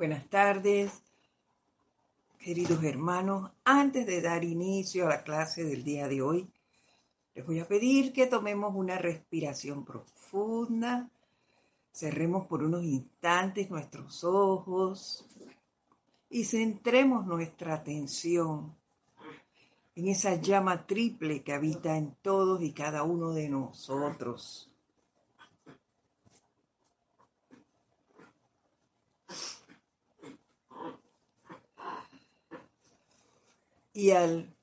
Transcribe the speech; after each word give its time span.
Buenas 0.00 0.30
tardes, 0.30 1.02
queridos 2.38 2.82
hermanos. 2.84 3.50
Antes 3.64 4.06
de 4.06 4.22
dar 4.22 4.44
inicio 4.44 5.04
a 5.04 5.10
la 5.10 5.22
clase 5.22 5.62
del 5.62 5.84
día 5.84 6.08
de 6.08 6.22
hoy, 6.22 6.48
les 7.34 7.46
voy 7.46 7.60
a 7.60 7.68
pedir 7.68 8.14
que 8.14 8.26
tomemos 8.26 8.74
una 8.74 8.96
respiración 8.96 9.84
profunda, 9.84 11.10
cerremos 11.92 12.46
por 12.46 12.62
unos 12.62 12.82
instantes 12.82 13.68
nuestros 13.68 14.24
ojos 14.24 15.26
y 16.30 16.44
centremos 16.44 17.26
nuestra 17.26 17.74
atención 17.74 18.74
en 19.96 20.08
esa 20.08 20.36
llama 20.36 20.86
triple 20.86 21.42
que 21.42 21.52
habita 21.52 21.98
en 21.98 22.16
todos 22.22 22.62
y 22.62 22.72
cada 22.72 23.02
uno 23.02 23.32
de 23.32 23.50
nosotros. 23.50 24.69
Y 33.92 34.12
al, 34.12 34.54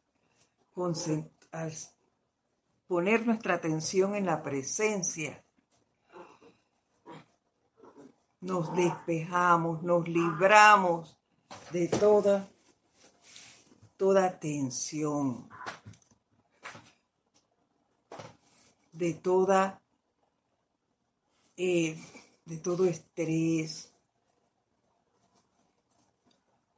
poner 2.87 3.25
nuestra 3.25 3.55
atención 3.55 4.15
en 4.15 4.25
la 4.25 4.41
presencia, 4.41 5.43
nos 8.39 8.73
despejamos, 8.75 9.83
nos 9.83 10.07
libramos 10.07 11.17
de 11.71 11.87
toda, 11.87 12.47
toda 13.97 14.39
tensión, 14.39 15.49
de 18.93 19.13
toda, 19.15 19.81
eh, 21.57 21.99
de 22.45 22.57
todo 22.57 22.85
estrés, 22.85 23.91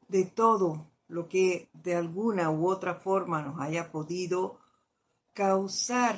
de 0.07 0.25
todo 0.25 0.88
lo 1.09 1.27
que 1.27 1.69
de 1.73 1.95
alguna 1.95 2.51
u 2.51 2.67
otra 2.67 2.95
forma 2.95 3.41
nos 3.41 3.59
haya 3.59 3.91
podido 3.91 4.59
causar 5.33 6.15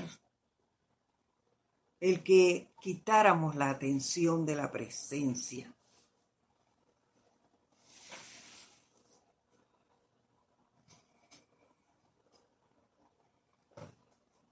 el 2.00 2.24
que 2.24 2.68
quitáramos 2.82 3.56
la 3.56 3.70
atención 3.70 4.46
de 4.46 4.56
la 4.56 4.72
presencia. 4.72 5.74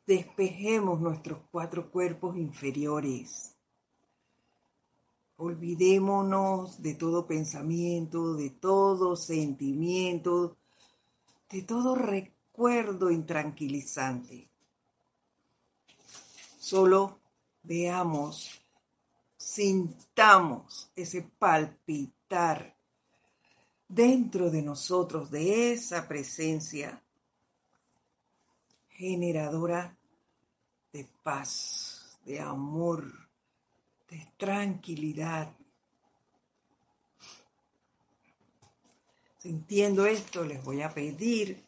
Despejemos 0.07 0.99
nuestros 1.01 1.39
cuatro 1.51 1.91
cuerpos 1.91 2.37
inferiores 2.37 3.58
Olvidémonos 5.41 6.81
de 6.81 6.95
todo 6.95 7.25
pensamiento, 7.25 8.35
de 8.35 8.49
todo 8.49 9.15
sentimiento, 9.15 10.57
de 11.49 11.61
todo 11.61 11.95
recuerdo 11.95 13.09
intranquilizante. 13.09 14.49
Solo 16.59 17.19
veamos, 17.63 18.61
sintamos 19.37 20.91
ese 20.93 21.21
palpitar 21.39 22.75
dentro 23.87 24.51
de 24.51 24.61
nosotros 24.61 25.31
de 25.31 25.71
esa 25.71 26.05
presencia 26.05 27.01
generadora 28.89 29.97
de 30.91 31.07
paz, 31.23 32.19
de 32.25 32.41
amor, 32.41 33.28
de 34.09 34.27
tranquilidad. 34.37 35.55
Sintiendo 39.37 40.05
esto, 40.05 40.43
les 40.43 40.63
voy 40.63 40.81
a 40.81 40.93
pedir 40.93 41.63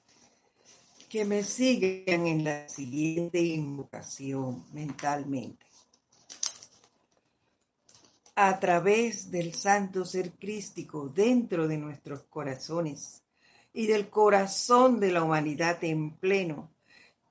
que 1.10 1.26
me 1.26 1.44
sigan 1.44 2.26
en 2.26 2.44
la 2.44 2.70
siguiente 2.70 3.40
invocación 3.40 4.66
mentalmente. 4.74 5.66
A 8.36 8.60
través 8.60 9.30
del 9.30 9.54
santo 9.54 10.06
ser 10.06 10.32
crístico 10.32 11.10
dentro 11.10 11.68
de 11.68 11.78
nuestros 11.78 12.24
corazones 12.24 13.22
y 13.74 13.88
del 13.88 14.10
corazón 14.10 15.00
de 15.00 15.12
la 15.12 15.24
humanidad 15.24 15.84
en 15.84 16.12
pleno, 16.12 16.72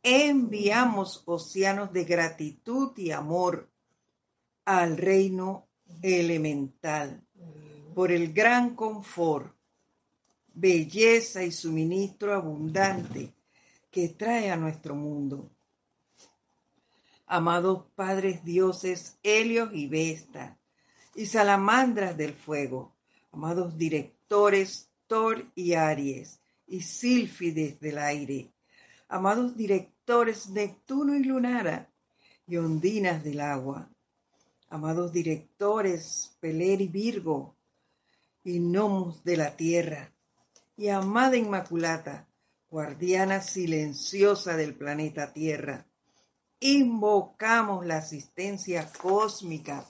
enviamos 0.03 1.23
océanos 1.27 1.93
de 1.93 2.05
gratitud 2.05 2.93
y 2.99 3.13
amor 3.13 3.70
al 4.65 4.97
reino 4.97 5.69
elemental 6.03 7.23
por 7.95 8.13
el 8.13 8.33
gran 8.33 8.75
confort, 8.75 9.55
belleza 10.55 11.43
y 11.45 11.51
suministro 11.51 12.35
abundante 12.35 13.33
que 13.91 14.09
trae 14.09 14.51
a 14.51 14.57
nuestro 14.57 14.95
mundo. 14.95 15.51
Amados 17.27 17.85
padres 17.95 18.45
dioses 18.45 19.19
Helios 19.23 19.71
y 19.73 19.87
Vesta 19.87 20.59
y 21.15 21.27
salamandras 21.27 22.17
del 22.17 22.35
fuego, 22.35 22.95
amados 23.33 23.77
directores 23.77 24.89
Thor 25.07 25.45
y 25.55 25.75
Aries 25.75 26.41
y 26.67 26.83
Sílfides 26.83 27.81
del 27.81 27.99
aire, 27.99 28.53
amados 29.09 29.57
directores 29.57 30.49
Neptuno 30.51 31.17
y 31.17 31.25
Lunara 31.25 31.91
y 32.47 32.57
ondinas 32.57 33.23
del 33.23 33.41
agua, 33.41 33.91
amados 34.71 35.13
directores, 35.13 36.37
Peler 36.41 36.81
y 36.81 36.89
Virgo, 36.89 37.57
y 38.43 38.59
gnomos 38.61 39.23
de 39.25 39.37
la 39.37 39.57
tierra, 39.57 40.13
y 40.77 40.89
amada 40.89 41.37
Inmaculata, 41.37 42.27
guardiana 42.71 43.43
silenciosa 43.43 44.57
del 44.57 44.75
planeta 44.77 45.33
Tierra, 45.33 45.87
invocamos 46.61 47.85
la 47.85 47.97
asistencia 47.97 48.91
cósmica 48.93 49.85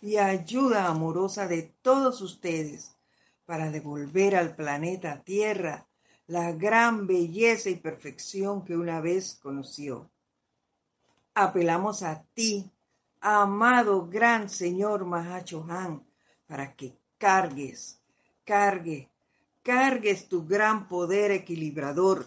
y 0.00 0.16
ayuda 0.16 0.88
amorosa 0.88 1.46
de 1.46 1.72
todos 1.80 2.20
ustedes 2.20 2.96
para 3.46 3.70
devolver 3.70 4.34
al 4.34 4.56
planeta 4.56 5.22
Tierra 5.22 5.86
la 6.26 6.50
gran 6.52 7.06
belleza 7.06 7.70
y 7.70 7.76
perfección 7.76 8.64
que 8.64 8.76
una 8.76 9.00
vez 9.00 9.38
conoció. 9.40 10.10
Apelamos 11.34 12.02
a 12.02 12.24
ti, 12.34 12.70
amado 13.22 14.08
gran 14.08 14.48
Señor 14.48 15.04
Mahachohan, 15.06 16.04
para 16.46 16.74
que 16.74 16.98
cargues, 17.18 18.00
cargue, 18.44 19.08
cargues 19.62 20.28
tu 20.28 20.44
gran 20.44 20.88
poder 20.88 21.30
equilibrador 21.30 22.26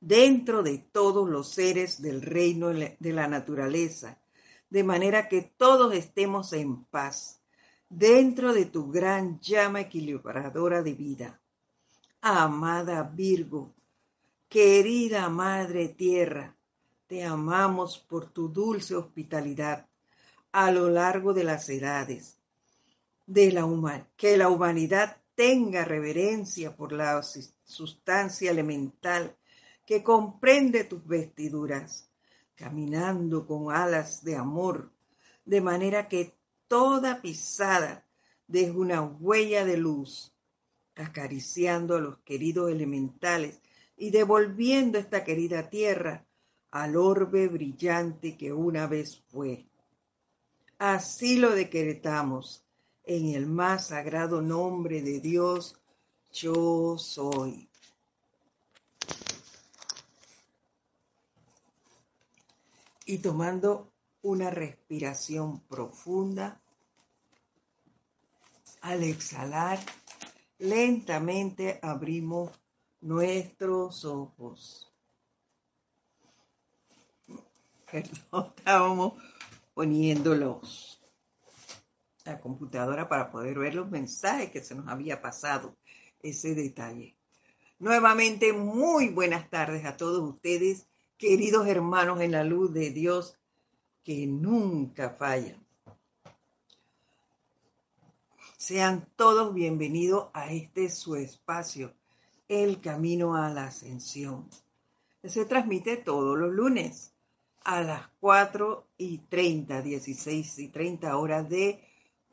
dentro 0.00 0.64
de 0.64 0.78
todos 0.78 1.28
los 1.30 1.48
seres 1.48 2.02
del 2.02 2.22
reino 2.22 2.68
de 2.70 3.12
la 3.12 3.28
naturaleza, 3.28 4.18
de 4.68 4.82
manera 4.82 5.28
que 5.28 5.42
todos 5.42 5.94
estemos 5.94 6.52
en 6.52 6.84
paz 6.84 7.40
dentro 7.88 8.52
de 8.52 8.66
tu 8.66 8.90
gran 8.90 9.38
llama 9.40 9.82
equilibradora 9.82 10.82
de 10.82 10.92
vida. 10.92 11.40
Amada 12.20 13.04
Virgo, 13.04 13.72
querida 14.48 15.28
Madre 15.28 15.88
Tierra, 15.88 16.55
te 17.06 17.22
amamos 17.22 17.98
por 17.98 18.30
tu 18.30 18.48
dulce 18.48 18.96
hospitalidad 18.96 19.86
a 20.50 20.72
lo 20.72 20.90
largo 20.90 21.32
de 21.32 21.44
las 21.44 21.68
edades. 21.68 22.38
De 23.26 23.52
la 23.52 24.08
que 24.16 24.36
la 24.36 24.48
humanidad 24.48 25.16
tenga 25.34 25.84
reverencia 25.84 26.74
por 26.74 26.92
la 26.92 27.22
sustancia 27.22 28.50
elemental 28.50 29.36
que 29.84 30.02
comprende 30.02 30.84
tus 30.84 31.06
vestiduras, 31.06 32.08
caminando 32.56 33.46
con 33.46 33.72
alas 33.72 34.24
de 34.24 34.36
amor, 34.36 34.90
de 35.44 35.60
manera 35.60 36.08
que 36.08 36.34
toda 36.66 37.22
pisada 37.22 38.04
deje 38.48 38.72
una 38.72 39.02
huella 39.02 39.64
de 39.64 39.76
luz, 39.76 40.32
acariciando 40.96 41.96
a 41.96 42.00
los 42.00 42.18
queridos 42.18 42.70
elementales 42.70 43.60
y 43.96 44.10
devolviendo 44.10 44.98
esta 44.98 45.22
querida 45.22 45.68
tierra 45.68 46.25
al 46.82 46.94
orbe 46.96 47.48
brillante 47.48 48.36
que 48.36 48.52
una 48.52 48.86
vez 48.86 49.22
fue. 49.28 49.66
Así 50.78 51.38
lo 51.38 51.52
decretamos 51.52 52.66
en 53.02 53.34
el 53.34 53.46
más 53.46 53.88
sagrado 53.88 54.42
nombre 54.42 55.00
de 55.00 55.20
Dios, 55.20 55.80
yo 56.30 56.98
soy. 56.98 57.70
Y 63.06 63.18
tomando 63.18 63.94
una 64.20 64.50
respiración 64.50 65.60
profunda, 65.60 66.60
al 68.82 69.02
exhalar, 69.02 69.78
lentamente 70.58 71.78
abrimos 71.80 72.50
nuestros 73.00 74.04
ojos. 74.04 74.85
Estábamos 78.56 79.14
poniéndolos. 79.74 81.00
la 82.24 82.40
computadora 82.40 83.08
para 83.08 83.30
poder 83.30 83.58
ver 83.58 83.74
los 83.74 83.88
mensajes 83.88 84.50
que 84.50 84.60
se 84.60 84.74
nos 84.74 84.88
había 84.88 85.22
pasado 85.22 85.76
ese 86.22 86.54
detalle. 86.54 87.16
Nuevamente, 87.78 88.52
muy 88.52 89.10
buenas 89.10 89.48
tardes 89.48 89.84
a 89.84 89.96
todos 89.96 90.28
ustedes, 90.28 90.88
queridos 91.18 91.68
hermanos 91.68 92.20
en 92.20 92.32
la 92.32 92.42
luz 92.42 92.72
de 92.72 92.90
Dios, 92.90 93.38
que 94.02 94.26
nunca 94.26 95.10
fallan. 95.10 95.64
Sean 98.56 99.08
todos 99.14 99.54
bienvenidos 99.54 100.28
a 100.32 100.52
este 100.52 100.88
su 100.88 101.14
espacio, 101.14 101.94
El 102.48 102.80
Camino 102.80 103.36
a 103.36 103.50
la 103.50 103.66
Ascensión. 103.66 104.48
Se 105.22 105.44
transmite 105.44 105.96
todos 105.96 106.36
los 106.36 106.52
lunes 106.52 107.15
a 107.66 107.82
las 107.82 108.08
4 108.20 108.86
y 108.96 109.18
30, 109.18 109.82
16 109.82 110.58
y 110.60 110.68
30 110.68 111.18
horas 111.18 111.48
de 111.48 111.82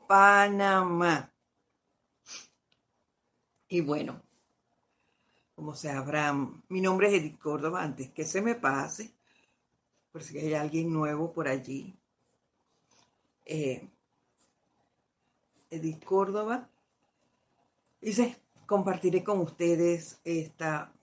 Panamá. 0.08 1.34
Y 3.68 3.82
bueno, 3.82 4.22
como 5.56 5.74
sabrán, 5.74 6.64
mi 6.70 6.82
nombre 6.82 7.08
es 7.08 7.16
Edith 7.16 7.40
Córdoba, 7.40 7.82
antes 7.82 8.12
que 8.12 8.26
se 8.26 8.44
me 8.44 8.54
pase, 8.54 9.12
por 10.12 10.22
si 10.22 10.38
hay 10.38 10.54
alguien 10.54 10.94
nuevo 10.94 11.34
por 11.34 11.48
allí. 11.48 11.98
Eh, 13.44 13.90
Edith 15.72 16.06
Córdoba. 16.06 16.70
Y 18.02 18.14
compartiré 18.68 19.24
con 19.24 19.40
ustedes 19.40 20.22
esta 20.24 20.94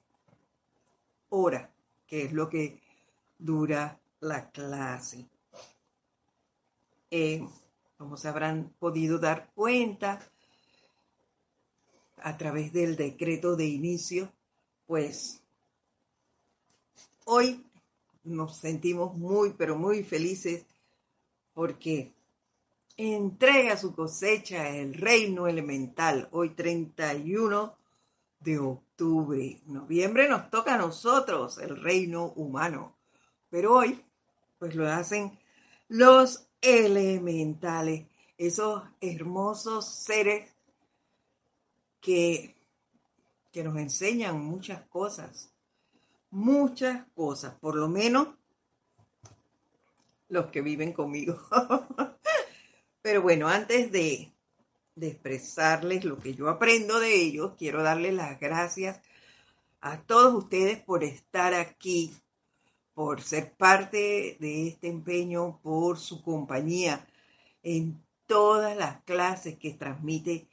hora, 1.30 1.68
que 2.06 2.26
es 2.26 2.32
lo 2.32 2.48
que 2.48 2.80
dura 3.36 3.99
la 4.20 4.50
clase. 4.50 5.26
Eh, 7.10 7.46
como 7.96 8.16
se 8.16 8.28
habrán 8.28 8.72
podido 8.78 9.18
dar 9.18 9.50
cuenta 9.54 10.20
a 12.18 12.36
través 12.36 12.72
del 12.72 12.96
decreto 12.96 13.56
de 13.56 13.66
inicio, 13.66 14.32
pues 14.86 15.42
hoy 17.24 17.64
nos 18.24 18.56
sentimos 18.56 19.16
muy, 19.16 19.54
pero 19.54 19.76
muy 19.76 20.04
felices 20.04 20.64
porque 21.54 22.12
entrega 22.96 23.76
su 23.76 23.94
cosecha 23.94 24.68
el 24.68 24.94
reino 24.94 25.46
elemental, 25.46 26.28
hoy 26.32 26.50
31 26.50 27.74
de 28.40 28.58
octubre. 28.58 29.60
Noviembre 29.66 30.28
nos 30.28 30.50
toca 30.50 30.74
a 30.74 30.78
nosotros, 30.78 31.58
el 31.58 31.80
reino 31.80 32.26
humano, 32.36 32.96
pero 33.48 33.74
hoy 33.76 34.02
pues 34.60 34.74
lo 34.74 34.86
hacen 34.86 35.38
los 35.88 36.46
elementales, 36.60 38.06
esos 38.36 38.82
hermosos 39.00 39.88
seres 39.88 40.54
que, 42.00 42.54
que 43.50 43.64
nos 43.64 43.76
enseñan 43.78 44.38
muchas 44.38 44.82
cosas, 44.88 45.50
muchas 46.30 47.06
cosas, 47.14 47.54
por 47.58 47.74
lo 47.74 47.88
menos 47.88 48.28
los 50.28 50.50
que 50.50 50.60
viven 50.60 50.92
conmigo. 50.92 51.40
Pero 53.02 53.22
bueno, 53.22 53.48
antes 53.48 53.90
de, 53.90 54.30
de 54.94 55.08
expresarles 55.08 56.04
lo 56.04 56.18
que 56.18 56.34
yo 56.34 56.50
aprendo 56.50 57.00
de 57.00 57.14
ellos, 57.14 57.54
quiero 57.56 57.82
darles 57.82 58.12
las 58.12 58.38
gracias 58.38 59.00
a 59.80 60.02
todos 60.02 60.34
ustedes 60.34 60.78
por 60.82 61.02
estar 61.02 61.54
aquí, 61.54 62.14
por 63.00 63.22
ser 63.22 63.54
parte 63.54 64.36
de 64.40 64.68
este 64.68 64.88
empeño, 64.88 65.58
por 65.62 65.98
su 65.98 66.22
compañía 66.22 67.08
en 67.62 67.98
todas 68.26 68.76
las 68.76 69.02
clases 69.04 69.56
que 69.56 69.72
transmite 69.72 70.46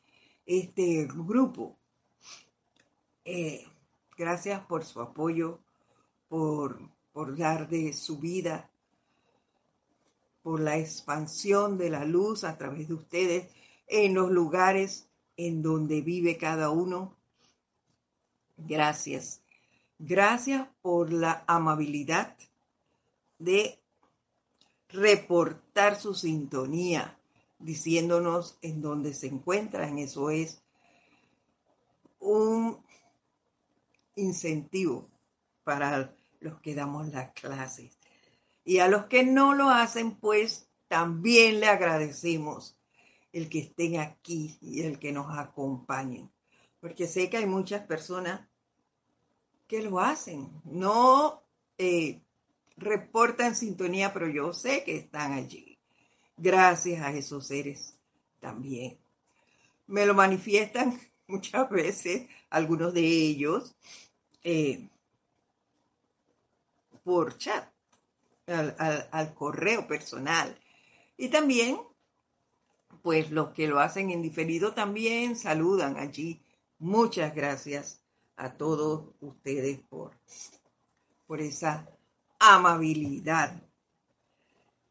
este 0.45 1.07
grupo. 1.07 1.75
Eh, 3.25 3.67
gracias 4.17 4.65
por 4.65 4.85
su 4.85 5.01
apoyo, 5.01 5.59
por, 6.29 6.79
por 7.11 7.35
dar 7.35 7.67
de 7.67 7.91
su 7.91 8.17
vida, 8.17 8.71
por 10.41 10.61
la 10.61 10.77
expansión 10.77 11.77
de 11.77 11.89
la 11.89 12.05
luz 12.05 12.45
a 12.45 12.57
través 12.57 12.87
de 12.87 12.93
ustedes 12.93 13.53
en 13.87 14.13
los 14.13 14.31
lugares 14.31 15.09
en 15.35 15.61
donde 15.61 15.99
vive 15.99 16.37
cada 16.37 16.69
uno. 16.69 17.13
Gracias. 18.55 19.41
Gracias 19.99 20.67
por 20.81 21.11
la 21.11 21.43
amabilidad 21.47 22.37
de 23.39 23.79
reportar 24.89 25.99
su 25.99 26.13
sintonía 26.13 27.17
diciéndonos 27.59 28.57
en 28.61 28.81
dónde 28.81 29.13
se 29.13 29.27
encuentran. 29.27 29.97
Eso 29.97 30.29
es 30.29 30.61
un 32.19 32.79
incentivo 34.15 35.09
para 35.63 36.13
los 36.39 36.59
que 36.61 36.75
damos 36.75 37.07
las 37.09 37.31
clases. 37.31 37.97
Y 38.63 38.79
a 38.79 38.87
los 38.87 39.05
que 39.05 39.23
no 39.23 39.55
lo 39.55 39.69
hacen, 39.69 40.15
pues 40.15 40.69
también 40.87 41.59
le 41.59 41.67
agradecemos 41.67 42.77
el 43.31 43.49
que 43.49 43.59
estén 43.59 43.99
aquí 43.99 44.57
y 44.61 44.81
el 44.81 44.99
que 44.99 45.11
nos 45.11 45.37
acompañen. 45.37 46.31
Porque 46.79 47.07
sé 47.07 47.29
que 47.29 47.37
hay 47.37 47.45
muchas 47.45 47.85
personas 47.85 48.47
que 49.67 49.81
lo 49.81 49.99
hacen. 49.99 50.49
No 50.65 51.43
eh, 51.77 52.21
reportan 52.77 53.55
sintonía, 53.55 54.13
pero 54.13 54.27
yo 54.27 54.53
sé 54.53 54.83
que 54.83 54.97
están 54.97 55.33
allí 55.33 55.77
gracias 56.37 57.01
a 57.01 57.11
esos 57.11 57.47
seres 57.47 57.97
también. 58.39 58.97
Me 59.87 60.05
lo 60.05 60.13
manifiestan 60.13 60.99
muchas 61.27 61.69
veces 61.69 62.27
algunos 62.49 62.93
de 62.93 63.01
ellos 63.01 63.75
eh, 64.43 64.87
por 67.03 67.37
chat, 67.37 67.69
al, 68.47 69.33
correo 69.33 69.87
personal. 69.87 70.57
Y 71.17 71.29
también, 71.29 71.79
pues 73.01 73.31
los 73.31 73.49
que 73.49 73.67
lo 73.67 73.79
hacen 73.79 74.11
en 74.11 74.21
diferido 74.21 74.73
también 74.73 75.35
saludan 75.35 75.97
allí. 75.97 76.41
Muchas 76.79 77.33
gracias 77.33 78.01
a 78.37 78.53
todos 78.53 79.09
ustedes 79.19 79.79
por, 79.89 80.11
por 81.25 81.41
esa 81.41 81.89
amabilidad 82.39 83.61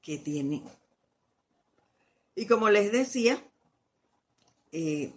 que 0.02 0.18
tienen. 0.18 0.62
Y 2.34 2.46
como 2.46 2.68
les 2.68 2.92
decía, 2.92 3.42
eh, 4.72 5.14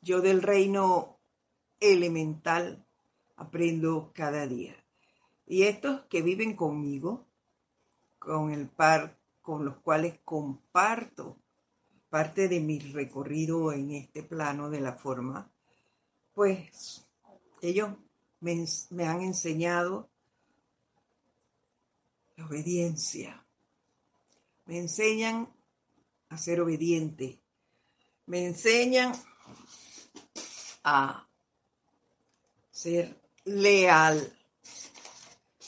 yo 0.00 0.20
del 0.20 0.42
reino 0.42 1.18
elemental 1.80 2.84
aprendo 3.36 4.12
cada 4.14 4.46
día. 4.46 4.74
Y 5.46 5.64
estos 5.64 6.02
que 6.06 6.22
viven 6.22 6.56
conmigo, 6.56 7.26
con 8.18 8.50
el 8.50 8.68
par 8.68 9.16
con 9.42 9.64
los 9.64 9.76
cuales 9.76 10.18
comparto 10.24 11.36
parte 12.08 12.48
de 12.48 12.60
mi 12.60 12.78
recorrido 12.78 13.72
en 13.72 13.92
este 13.92 14.22
plano 14.22 14.70
de 14.70 14.80
la 14.80 14.94
forma, 14.94 15.48
pues 16.34 17.05
ellos 17.62 17.90
me, 18.40 19.04
han 19.04 19.22
enseñado 19.22 20.10
la 22.36 22.46
obediencia. 22.46 23.44
Me 24.66 24.78
enseñan 24.78 25.52
a 26.28 26.38
ser 26.38 26.60
obediente. 26.60 27.40
Me 28.26 28.46
enseñan 28.46 29.12
a 30.84 31.28
ser 32.70 33.20
leal. 33.44 34.36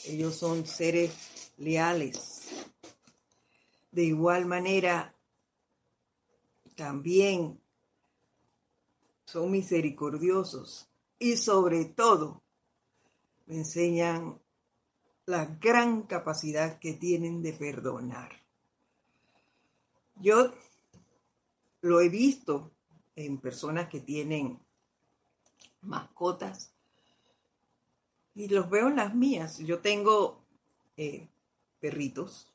Ellos 0.05 0.35
son 0.35 0.65
seres 0.65 1.53
leales. 1.57 2.49
De 3.91 4.03
igual 4.03 4.45
manera, 4.45 5.15
también 6.75 7.59
son 9.25 9.51
misericordiosos 9.51 10.88
y 11.19 11.35
sobre 11.35 11.85
todo 11.85 12.41
me 13.45 13.57
enseñan 13.57 14.39
la 15.25 15.45
gran 15.45 16.03
capacidad 16.03 16.79
que 16.79 16.93
tienen 16.93 17.41
de 17.41 17.53
perdonar. 17.53 18.31
Yo 20.15 20.53
lo 21.81 22.01
he 22.01 22.09
visto 22.09 22.71
en 23.15 23.37
personas 23.37 23.89
que 23.89 23.99
tienen 23.99 24.59
mascotas 25.81 26.71
y 28.35 28.47
los 28.47 28.69
veo 28.69 28.87
en 28.87 28.95
las 28.95 29.13
mías. 29.13 29.59
Yo 29.59 29.79
tengo 29.79 30.43
eh, 30.97 31.27
perritos, 31.79 32.51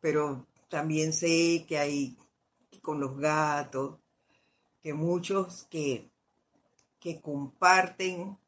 pero 0.00 0.46
también 0.68 1.12
sé 1.12 1.64
que 1.68 1.78
hay 1.78 2.18
con 2.82 3.00
los 3.00 3.16
gatos, 3.16 3.98
que 4.82 4.92
muchos 4.92 5.64
que, 5.70 6.10
que 7.04 7.20
comparten 7.20 8.38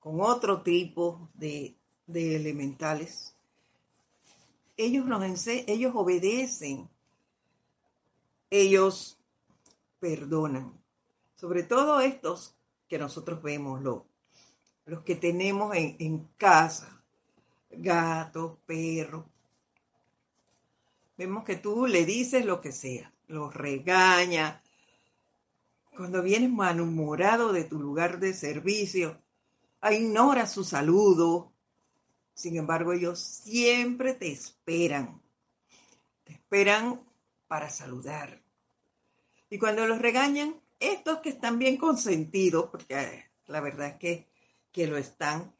con 0.00 0.22
otro 0.22 0.62
tipo 0.62 1.28
de, 1.34 1.76
de 2.06 2.36
elementales, 2.36 3.36
ellos, 4.78 5.04
nos 5.04 5.46
ellos 5.46 5.92
obedecen 5.94 6.88
ellos 8.48 9.18
perdonan. 10.00 10.72
Sobre 11.34 11.64
todo 11.64 12.00
estos 12.00 12.56
que 12.88 12.98
nosotros 12.98 13.42
vemos, 13.42 13.82
los, 13.82 14.04
los 14.86 15.02
que 15.02 15.16
tenemos 15.16 15.76
en, 15.76 15.96
en 15.98 16.28
casa, 16.38 17.04
gatos, 17.68 18.56
perros. 18.64 19.26
Vemos 21.18 21.44
que 21.44 21.56
tú 21.56 21.86
le 21.86 22.06
dices 22.06 22.46
lo 22.46 22.62
que 22.62 22.72
sea, 22.72 23.12
los 23.26 23.52
regaña. 23.52 24.61
Cuando 25.96 26.22
vienes 26.22 26.50
malhumorado 26.50 27.52
de 27.52 27.64
tu 27.64 27.78
lugar 27.78 28.18
de 28.18 28.32
servicio, 28.32 29.20
ignora 29.90 30.46
su 30.46 30.64
saludo. 30.64 31.52
Sin 32.34 32.56
embargo, 32.56 32.92
ellos 32.92 33.20
siempre 33.20 34.14
te 34.14 34.32
esperan. 34.32 35.20
Te 36.24 36.32
esperan 36.32 37.02
para 37.46 37.68
saludar. 37.68 38.40
Y 39.50 39.58
cuando 39.58 39.86
los 39.86 39.98
regañan, 39.98 40.58
estos 40.80 41.18
que 41.18 41.28
están 41.28 41.58
bien 41.58 41.76
consentidos, 41.76 42.70
porque 42.70 43.26
la 43.46 43.60
verdad 43.60 43.88
es 43.88 43.96
que, 43.96 44.26
que 44.72 44.86
lo 44.86 44.96
están, 44.96 45.54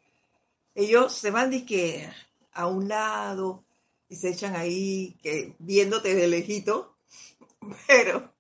ellos 0.74 1.14
se 1.14 1.30
van 1.30 1.50
de 1.50 1.66
que 1.66 2.08
a 2.52 2.66
un 2.68 2.88
lado 2.88 3.64
y 4.08 4.16
se 4.16 4.30
echan 4.30 4.56
ahí 4.56 5.18
que 5.22 5.54
viéndote 5.58 6.14
de 6.14 6.26
lejito, 6.26 6.96
pero 7.86 8.32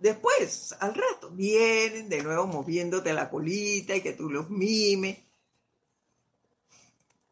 después, 0.00 0.74
al 0.80 0.94
rato, 0.94 1.30
vienen 1.30 2.08
de 2.08 2.22
nuevo 2.22 2.48
moviéndote 2.48 3.12
la 3.12 3.30
colita 3.30 3.94
y 3.94 4.00
que 4.00 4.14
tú 4.14 4.28
los 4.28 4.50
mimes. 4.50 5.18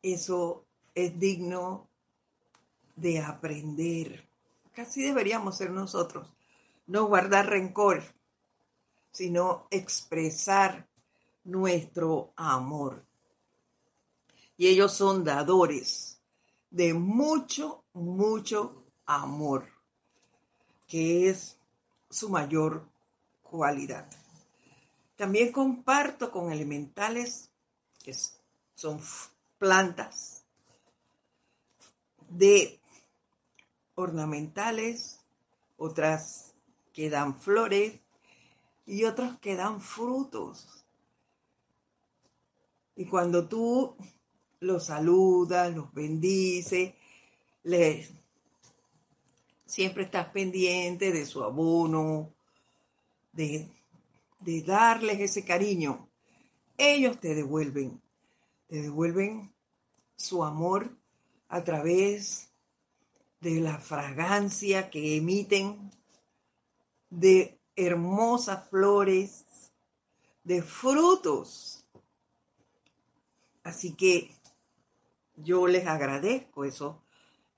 Eso 0.01 0.65
es 0.95 1.19
digno 1.19 1.89
de 2.95 3.19
aprender. 3.19 4.25
Casi 4.73 5.03
deberíamos 5.03 5.57
ser 5.57 5.71
nosotros. 5.71 6.33
No 6.87 7.07
guardar 7.07 7.51
rencor, 7.51 8.05
sino 9.11 9.67
expresar 9.73 10.87
nuestro 11.43 12.33
amor 12.37 13.09
y 14.59 14.67
ellos 14.67 14.93
son 14.93 15.25
dadores 15.25 16.21
de 16.71 16.93
mucho, 16.93 17.85
mucho 17.95 18.85
amor, 19.07 19.67
que 20.87 21.31
es 21.31 21.58
su 22.11 22.29
mayor 22.29 22.87
cualidad. 23.43 24.09
También 25.17 25.53
comparto 25.53 26.31
con 26.31 26.53
elementales, 26.53 27.51
que 28.03 28.15
son 28.75 29.01
plantas, 29.59 30.45
de 32.29 32.81
ornamentales, 33.95 35.21
otras 35.77 36.55
que 36.93 37.11
dan 37.11 37.39
flores 37.41 37.99
y 38.87 39.05
otras 39.05 39.39
que 39.41 39.57
dan 39.57 39.81
frutos. 39.81 40.85
Y 42.95 43.07
cuando 43.07 43.49
tú 43.49 43.97
los 44.61 44.87
saluda, 44.87 45.69
los 45.71 45.93
bendice, 45.93 46.97
les, 47.63 48.13
siempre 49.69 50.05
estás 50.05 50.29
pendiente 50.31 51.13
de 51.13 51.27
su 51.27 51.45
abono, 51.45 52.33
de, 53.33 53.69
de 54.41 54.63
darles 54.63 55.21
ese 55.21 55.45
cariño. 55.45 56.09
Ellos 56.79 57.21
te 57.21 57.35
devuelven, 57.35 58.01
te 58.67 58.81
devuelven 58.81 59.53
su 60.17 60.43
amor 60.43 60.97
a 61.49 61.63
través 61.63 62.51
de 63.41 63.61
la 63.61 63.79
fragancia 63.79 64.89
que 64.91 65.17
emiten, 65.17 65.91
de 67.11 67.61
hermosas 67.77 68.69
flores, 68.71 69.45
de 70.45 70.63
frutos. 70.63 71.85
Así 73.63 73.93
que 73.93 74.35
yo 75.37 75.67
les 75.67 75.87
agradezco 75.87 76.65
eso 76.65 77.03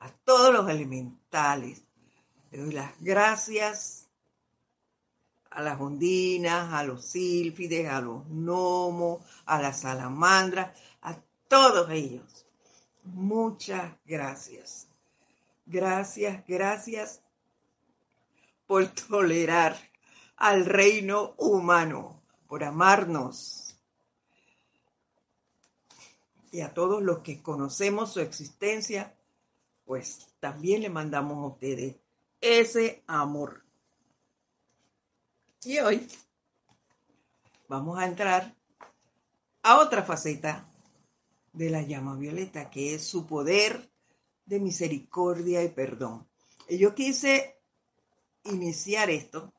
a 0.00 0.10
todos 0.10 0.52
los 0.52 0.68
elementales. 0.68 1.84
Le 2.50 2.58
doy 2.58 2.72
las 2.72 2.92
gracias 3.00 4.08
a 5.50 5.62
las 5.62 5.80
ondinas, 5.80 6.72
a 6.72 6.84
los 6.84 7.04
sílfides, 7.04 7.88
a 7.88 8.00
los 8.00 8.26
gnomos, 8.28 9.24
a 9.46 9.60
las 9.60 9.80
salamandras, 9.80 10.76
a 11.02 11.16
todos 11.48 11.90
ellos. 11.90 12.46
Muchas 13.04 13.92
gracias. 14.04 14.88
Gracias, 15.66 16.44
gracias 16.46 17.20
por 18.66 18.86
tolerar 18.88 19.76
al 20.36 20.66
reino 20.66 21.34
humano, 21.36 22.20
por 22.48 22.64
amarnos, 22.64 23.60
y 26.52 26.62
a 26.62 26.74
todos 26.74 27.02
los 27.02 27.20
que 27.20 27.42
conocemos 27.42 28.12
su 28.12 28.20
existencia, 28.20 29.14
pues 29.84 30.26
también 30.40 30.82
le 30.82 30.90
mandamos 30.90 31.38
a 31.38 31.54
ustedes 31.54 31.96
ese 32.40 33.02
amor. 33.06 33.64
Y 35.64 35.78
hoy 35.78 36.08
vamos 37.68 37.98
a 37.98 38.06
entrar 38.06 38.54
a 39.62 39.78
otra 39.78 40.02
faceta 40.02 40.66
de 41.52 41.70
la 41.70 41.82
llama 41.82 42.16
violeta, 42.16 42.70
que 42.70 42.94
es 42.94 43.04
su 43.04 43.26
poder 43.26 43.90
de 44.46 44.60
misericordia 44.60 45.62
y 45.62 45.68
perdón. 45.68 46.26
Y 46.68 46.78
yo 46.78 46.94
quise 46.94 47.60
iniciar 48.44 49.10
esto 49.10 49.52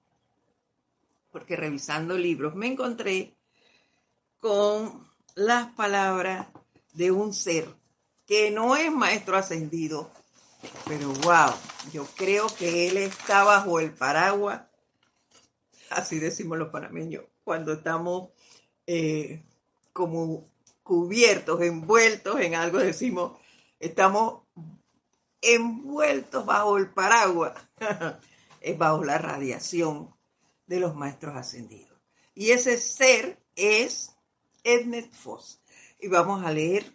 porque 1.31 1.55
revisando 1.55 2.17
libros 2.17 2.55
me 2.55 2.67
encontré 2.67 3.37
con 4.39 5.07
las 5.35 5.71
palabras 5.73 6.47
de 6.93 7.11
un 7.11 7.33
ser 7.33 7.67
que 8.25 8.51
no 8.51 8.75
es 8.75 8.91
maestro 8.91 9.37
ascendido, 9.37 10.11
pero 10.87 11.09
wow, 11.23 11.53
yo 11.91 12.05
creo 12.15 12.47
que 12.47 12.87
él 12.87 12.97
está 12.97 13.43
bajo 13.43 13.79
el 13.79 13.93
paraguas, 13.93 14.63
así 15.89 16.19
decimos 16.19 16.57
los 16.57 16.69
panameños, 16.69 17.23
cuando 17.43 17.73
estamos 17.73 18.29
eh, 18.87 19.43
como 19.93 20.49
cubiertos, 20.83 21.61
envueltos 21.61 22.39
en 22.39 22.55
algo, 22.55 22.79
decimos, 22.79 23.39
estamos 23.79 24.41
envueltos 25.41 26.45
bajo 26.45 26.77
el 26.77 26.89
paraguas, 26.89 27.53
es 28.61 28.77
bajo 28.77 29.03
la 29.03 29.17
radiación 29.17 30.13
de 30.67 30.79
los 30.79 30.95
maestros 30.95 31.35
ascendidos. 31.35 31.99
Y 32.33 32.51
ese 32.51 32.77
ser 32.77 33.39
es 33.55 34.15
Ednet 34.63 35.11
Foss. 35.11 35.61
Y 35.99 36.07
vamos 36.07 36.45
a 36.45 36.51
leer 36.51 36.93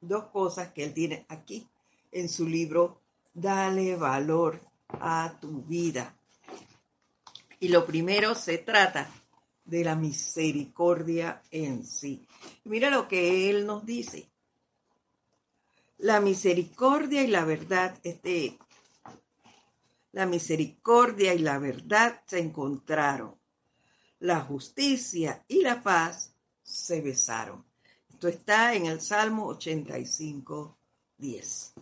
dos 0.00 0.24
cosas 0.28 0.72
que 0.72 0.84
él 0.84 0.94
tiene 0.94 1.26
aquí 1.28 1.68
en 2.12 2.28
su 2.28 2.46
libro 2.46 2.99
Dale 3.32 3.96
valor 3.96 4.60
a 4.88 5.32
tu 5.40 5.62
vida. 5.62 6.14
Y 7.60 7.68
lo 7.68 7.86
primero 7.86 8.34
se 8.34 8.58
trata 8.58 9.08
de 9.64 9.84
la 9.84 9.94
misericordia 9.94 11.42
en 11.50 11.86
sí. 11.86 12.26
Mira 12.64 12.90
lo 12.90 13.06
que 13.06 13.50
él 13.50 13.66
nos 13.66 13.86
dice. 13.86 14.28
La 15.98 16.20
misericordia 16.20 17.22
y 17.22 17.28
la 17.28 17.44
verdad, 17.44 17.98
este, 18.02 18.58
la 20.12 20.26
misericordia 20.26 21.34
y 21.34 21.38
la 21.38 21.58
verdad 21.58 22.22
se 22.26 22.40
encontraron. 22.40 23.36
La 24.18 24.40
justicia 24.40 25.44
y 25.46 25.62
la 25.62 25.82
paz 25.82 26.32
se 26.62 27.00
besaron. 27.00 27.64
Esto 28.10 28.28
está 28.28 28.74
en 28.74 28.86
el 28.86 29.00
Salmo 29.00 29.46
85, 29.46 30.76
10. 31.18 31.74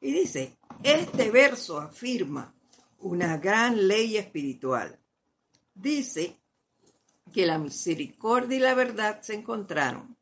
Y 0.00 0.12
dice, 0.12 0.58
este 0.82 1.30
verso 1.30 1.78
afirma 1.78 2.54
una 3.00 3.36
gran 3.36 3.86
ley 3.86 4.16
espiritual. 4.16 4.98
Dice 5.74 6.38
que 7.32 7.46
la 7.46 7.58
misericordia 7.58 8.56
y 8.56 8.60
la 8.60 8.74
verdad 8.74 9.20
se 9.22 9.34
encontraron. 9.34 10.16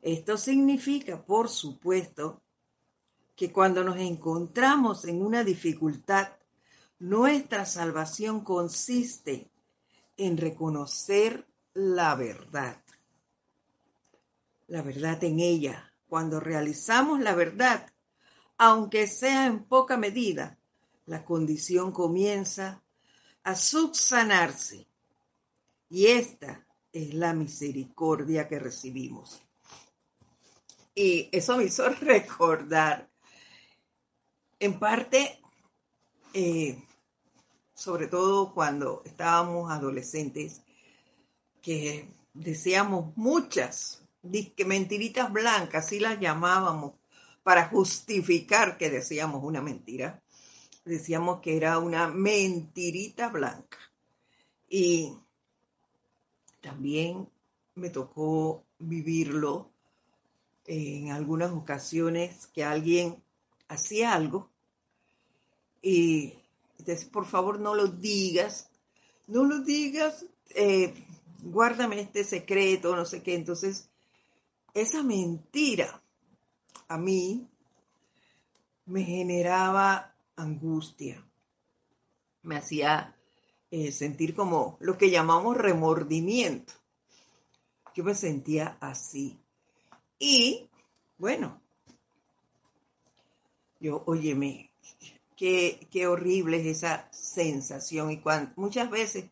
Esto 0.00 0.36
significa, 0.36 1.24
por 1.24 1.48
supuesto, 1.48 2.42
que 3.36 3.52
cuando 3.52 3.82
nos 3.82 3.96
encontramos 3.96 5.04
en 5.06 5.22
una 5.22 5.42
dificultad, 5.42 6.28
nuestra 6.98 7.66
salvación 7.66 8.44
consiste 8.44 9.50
en 10.16 10.36
reconocer 10.36 11.46
la 11.74 12.14
verdad 12.14 12.84
la 14.68 14.82
verdad 14.82 15.22
en 15.24 15.40
ella. 15.40 15.92
Cuando 16.08 16.40
realizamos 16.40 17.20
la 17.20 17.34
verdad, 17.34 17.90
aunque 18.58 19.06
sea 19.06 19.46
en 19.46 19.64
poca 19.64 19.96
medida, 19.96 20.58
la 21.06 21.24
condición 21.24 21.92
comienza 21.92 22.82
a 23.42 23.54
subsanarse. 23.54 24.86
Y 25.90 26.06
esta 26.06 26.66
es 26.92 27.14
la 27.14 27.34
misericordia 27.34 28.48
que 28.48 28.58
recibimos. 28.58 29.42
Y 30.94 31.28
eso 31.32 31.56
me 31.56 31.64
hizo 31.64 31.88
recordar, 32.00 33.10
en 34.58 34.78
parte, 34.78 35.40
eh, 36.32 36.82
sobre 37.74 38.06
todo 38.06 38.54
cuando 38.54 39.02
estábamos 39.04 39.70
adolescentes, 39.70 40.62
que 41.60 42.08
decíamos 42.32 43.16
muchas 43.16 44.02
mentiritas 44.64 45.32
blancas, 45.32 45.86
así 45.86 45.98
las 45.98 46.18
llamábamos, 46.20 46.94
para 47.44 47.68
justificar 47.68 48.76
que 48.76 48.90
decíamos 48.90 49.44
una 49.44 49.62
mentira. 49.62 50.20
Decíamos 50.84 51.40
que 51.40 51.56
era 51.56 51.78
una 51.78 52.08
mentirita 52.08 53.28
blanca. 53.28 53.78
Y 54.68 55.16
también 56.60 57.28
me 57.76 57.90
tocó 57.90 58.64
vivirlo 58.78 59.70
en 60.66 61.12
algunas 61.12 61.52
ocasiones 61.52 62.48
que 62.48 62.64
alguien 62.64 63.22
hacía 63.68 64.14
algo 64.14 64.50
y 65.82 66.32
entonces 66.78 67.04
por 67.04 67.26
favor 67.26 67.60
no 67.60 67.74
lo 67.74 67.88
digas, 67.88 68.70
no 69.26 69.44
lo 69.44 69.60
digas, 69.60 70.24
eh, 70.54 70.94
guárdame 71.42 72.00
este 72.00 72.24
secreto, 72.24 72.96
no 72.96 73.04
sé 73.04 73.22
qué. 73.22 73.34
Entonces, 73.34 73.90
esa 74.72 75.02
mentira 75.02 76.02
a 76.88 76.98
mí 76.98 77.48
me 78.86 79.02
generaba 79.02 80.14
angustia, 80.36 81.24
me 82.42 82.56
hacía 82.56 83.16
eh, 83.70 83.92
sentir 83.92 84.34
como 84.34 84.76
lo 84.80 84.98
que 84.98 85.10
llamamos 85.10 85.56
remordimiento. 85.56 86.72
Yo 87.94 88.04
me 88.04 88.14
sentía 88.14 88.76
así. 88.80 89.38
Y 90.18 90.68
bueno, 91.18 91.60
yo, 93.80 94.02
óyeme, 94.06 94.70
qué, 95.36 95.88
qué 95.90 96.06
horrible 96.06 96.60
es 96.60 96.78
esa 96.78 97.08
sensación. 97.12 98.10
Y 98.10 98.20
cuando, 98.20 98.52
muchas 98.56 98.90
veces, 98.90 99.26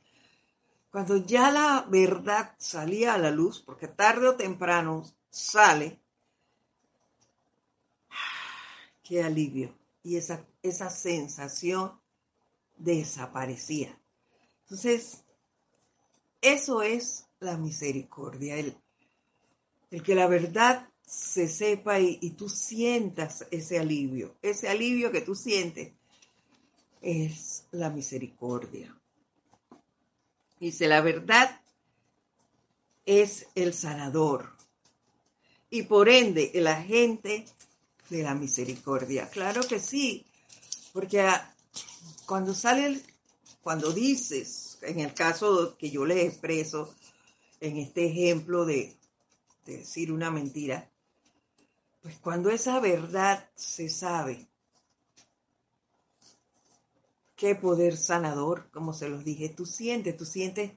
cuando 0.91 1.17
ya 1.17 1.51
la 1.51 1.87
verdad 1.89 2.55
salía 2.59 3.15
a 3.15 3.19
la 3.19 3.31
luz, 3.31 3.63
porque 3.65 3.89
tarde 3.89 4.29
o 4.29 4.37
temprano 4.37 5.05
sale, 5.31 6.02
qué 9.13 9.23
alivio. 9.23 9.75
Y 10.03 10.17
esa, 10.17 10.43
esa 10.63 10.89
sensación 10.89 11.93
desaparecía. 12.79 13.95
Entonces, 14.63 15.23
eso 16.41 16.81
es 16.81 17.27
la 17.39 17.59
misericordia, 17.59 18.57
el, 18.57 18.75
el 19.91 20.03
que 20.03 20.15
la 20.15 20.29
verdad 20.29 20.89
se 21.07 21.47
sepa 21.47 22.01
y, 22.01 22.31
tú 22.31 22.49
sientas 22.49 23.47
ese 23.51 23.79
alivio. 23.79 24.35
Ese 24.41 24.71
alivio 24.71 25.13
que 25.13 25.21
tú 25.21 25.35
sientes 25.35 25.93
es 27.03 27.67
la 27.71 27.91
misericordia. 27.91 28.97
Dice, 30.59 30.89
la 30.89 31.03
verdad 31.03 31.61
es 33.05 33.47
el 33.55 33.75
sanador 33.75 34.57
y 35.69 35.83
por 35.83 36.09
ende 36.09 36.53
el 36.55 36.67
agente 36.67 37.45
de 38.11 38.23
la 38.23 38.35
misericordia. 38.35 39.29
Claro 39.29 39.63
que 39.63 39.79
sí, 39.79 40.27
porque 40.93 41.27
cuando 42.27 42.55
sale, 42.55 43.01
cuando 43.63 43.93
dices, 43.93 44.79
en 44.83 45.01
el 45.01 45.15
caso 45.15 45.77
que 45.77 45.91
yo 45.91 46.05
le 46.05 46.27
expreso, 46.27 46.95
en 47.61 47.77
este 47.77 48.07
ejemplo 48.07 48.65
de 48.65 48.97
decir 49.65 50.13
una 50.13 50.31
mentira, 50.31 50.91
pues 52.03 52.19
cuando 52.19 52.51
esa 52.51 52.81
verdad 52.81 53.49
se 53.55 53.89
sabe, 53.89 54.49
qué 57.37 57.55
poder 57.55 57.97
sanador, 57.97 58.71
como 58.71 58.93
se 58.93 59.09
los 59.09 59.25
dije, 59.25 59.49
tú 59.49 59.67
sientes, 59.67 60.17
tú 60.17 60.25
sientes 60.25 60.73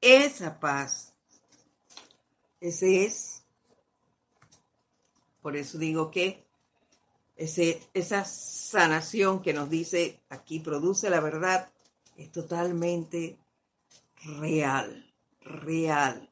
esa 0.00 0.60
paz. 0.60 1.12
Ese 2.60 3.04
es, 3.04 3.42
por 5.42 5.56
eso 5.56 5.78
digo 5.78 6.10
que 6.10 6.47
ese, 7.38 7.80
esa 7.94 8.24
sanación 8.24 9.40
que 9.40 9.54
nos 9.54 9.70
dice 9.70 10.20
aquí 10.28 10.58
produce 10.58 11.08
la 11.08 11.20
verdad 11.20 11.70
es 12.16 12.32
totalmente 12.32 13.38
real, 14.40 15.14
real. 15.40 16.28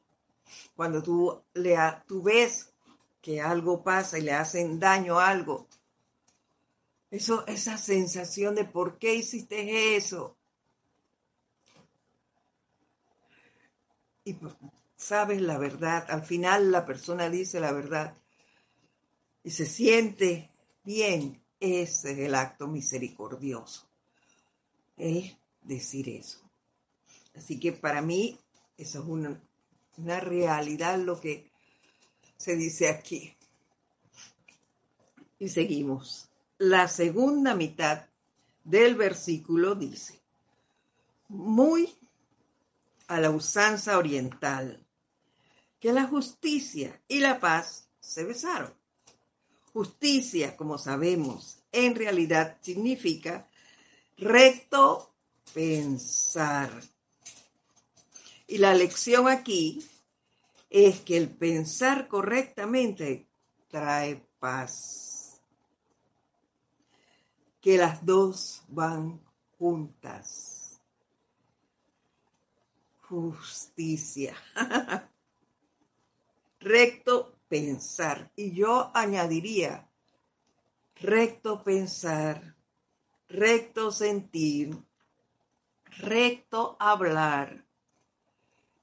Cuando 0.75 1.01
tú, 1.01 1.41
le, 1.53 1.77
tú 2.05 2.21
ves 2.21 2.73
que 3.21 3.41
algo 3.41 3.83
pasa 3.83 4.19
y 4.19 4.23
le 4.23 4.33
hacen 4.33 4.79
daño 4.79 5.17
a 5.17 5.29
algo. 5.29 5.65
Eso, 7.09 7.47
esa 7.47 7.77
sensación 7.77 8.53
de 8.53 8.65
por 8.65 8.97
qué 8.99 9.15
hiciste 9.15 9.95
eso. 9.95 10.35
Y 14.25 14.33
pues, 14.33 14.53
sabes 14.97 15.41
la 15.41 15.57
verdad, 15.57 16.05
al 16.09 16.25
final 16.25 16.69
la 16.69 16.85
persona 16.85 17.29
dice 17.29 17.61
la 17.61 17.71
verdad 17.71 18.13
y 19.41 19.51
se 19.51 19.65
siente 19.65 20.51
bien. 20.87 21.43
Ese 21.59 22.11
es 22.11 22.19
el 22.19 22.33
acto 22.33 22.67
misericordioso. 22.67 23.87
Es 24.95 25.35
decir 25.61 26.07
eso. 26.07 26.39
Así 27.35 27.59
que 27.59 27.73
para 27.73 28.01
mí 28.01 28.39
eso 28.77 28.99
es 28.99 29.05
una, 29.05 29.41
una 29.97 30.19
realidad 30.19 30.97
lo 30.97 31.19
que 31.19 31.51
se 32.37 32.55
dice 32.55 32.87
aquí. 32.87 33.35
Y 35.39 35.49
seguimos. 35.49 36.29
La 36.57 36.87
segunda 36.87 37.53
mitad 37.53 38.05
del 38.63 38.95
versículo 38.95 39.75
dice, 39.75 40.19
muy 41.27 41.93
a 43.07 43.19
la 43.19 43.29
usanza 43.29 43.97
oriental, 43.97 44.83
que 45.79 45.91
la 45.91 46.07
justicia 46.07 46.99
y 47.07 47.19
la 47.19 47.39
paz 47.39 47.89
se 47.99 48.23
besaron. 48.23 48.73
Justicia, 49.77 50.57
como 50.57 50.79
sabemos, 50.79 51.59
en 51.71 51.93
realidad 51.93 52.57
significa 52.61 53.47
recto 54.17 55.13
pensar. 55.53 56.71
Y 58.47 58.57
la 58.57 58.73
lección 58.73 59.27
aquí 59.27 59.87
es 60.71 61.01
que 61.01 61.15
el 61.17 61.29
pensar 61.29 62.07
correctamente 62.07 63.27
trae 63.67 64.27
paz. 64.39 65.43
Que 67.61 67.77
las 67.77 68.03
dos 68.03 68.63
van 68.69 69.21
juntas. 69.59 70.81
Justicia. 73.01 74.35
recto 76.59 77.36
pensar. 77.47 78.31
Y 78.35 78.51
yo 78.51 78.91
añadiría 78.93 79.87
recto 80.95 81.63
pensar, 81.63 82.55
recto 83.27 83.91
sentir, 83.91 84.77
recto 85.97 86.75
hablar 86.79 87.65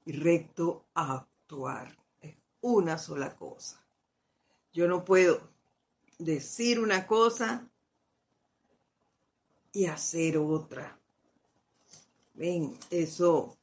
y 0.05 0.13
recto 0.13 0.85
actuar. 0.93 1.97
Es 2.21 2.35
una 2.61 2.97
sola 2.97 3.35
cosa. 3.35 3.85
Yo 4.73 4.87
no 4.87 5.03
puedo 5.03 5.41
decir 6.17 6.79
una 6.79 7.07
cosa 7.07 7.69
y 9.71 9.85
hacer 9.85 10.37
otra. 10.37 10.97
Ven, 12.33 12.77
eso, 12.89 13.57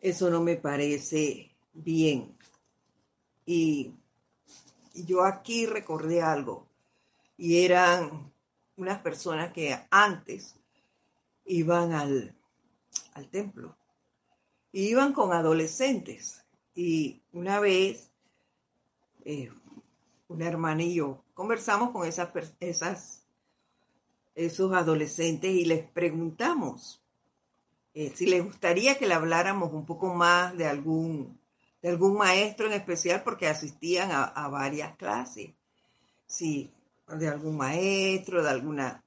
eso 0.00 0.30
no 0.30 0.40
me 0.40 0.56
parece 0.56 1.47
bien. 1.84 2.36
Y, 3.46 3.94
yo 4.94 5.24
aquí 5.24 5.66
recordé 5.66 6.22
algo. 6.22 6.66
Y 7.36 7.64
eran 7.64 8.32
unas 8.76 9.00
personas 9.00 9.52
que 9.52 9.78
antes 9.90 10.56
iban 11.44 11.92
al, 11.92 12.34
al 13.14 13.28
templo 13.28 13.78
iban 14.72 15.12
con 15.12 15.32
adolescentes. 15.32 16.44
Y 16.74 17.22
una 17.32 17.60
vez, 17.60 18.10
eh, 19.24 19.50
una 20.28 20.46
hermana 20.46 20.82
y 20.82 20.94
yo 20.94 21.24
conversamos 21.34 21.90
con 21.90 22.06
esas, 22.06 22.30
esas, 22.60 23.26
esos 24.34 24.72
adolescentes 24.72 25.50
y 25.50 25.64
les 25.64 25.88
preguntamos 25.88 27.02
eh, 27.94 28.12
si 28.14 28.26
les 28.26 28.44
gustaría 28.44 28.98
que 28.98 29.06
le 29.06 29.14
habláramos 29.14 29.72
un 29.72 29.86
poco 29.86 30.14
más 30.14 30.56
de 30.56 30.66
algún, 30.66 31.37
de 31.82 31.88
algún 31.88 32.16
maestro 32.16 32.66
en 32.66 32.72
especial 32.72 33.22
porque 33.22 33.48
asistían 33.48 34.10
a, 34.12 34.48
varias 34.48 34.96
clases. 34.96 35.50
Sí, 36.26 36.70
de 37.08 37.28
algún 37.28 37.56
maestro, 37.56 38.42
de 38.42 38.50
alguna 38.50 39.02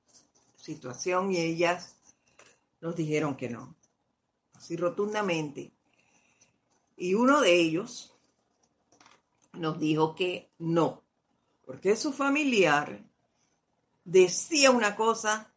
situación 0.56 1.32
y 1.32 1.38
ellas 1.38 1.96
nos 2.80 2.96
dijeron 2.96 3.36
que 3.36 3.50
no 3.50 3.76
así 4.62 4.78
rotundamente. 4.78 5.74
Y 6.96 7.16
uno 7.16 7.42
de 7.42 7.56
ellos 7.56 8.16
nos 9.54 9.80
dijo 9.80 10.14
que 10.14 10.52
no, 10.60 11.02
porque 11.66 11.96
su 11.96 12.14
familiar 12.14 13.04
decía 14.06 14.70
una 14.70 14.96
cosa 14.96 15.52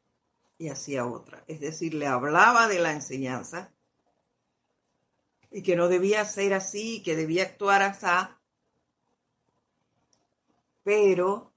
y 0.57 0.71
hacía 0.71 1.05
otra. 1.05 1.45
Es 1.47 1.61
decir, 1.61 1.93
le 1.93 2.07
hablaba 2.07 2.67
de 2.67 2.79
la 2.79 2.93
enseñanza 2.93 3.74
y 5.55 5.63
que 5.63 5.77
no 5.77 5.87
debía 5.87 6.25
ser 6.25 6.53
así, 6.53 7.01
que 7.05 7.15
debía 7.15 7.45
actuar 7.45 7.81
así, 7.83 8.29
pero 10.83 11.53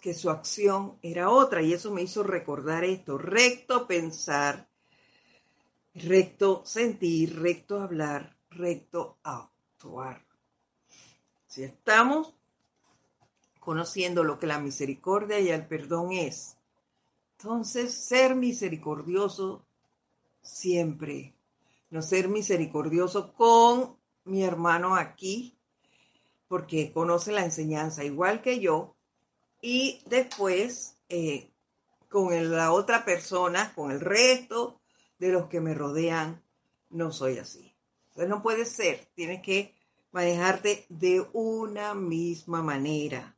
que 0.00 0.12
su 0.12 0.28
acción 0.28 0.98
era 1.00 1.30
otra 1.30 1.62
y 1.62 1.72
eso 1.72 1.92
me 1.92 2.02
hizo 2.02 2.24
recordar 2.24 2.82
esto, 2.82 3.18
recto 3.18 3.86
pensar, 3.86 4.68
recto 5.94 6.62
sentir, 6.66 7.40
recto 7.40 7.80
hablar, 7.80 8.36
recto 8.50 9.18
actuar. 9.22 10.26
Si 11.46 11.62
estamos 11.62 12.34
conociendo 13.60 14.24
lo 14.24 14.40
que 14.40 14.48
la 14.48 14.58
misericordia 14.58 15.38
y 15.38 15.50
el 15.50 15.68
perdón 15.68 16.10
es, 16.10 16.56
entonces 17.38 17.94
ser 17.94 18.34
misericordioso 18.34 19.64
siempre, 20.42 21.36
no 21.92 22.00
ser 22.00 22.28
misericordioso 22.28 23.34
con 23.34 23.98
mi 24.24 24.42
hermano 24.42 24.96
aquí, 24.96 25.58
porque 26.48 26.90
conoce 26.90 27.32
la 27.32 27.44
enseñanza 27.44 28.02
igual 28.02 28.40
que 28.40 28.60
yo, 28.60 28.96
y 29.60 30.02
después 30.06 30.96
eh, 31.10 31.50
con 32.08 32.50
la 32.50 32.72
otra 32.72 33.04
persona, 33.04 33.74
con 33.74 33.90
el 33.90 34.00
resto 34.00 34.80
de 35.18 35.32
los 35.32 35.48
que 35.48 35.60
me 35.60 35.74
rodean, 35.74 36.42
no 36.88 37.12
soy 37.12 37.36
así. 37.36 37.74
Entonces 38.08 38.30
no 38.30 38.42
puede 38.42 38.64
ser, 38.64 39.06
tienes 39.14 39.42
que 39.42 39.74
manejarte 40.12 40.86
de 40.88 41.26
una 41.34 41.94
misma 41.94 42.62
manera. 42.62 43.36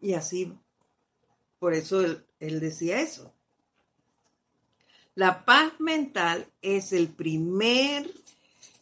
Y 0.00 0.14
así, 0.14 0.52
por 1.60 1.72
eso 1.72 2.00
él, 2.00 2.26
él 2.40 2.58
decía 2.58 3.00
eso. 3.00 3.33
La 5.14 5.44
paz 5.44 5.72
mental 5.78 6.50
es 6.62 6.92
el 6.92 7.08
primer 7.08 8.10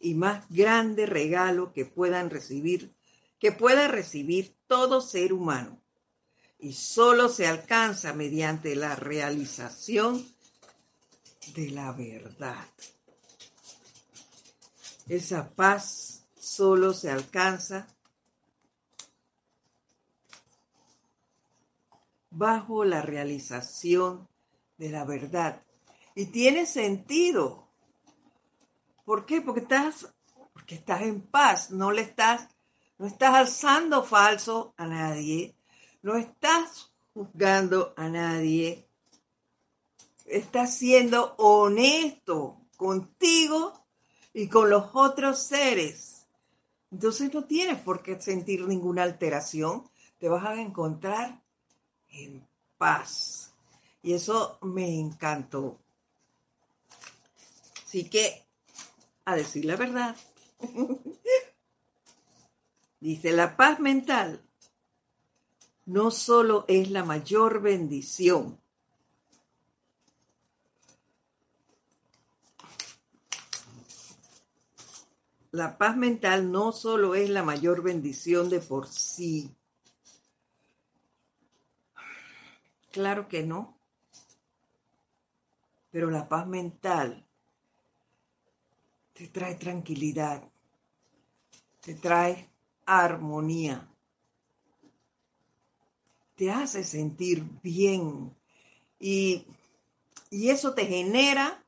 y 0.00 0.14
más 0.14 0.48
grande 0.48 1.06
regalo 1.06 1.72
que 1.72 1.84
puedan 1.84 2.30
recibir 2.30 2.94
que 3.42 3.50
pueda 3.50 3.88
recibir 3.88 4.56
todo 4.68 5.00
ser 5.00 5.32
humano 5.32 5.82
y 6.60 6.74
solo 6.74 7.28
se 7.28 7.48
alcanza 7.48 8.12
mediante 8.12 8.76
la 8.76 8.94
realización 8.94 10.24
de 11.56 11.70
la 11.72 11.90
verdad. 11.90 12.64
Esa 15.08 15.50
paz 15.50 16.24
solo 16.38 16.94
se 16.94 17.10
alcanza 17.10 17.88
bajo 22.30 22.84
la 22.84 23.02
realización 23.02 24.28
de 24.78 24.90
la 24.90 25.04
verdad. 25.04 25.64
Y 26.14 26.26
tiene 26.26 26.66
sentido. 26.66 27.68
¿Por 29.04 29.26
qué? 29.26 29.40
Porque 29.40 29.60
estás, 29.60 30.14
porque 30.52 30.74
estás 30.74 31.02
en 31.02 31.20
paz, 31.22 31.70
no 31.70 31.90
le 31.90 32.02
estás 32.02 32.48
no 33.02 33.08
estás 33.08 33.34
alzando 33.34 34.04
falso 34.04 34.74
a 34.76 34.86
nadie, 34.86 35.56
no 36.02 36.14
estás 36.14 36.92
juzgando 37.12 37.94
a 37.96 38.08
nadie, 38.08 38.86
estás 40.24 40.76
siendo 40.76 41.34
honesto 41.36 42.60
contigo 42.76 43.72
y 44.32 44.46
con 44.46 44.70
los 44.70 44.90
otros 44.92 45.40
seres. 45.40 46.28
Entonces 46.92 47.34
no 47.34 47.42
tienes 47.42 47.80
por 47.80 48.04
qué 48.04 48.20
sentir 48.20 48.68
ninguna 48.68 49.02
alteración, 49.02 49.82
te 50.20 50.28
vas 50.28 50.44
a 50.44 50.60
encontrar 50.60 51.42
en 52.10 52.46
paz. 52.78 53.52
Y 54.00 54.12
eso 54.12 54.58
me 54.62 54.96
encantó. 55.00 55.81
Así 57.92 58.08
que, 58.08 58.42
a 59.26 59.36
decir 59.36 59.66
la 59.66 59.76
verdad, 59.76 60.16
Dice, 63.00 63.32
la 63.32 63.54
paz 63.54 63.80
mental 63.80 64.40
no 65.84 66.10
solo 66.10 66.64
es 66.68 66.90
la 66.90 67.04
mayor 67.04 67.60
bendición, 67.60 68.58
la 75.50 75.76
paz 75.76 75.94
mental 75.94 76.50
no 76.50 76.72
solo 76.72 77.14
es 77.14 77.28
la 77.28 77.42
mayor 77.42 77.82
bendición 77.82 78.48
de 78.48 78.60
por 78.60 78.88
sí. 78.88 79.54
Claro 82.90 83.28
que 83.28 83.42
no. 83.42 83.76
Pero 85.90 86.10
la 86.10 86.26
paz 86.26 86.46
mental 86.46 87.28
te 89.22 89.28
trae 89.28 89.54
tranquilidad, 89.54 90.42
te 91.80 91.94
trae 91.94 92.50
armonía. 92.84 93.88
Te 96.34 96.50
hace 96.50 96.82
sentir 96.82 97.44
bien 97.62 98.34
y, 98.98 99.46
y 100.28 100.50
eso 100.50 100.74
te 100.74 100.86
genera 100.86 101.64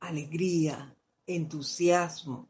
alegría, 0.00 0.96
entusiasmo. 1.26 2.48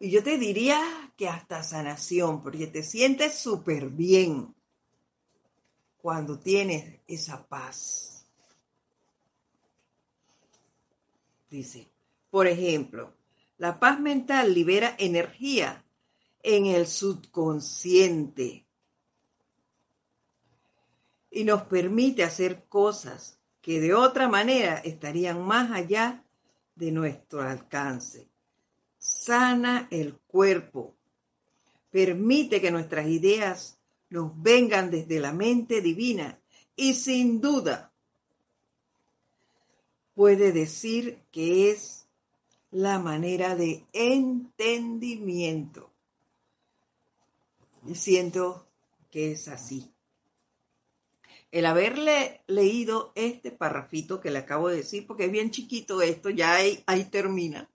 Y 0.00 0.10
yo 0.10 0.24
te 0.24 0.36
diría 0.36 0.80
que 1.16 1.28
hasta 1.28 1.62
sanación, 1.62 2.42
porque 2.42 2.66
te 2.66 2.82
sientes 2.82 3.38
súper 3.38 3.88
bien 3.88 4.52
cuando 5.98 6.40
tienes 6.40 6.98
esa 7.06 7.46
paz. 7.46 8.26
Dice, 11.48 11.88
por 12.30 12.46
ejemplo, 12.46 13.14
la 13.58 13.78
paz 13.78 14.00
mental 14.00 14.52
libera 14.52 14.94
energía 14.98 15.84
en 16.42 16.66
el 16.66 16.86
subconsciente 16.86 18.66
y 21.30 21.44
nos 21.44 21.62
permite 21.62 22.24
hacer 22.24 22.64
cosas 22.68 23.38
que 23.60 23.80
de 23.80 23.94
otra 23.94 24.28
manera 24.28 24.76
estarían 24.78 25.44
más 25.44 25.70
allá 25.70 26.24
de 26.76 26.92
nuestro 26.92 27.42
alcance. 27.42 28.28
Sana 28.98 29.88
el 29.90 30.14
cuerpo, 30.14 30.94
permite 31.90 32.60
que 32.60 32.70
nuestras 32.70 33.06
ideas 33.06 33.78
nos 34.08 34.40
vengan 34.40 34.90
desde 34.90 35.18
la 35.18 35.32
mente 35.32 35.80
divina 35.80 36.38
y 36.76 36.94
sin 36.94 37.40
duda 37.40 37.92
puede 40.14 40.52
decir 40.52 41.22
que 41.30 41.70
es 41.70 42.05
la 42.70 42.98
manera 42.98 43.54
de 43.54 43.84
entendimiento 43.92 45.90
y 47.86 47.94
siento 47.94 48.66
que 49.10 49.32
es 49.32 49.48
así. 49.48 49.92
El 51.52 51.66
haberle 51.66 52.42
leído 52.46 53.12
este 53.14 53.50
parrafito 53.50 54.20
que 54.20 54.30
le 54.30 54.38
acabo 54.38 54.68
de 54.68 54.76
decir, 54.76 55.06
porque 55.06 55.26
es 55.26 55.32
bien 55.32 55.50
chiquito 55.50 56.02
esto, 56.02 56.28
ya 56.30 56.54
ahí, 56.54 56.82
ahí 56.86 57.04
termina, 57.04 57.70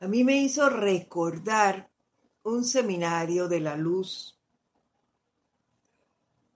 a 0.00 0.08
mí 0.08 0.24
me 0.24 0.42
hizo 0.42 0.68
recordar 0.68 1.88
un 2.42 2.64
seminario 2.64 3.46
de 3.46 3.60
la 3.60 3.76
luz 3.76 4.36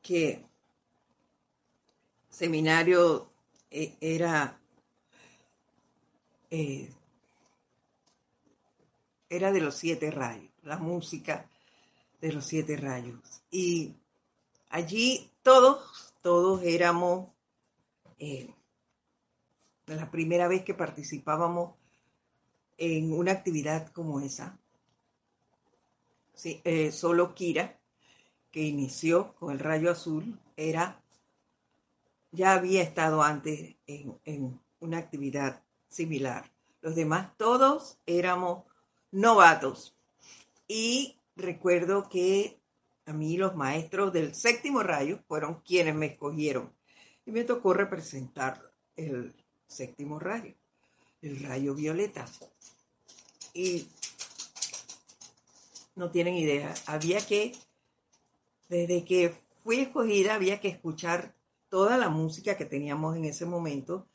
que 0.03 0.45
seminario 2.29 3.31
eh, 3.71 3.97
era 4.01 4.61
eh, 6.51 6.93
era 9.29 9.53
de 9.53 9.61
los 9.61 9.75
siete 9.75 10.11
rayos, 10.11 10.51
la 10.63 10.79
música 10.79 11.49
de 12.21 12.33
los 12.33 12.47
siete 12.47 12.77
rayos. 12.77 13.43
Y 13.51 13.95
allí 14.71 15.31
todos, 15.43 16.15
todos 16.23 16.63
éramos, 16.63 17.29
eh, 18.19 18.55
la 19.87 20.11
primera 20.11 20.49
vez 20.49 20.65
que 20.65 20.75
participábamos 20.75 21.75
en 22.77 23.13
una 23.13 23.33
actividad 23.33 23.89
como 23.93 24.21
esa. 24.21 24.59
Sí, 26.35 26.61
eh, 26.65 26.93
solo 26.93 27.35
Kira, 27.35 27.79
que 28.51 28.63
inició 28.63 29.35
con 29.35 29.53
el 29.53 29.59
rayo 29.59 29.91
azul, 29.91 30.39
era, 30.57 31.03
ya 32.31 32.55
había 32.55 32.83
estado 32.83 33.23
antes 33.23 33.77
en, 33.87 34.19
en 34.25 34.61
una 34.81 34.99
actividad 34.99 35.63
similar. 35.97 36.51
Los 36.83 36.95
demás 36.95 37.37
todos 37.37 37.99
éramos 38.07 38.65
novatos. 39.11 39.97
Y 40.69 41.19
recuerdo 41.35 42.09
que 42.09 42.61
a 43.07 43.13
mí 43.13 43.37
los 43.37 43.57
maestros 43.57 44.13
del 44.13 44.35
séptimo 44.35 44.83
rayo 44.83 45.19
fueron 45.27 45.63
quienes 45.65 45.95
me 45.95 46.07
escogieron 46.07 46.73
y 47.25 47.33
me 47.33 47.45
tocó 47.45 47.73
representar 47.73 48.71
el 48.97 49.35
séptimo 49.67 50.19
rayo, 50.19 50.55
el 51.23 51.43
rayo 51.43 51.75
violeta. 51.75 52.27
Y 53.55 53.89
no 55.95 56.11
tienen 56.11 56.35
idea, 56.35 56.75
había 56.87 57.25
que, 57.25 57.53
desde 58.69 59.05
que 59.05 59.35
fui 59.65 59.81
escogida 59.81 60.35
había 60.35 60.61
que 60.61 60.69
escuchar 60.69 61.35
toda 61.69 61.97
la 61.97 62.11
música 62.11 62.57
que 62.57 62.65
teníamos 62.65 63.17
en 63.17 63.25
ese 63.25 63.47
momento 63.47 64.07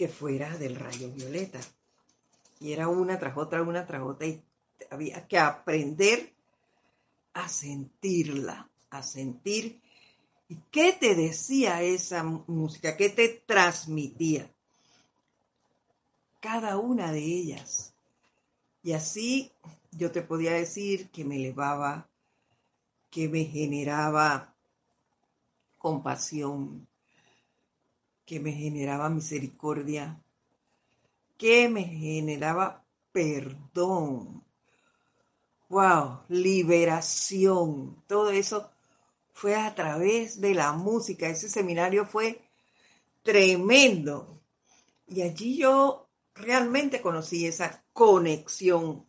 que 0.00 0.08
fuera 0.08 0.56
del 0.56 0.76
rayo 0.76 1.10
violeta. 1.10 1.60
Y 2.58 2.72
era 2.72 2.88
una 2.88 3.18
tras 3.18 3.36
otra, 3.36 3.60
una 3.60 3.86
tras 3.86 4.00
otra, 4.00 4.26
y 4.26 4.42
había 4.88 5.28
que 5.28 5.38
aprender 5.38 6.32
a 7.34 7.46
sentirla, 7.50 8.66
a 8.88 9.02
sentir. 9.02 9.78
¿Y 10.48 10.56
qué 10.70 10.94
te 10.98 11.14
decía 11.14 11.82
esa 11.82 12.24
música? 12.24 12.96
¿Qué 12.96 13.10
te 13.10 13.28
transmitía? 13.44 14.50
Cada 16.40 16.78
una 16.78 17.12
de 17.12 17.22
ellas. 17.22 17.92
Y 18.82 18.92
así 18.92 19.52
yo 19.90 20.10
te 20.12 20.22
podía 20.22 20.52
decir 20.52 21.10
que 21.10 21.26
me 21.26 21.36
elevaba, 21.36 22.08
que 23.10 23.28
me 23.28 23.44
generaba 23.44 24.54
compasión, 25.76 26.88
que 28.30 28.38
me 28.38 28.52
generaba 28.52 29.10
misericordia, 29.10 30.22
que 31.36 31.68
me 31.68 31.82
generaba 31.82 32.84
perdón. 33.10 34.44
Wow, 35.68 36.20
liberación. 36.28 38.00
Todo 38.06 38.30
eso 38.30 38.70
fue 39.32 39.56
a 39.56 39.74
través 39.74 40.40
de 40.40 40.54
la 40.54 40.70
música. 40.70 41.28
Ese 41.28 41.48
seminario 41.48 42.06
fue 42.06 42.40
tremendo. 43.24 44.40
Y 45.08 45.22
allí 45.22 45.56
yo 45.56 46.06
realmente 46.36 47.00
conocí 47.00 47.46
esa 47.46 47.82
conexión 47.92 49.04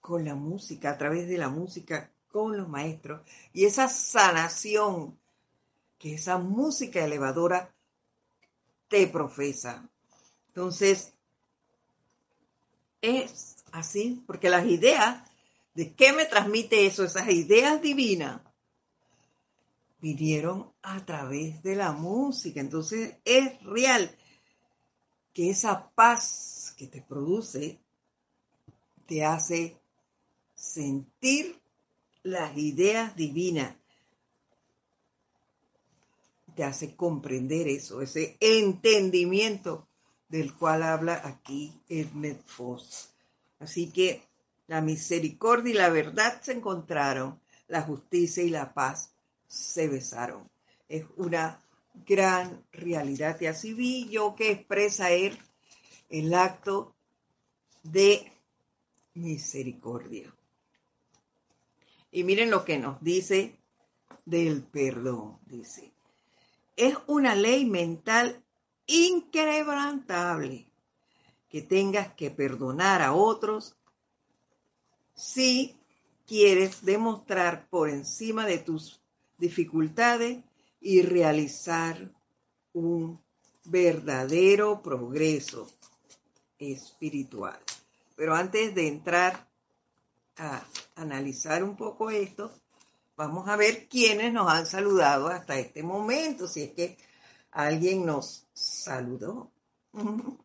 con 0.00 0.24
la 0.24 0.34
música, 0.34 0.92
a 0.92 0.96
través 0.96 1.28
de 1.28 1.36
la 1.36 1.50
música, 1.50 2.10
con 2.30 2.56
los 2.56 2.70
maestros 2.70 3.20
y 3.52 3.66
esa 3.66 3.86
sanación 3.88 5.18
que 5.98 6.14
esa 6.14 6.38
música 6.38 7.04
elevadora 7.04 7.71
te 8.92 9.06
profesa. 9.06 9.88
Entonces, 10.48 11.14
es 13.00 13.64
así, 13.72 14.22
porque 14.26 14.50
las 14.50 14.66
ideas, 14.66 15.26
¿de 15.72 15.94
qué 15.94 16.12
me 16.12 16.26
transmite 16.26 16.84
eso? 16.84 17.02
Esas 17.02 17.26
ideas 17.30 17.80
divinas 17.80 18.42
vinieron 19.98 20.70
a 20.82 21.02
través 21.06 21.62
de 21.62 21.74
la 21.74 21.92
música. 21.92 22.60
Entonces, 22.60 23.16
es 23.24 23.62
real 23.62 24.14
que 25.32 25.48
esa 25.48 25.88
paz 25.92 26.74
que 26.76 26.86
te 26.86 27.00
produce 27.00 27.80
te 29.06 29.24
hace 29.24 29.80
sentir 30.54 31.58
las 32.22 32.54
ideas 32.58 33.16
divinas. 33.16 33.74
Te 36.54 36.64
hace 36.64 36.94
comprender 36.94 37.68
eso, 37.68 38.02
ese 38.02 38.36
entendimiento 38.40 39.88
del 40.28 40.54
cual 40.54 40.82
habla 40.82 41.20
aquí 41.24 41.72
Edmund 41.88 42.42
Foss. 42.44 43.10
Así 43.58 43.90
que 43.90 44.22
la 44.66 44.80
misericordia 44.80 45.72
y 45.72 45.76
la 45.76 45.88
verdad 45.88 46.40
se 46.42 46.52
encontraron, 46.52 47.40
la 47.68 47.82
justicia 47.82 48.42
y 48.42 48.50
la 48.50 48.72
paz 48.74 49.14
se 49.46 49.88
besaron. 49.88 50.48
Es 50.88 51.04
una 51.16 51.62
gran 52.06 52.64
realidad 52.72 53.40
y 53.40 53.46
así 53.46 53.74
vi 53.74 54.08
yo 54.08 54.34
que 54.34 54.50
expresa 54.50 55.10
él 55.10 55.38
el 56.08 56.34
acto 56.34 56.94
de 57.82 58.32
misericordia. 59.14 60.32
Y 62.10 62.24
miren 62.24 62.50
lo 62.50 62.64
que 62.64 62.78
nos 62.78 63.02
dice 63.02 63.56
del 64.24 64.62
perdón. 64.62 65.38
Dice, 65.46 65.92
es 66.76 66.96
una 67.06 67.34
ley 67.34 67.64
mental 67.64 68.42
inquebrantable 68.86 70.66
que 71.48 71.62
tengas 71.62 72.14
que 72.14 72.30
perdonar 72.30 73.02
a 73.02 73.12
otros 73.12 73.76
si 75.14 75.76
quieres 76.26 76.84
demostrar 76.84 77.68
por 77.68 77.90
encima 77.90 78.46
de 78.46 78.58
tus 78.58 79.00
dificultades 79.38 80.42
y 80.80 81.02
realizar 81.02 82.10
un 82.72 83.20
verdadero 83.64 84.82
progreso 84.82 85.68
espiritual. 86.58 87.58
Pero 88.16 88.34
antes 88.34 88.74
de 88.74 88.88
entrar 88.88 89.48
a 90.36 90.64
analizar 90.96 91.62
un 91.62 91.76
poco 91.76 92.10
esto, 92.10 92.52
vamos 93.22 93.48
a 93.48 93.54
ver 93.54 93.86
quiénes 93.86 94.32
nos 94.32 94.50
han 94.50 94.66
saludado 94.66 95.28
hasta 95.28 95.56
este 95.56 95.84
momento, 95.84 96.48
si 96.48 96.62
es 96.64 96.72
que 96.72 96.98
alguien 97.52 98.04
nos 98.04 98.46
saludó. 98.52 99.50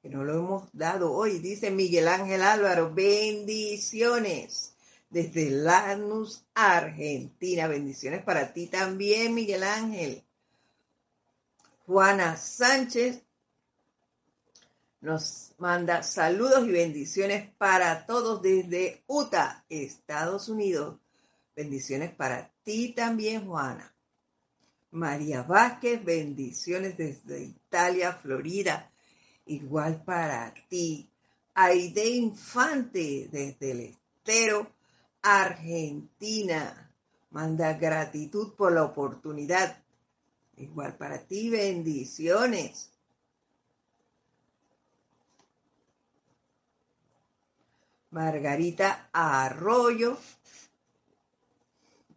Que 0.00 0.08
no 0.08 0.22
lo 0.22 0.38
hemos 0.38 0.68
dado 0.72 1.12
hoy, 1.12 1.40
dice 1.40 1.72
Miguel 1.72 2.06
Ángel 2.06 2.42
Álvaro, 2.42 2.94
bendiciones 2.94 4.72
desde 5.10 5.50
Lanús, 5.50 6.44
Argentina. 6.54 7.66
Bendiciones 7.66 8.22
para 8.22 8.52
ti 8.52 8.68
también, 8.68 9.34
Miguel 9.34 9.64
Ángel. 9.64 10.22
Juana 11.84 12.36
Sánchez 12.36 13.24
nos 15.00 15.52
manda 15.58 16.04
saludos 16.04 16.68
y 16.68 16.70
bendiciones 16.70 17.50
para 17.58 18.06
todos 18.06 18.40
desde 18.40 19.02
Utah, 19.08 19.64
Estados 19.68 20.48
Unidos. 20.48 21.00
Bendiciones 21.58 22.14
para 22.14 22.52
ti 22.62 22.92
también, 22.94 23.44
Juana. 23.44 23.92
María 24.92 25.42
Vázquez, 25.42 26.04
bendiciones 26.04 26.96
desde 26.96 27.42
Italia, 27.42 28.12
Florida. 28.12 28.92
Igual 29.46 30.04
para 30.04 30.54
ti. 30.68 31.10
Aide 31.54 32.10
Infante 32.10 33.28
desde 33.32 33.72
el 33.72 33.80
Estero, 33.80 34.72
Argentina. 35.20 36.92
Manda 37.30 37.72
gratitud 37.72 38.54
por 38.54 38.70
la 38.70 38.84
oportunidad. 38.84 39.82
Igual 40.58 40.96
para 40.96 41.26
ti, 41.26 41.50
bendiciones. 41.50 42.88
Margarita 48.10 49.10
Arroyo 49.12 50.16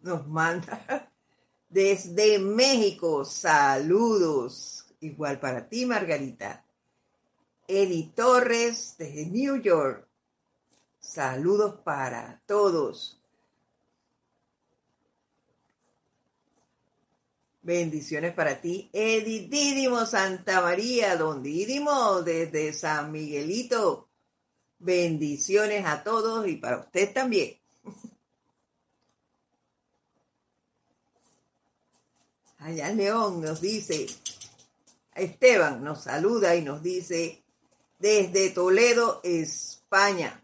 nos 0.01 0.27
manda 0.27 1.09
desde 1.69 2.39
México. 2.39 3.25
Saludos. 3.25 4.85
Igual 4.99 5.39
para 5.39 5.67
ti, 5.67 5.85
Margarita. 5.85 6.63
Eddie 7.67 8.11
Torres 8.15 8.95
desde 8.97 9.25
New 9.27 9.61
York. 9.61 10.07
Saludos 10.99 11.79
para 11.83 12.41
todos. 12.45 13.21
Bendiciones 17.63 18.33
para 18.33 18.59
ti, 18.59 18.89
Eddie 18.91 19.47
Dídimo 19.47 20.05
Santa 20.07 20.61
María, 20.61 21.15
don 21.15 21.43
Dídimo 21.43 22.23
desde 22.23 22.73
San 22.73 23.11
Miguelito. 23.11 24.09
Bendiciones 24.79 25.85
a 25.85 26.03
todos 26.03 26.47
y 26.47 26.55
para 26.55 26.79
usted 26.79 27.13
también. 27.13 27.60
Allá 32.61 32.91
León 32.93 33.41
nos 33.41 33.59
dice, 33.59 34.05
Esteban 35.15 35.83
nos 35.83 36.03
saluda 36.03 36.55
y 36.55 36.61
nos 36.61 36.83
dice, 36.83 37.43
desde 37.97 38.51
Toledo, 38.51 39.19
España. 39.23 40.43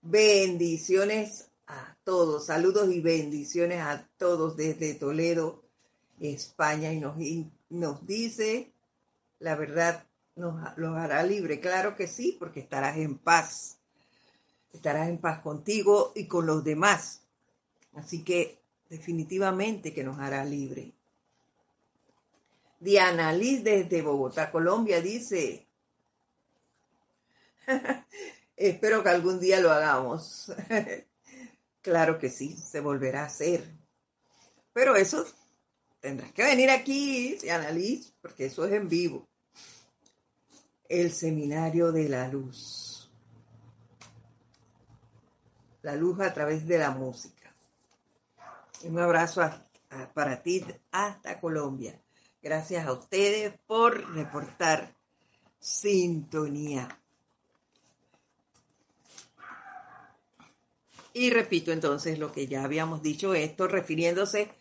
Bendiciones 0.00 1.48
a 1.66 1.96
todos, 2.04 2.46
saludos 2.46 2.88
y 2.92 3.00
bendiciones 3.00 3.80
a 3.80 4.08
todos 4.16 4.56
desde 4.56 4.94
Toledo, 4.94 5.64
España. 6.20 6.92
Y 6.92 7.00
nos, 7.00 7.16
nos 7.68 8.06
dice, 8.06 8.72
la 9.40 9.56
verdad, 9.56 10.06
nos, 10.36 10.54
los 10.76 10.96
hará 10.96 11.24
libre. 11.24 11.58
Claro 11.58 11.96
que 11.96 12.06
sí, 12.06 12.36
porque 12.38 12.60
estarás 12.60 12.96
en 12.96 13.18
paz. 13.18 13.78
Estarás 14.72 15.08
en 15.08 15.18
paz 15.18 15.40
contigo 15.40 16.12
y 16.14 16.28
con 16.28 16.46
los 16.46 16.62
demás. 16.62 17.22
Así 17.92 18.22
que 18.22 18.60
definitivamente 18.88 19.92
que 19.92 20.04
nos 20.04 20.18
hará 20.18 20.44
libre. 20.44 20.92
Diana 22.78 23.32
Liz 23.32 23.64
desde 23.64 24.02
Bogotá, 24.02 24.50
Colombia, 24.50 25.00
dice, 25.00 25.66
espero 28.56 29.02
que 29.02 29.08
algún 29.08 29.40
día 29.40 29.60
lo 29.60 29.70
hagamos. 29.72 30.52
claro 31.82 32.18
que 32.18 32.30
sí, 32.30 32.56
se 32.56 32.80
volverá 32.80 33.22
a 33.22 33.26
hacer. 33.26 33.64
Pero 34.72 34.94
eso 34.94 35.26
tendrás 36.00 36.32
que 36.32 36.44
venir 36.44 36.70
aquí, 36.70 37.38
Diana 37.40 37.70
Liz, 37.70 38.12
porque 38.20 38.46
eso 38.46 38.66
es 38.66 38.72
en 38.72 38.88
vivo 38.88 39.26
el 40.88 41.12
seminario 41.12 41.92
de 41.92 42.08
la 42.08 42.28
luz. 42.28 43.10
La 45.82 45.94
luz 45.94 46.20
a 46.20 46.32
través 46.32 46.66
de 46.66 46.78
la 46.78 46.90
música. 46.90 47.35
Un 48.88 49.00
abrazo 49.00 49.42
para 50.14 50.42
ti 50.42 50.64
hasta 50.92 51.40
Colombia. 51.40 52.00
Gracias 52.40 52.86
a 52.86 52.92
ustedes 52.92 53.52
por 53.66 54.14
reportar 54.14 54.94
sintonía. 55.58 56.88
Y 61.12 61.30
repito 61.30 61.72
entonces 61.72 62.18
lo 62.18 62.30
que 62.30 62.46
ya 62.46 62.62
habíamos 62.62 63.02
dicho, 63.02 63.34
esto 63.34 63.66
refiriéndose 63.66 64.52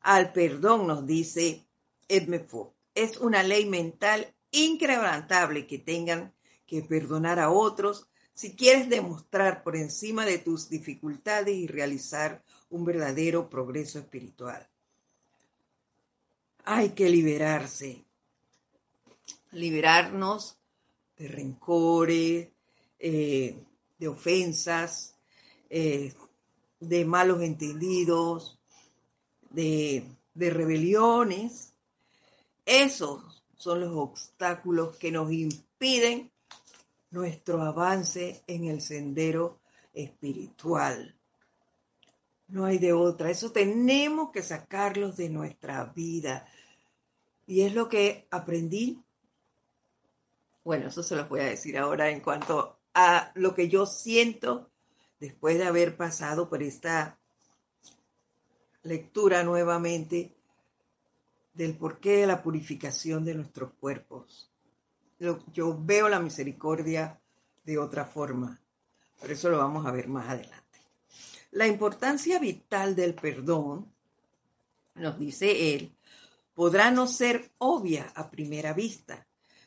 al 0.00 0.32
perdón, 0.32 0.86
nos 0.86 1.06
dice 1.06 1.66
Edmund 2.08 2.72
Es 2.94 3.18
una 3.18 3.42
ley 3.42 3.66
mental 3.66 4.34
increbrantable 4.52 5.66
que 5.66 5.78
tengan 5.78 6.32
que 6.66 6.82
perdonar 6.82 7.38
a 7.38 7.50
otros 7.50 8.08
si 8.32 8.56
quieres 8.56 8.88
demostrar 8.88 9.62
por 9.62 9.76
encima 9.76 10.24
de 10.24 10.38
tus 10.38 10.70
dificultades 10.70 11.54
y 11.54 11.66
realizar 11.66 12.42
un 12.70 12.84
verdadero 12.84 13.48
progreso 13.48 13.98
espiritual. 13.98 14.66
Hay 16.64 16.90
que 16.90 17.08
liberarse, 17.08 18.04
liberarnos 19.52 20.56
de 21.16 21.28
rencores, 21.28 22.48
eh, 22.98 23.56
de 23.98 24.08
ofensas, 24.08 25.14
eh, 25.68 26.14
de 26.78 27.04
malos 27.04 27.42
entendidos, 27.42 28.58
de, 29.50 30.04
de 30.34 30.50
rebeliones. 30.50 31.74
Esos 32.64 33.42
son 33.56 33.80
los 33.80 33.94
obstáculos 33.96 34.96
que 34.96 35.10
nos 35.10 35.30
impiden 35.32 36.30
nuestro 37.10 37.60
avance 37.62 38.42
en 38.46 38.66
el 38.66 38.80
sendero 38.80 39.58
espiritual. 39.92 41.19
No 42.50 42.64
hay 42.64 42.78
de 42.78 42.92
otra. 42.92 43.30
Eso 43.30 43.52
tenemos 43.52 44.30
que 44.30 44.42
sacarlos 44.42 45.16
de 45.16 45.28
nuestra 45.28 45.84
vida. 45.84 46.46
Y 47.46 47.62
es 47.62 47.74
lo 47.74 47.88
que 47.88 48.26
aprendí. 48.30 49.02
Bueno, 50.64 50.88
eso 50.88 51.02
se 51.02 51.16
los 51.16 51.28
voy 51.28 51.40
a 51.40 51.44
decir 51.44 51.78
ahora 51.78 52.10
en 52.10 52.20
cuanto 52.20 52.78
a 52.94 53.30
lo 53.34 53.54
que 53.54 53.68
yo 53.68 53.86
siento 53.86 54.70
después 55.20 55.58
de 55.58 55.66
haber 55.66 55.96
pasado 55.96 56.48
por 56.48 56.62
esta 56.62 57.18
lectura 58.82 59.42
nuevamente 59.44 60.34
del 61.54 61.76
porqué 61.76 62.16
de 62.16 62.26
la 62.26 62.42
purificación 62.42 63.24
de 63.24 63.34
nuestros 63.34 63.72
cuerpos. 63.74 64.50
Yo 65.18 65.78
veo 65.78 66.08
la 66.08 66.18
misericordia 66.18 67.20
de 67.64 67.78
otra 67.78 68.06
forma, 68.06 68.60
pero 69.20 69.34
eso 69.34 69.50
lo 69.50 69.58
vamos 69.58 69.84
a 69.86 69.92
ver 69.92 70.08
más 70.08 70.28
adelante. 70.28 70.69
La 71.52 71.66
importancia 71.66 72.38
vital 72.38 72.94
del 72.94 73.14
perdón, 73.14 73.92
nos 74.94 75.18
dice 75.18 75.74
él, 75.74 75.96
podrá 76.54 76.90
no 76.90 77.06
ser 77.06 77.50
obvia 77.58 78.12
a 78.14 78.30
primera 78.30 78.72
vista, 78.72 79.26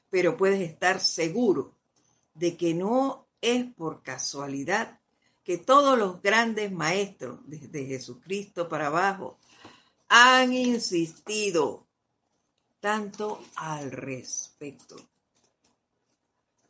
pero 0.09 0.37
puedes 0.37 0.61
estar 0.61 0.99
seguro 0.99 1.75
de 2.35 2.55
que 2.55 2.73
no 2.73 3.27
es 3.41 3.65
por 3.73 4.01
casualidad 4.01 4.99
que 5.43 5.57
todos 5.57 5.97
los 5.97 6.21
grandes 6.21 6.71
maestros, 6.71 7.39
desde 7.45 7.85
Jesucristo 7.85 8.69
para 8.69 8.87
abajo, 8.87 9.37
han 10.07 10.53
insistido 10.53 11.85
tanto 12.79 13.43
al 13.55 13.91
respecto. 13.91 14.95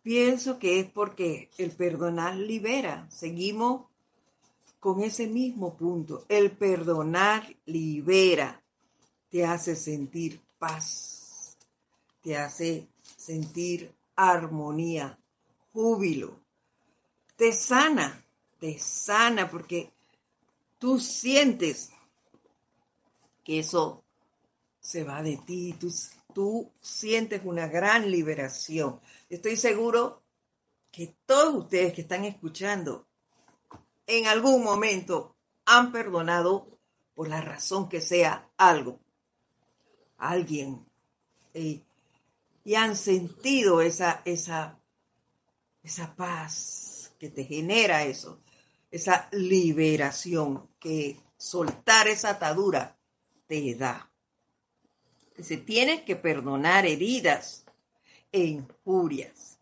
Pienso 0.02 0.60
que 0.60 0.80
es 0.80 0.92
porque 0.92 1.50
el 1.58 1.72
perdonar 1.72 2.36
libera. 2.36 3.08
Seguimos 3.10 3.86
con 4.84 5.02
ese 5.02 5.28
mismo 5.28 5.78
punto. 5.78 6.26
El 6.28 6.52
perdonar 6.52 7.56
libera. 7.66 8.62
Te 9.30 9.46
hace 9.46 9.78
sentir 9.78 10.42
paz. 10.60 11.58
Te 12.22 12.36
hace 12.36 12.90
sentir 13.16 13.96
armonía, 14.16 15.18
júbilo. 15.72 16.36
Te 17.38 17.54
sana 17.54 18.24
te 18.64 18.80
sana 18.80 19.50
porque 19.50 19.92
tú 20.80 20.98
sientes 20.98 21.92
que 23.44 23.60
eso 23.60 24.06
se 24.80 25.04
va 25.04 25.22
de 25.22 25.36
ti, 25.36 25.76
tú, 25.78 25.94
tú 26.34 26.72
sientes 26.80 27.42
una 27.44 27.68
gran 27.68 28.10
liberación. 28.10 29.02
Estoy 29.30 29.58
seguro 29.58 30.24
que 30.94 31.14
todos 31.26 31.56
ustedes 31.56 31.92
que 31.92 32.04
están 32.04 32.24
escuchando 32.24 33.06
en 34.08 34.28
algún 34.28 34.64
momento 34.64 35.36
han 35.66 35.92
perdonado 35.92 36.68
por 37.14 37.28
la 37.30 37.42
razón 37.42 37.90
que 37.90 38.02
sea 38.02 38.50
algo, 38.58 39.00
alguien, 40.18 40.86
y, 41.54 41.84
y 42.64 42.76
han 42.76 42.96
sentido 42.96 43.82
esa, 43.82 44.22
esa, 44.26 44.80
esa 45.84 46.16
paz 46.16 47.14
que 47.20 47.30
te 47.30 47.44
genera 47.46 48.04
eso 48.04 48.40
esa 48.94 49.28
liberación 49.32 50.70
que 50.80 51.20
soltar 51.36 52.08
esa 52.08 52.30
atadura 52.30 52.96
te 53.48 53.74
da. 53.74 54.12
Se 55.40 55.58
tiene 55.58 56.06
que 56.06 56.16
perdonar 56.16 56.86
heridas 56.86 57.66
e 58.32 58.44
injurias, 58.44 59.53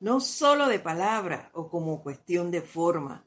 no 0.00 0.20
solo 0.20 0.68
de 0.68 0.78
palabra 0.78 1.50
o 1.54 1.68
como 1.68 2.02
cuestión 2.02 2.50
de 2.50 2.62
forma, 2.62 3.24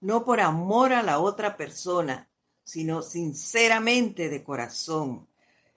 no 0.00 0.24
por 0.24 0.40
amor 0.40 0.92
a 0.92 1.02
la 1.02 1.18
otra 1.18 1.56
persona, 1.56 2.28
sino 2.62 3.02
sinceramente 3.02 4.28
de 4.28 4.44
corazón, 4.44 5.26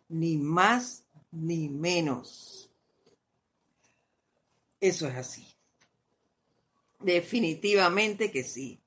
ni 0.10 0.38
más 0.38 1.06
ni 1.32 1.70
menos. 1.70 2.70
Eso 4.80 5.08
es 5.08 5.16
así. 5.16 5.48
Definitivamente 7.00 8.32
que 8.32 8.44
sí. 8.44 8.80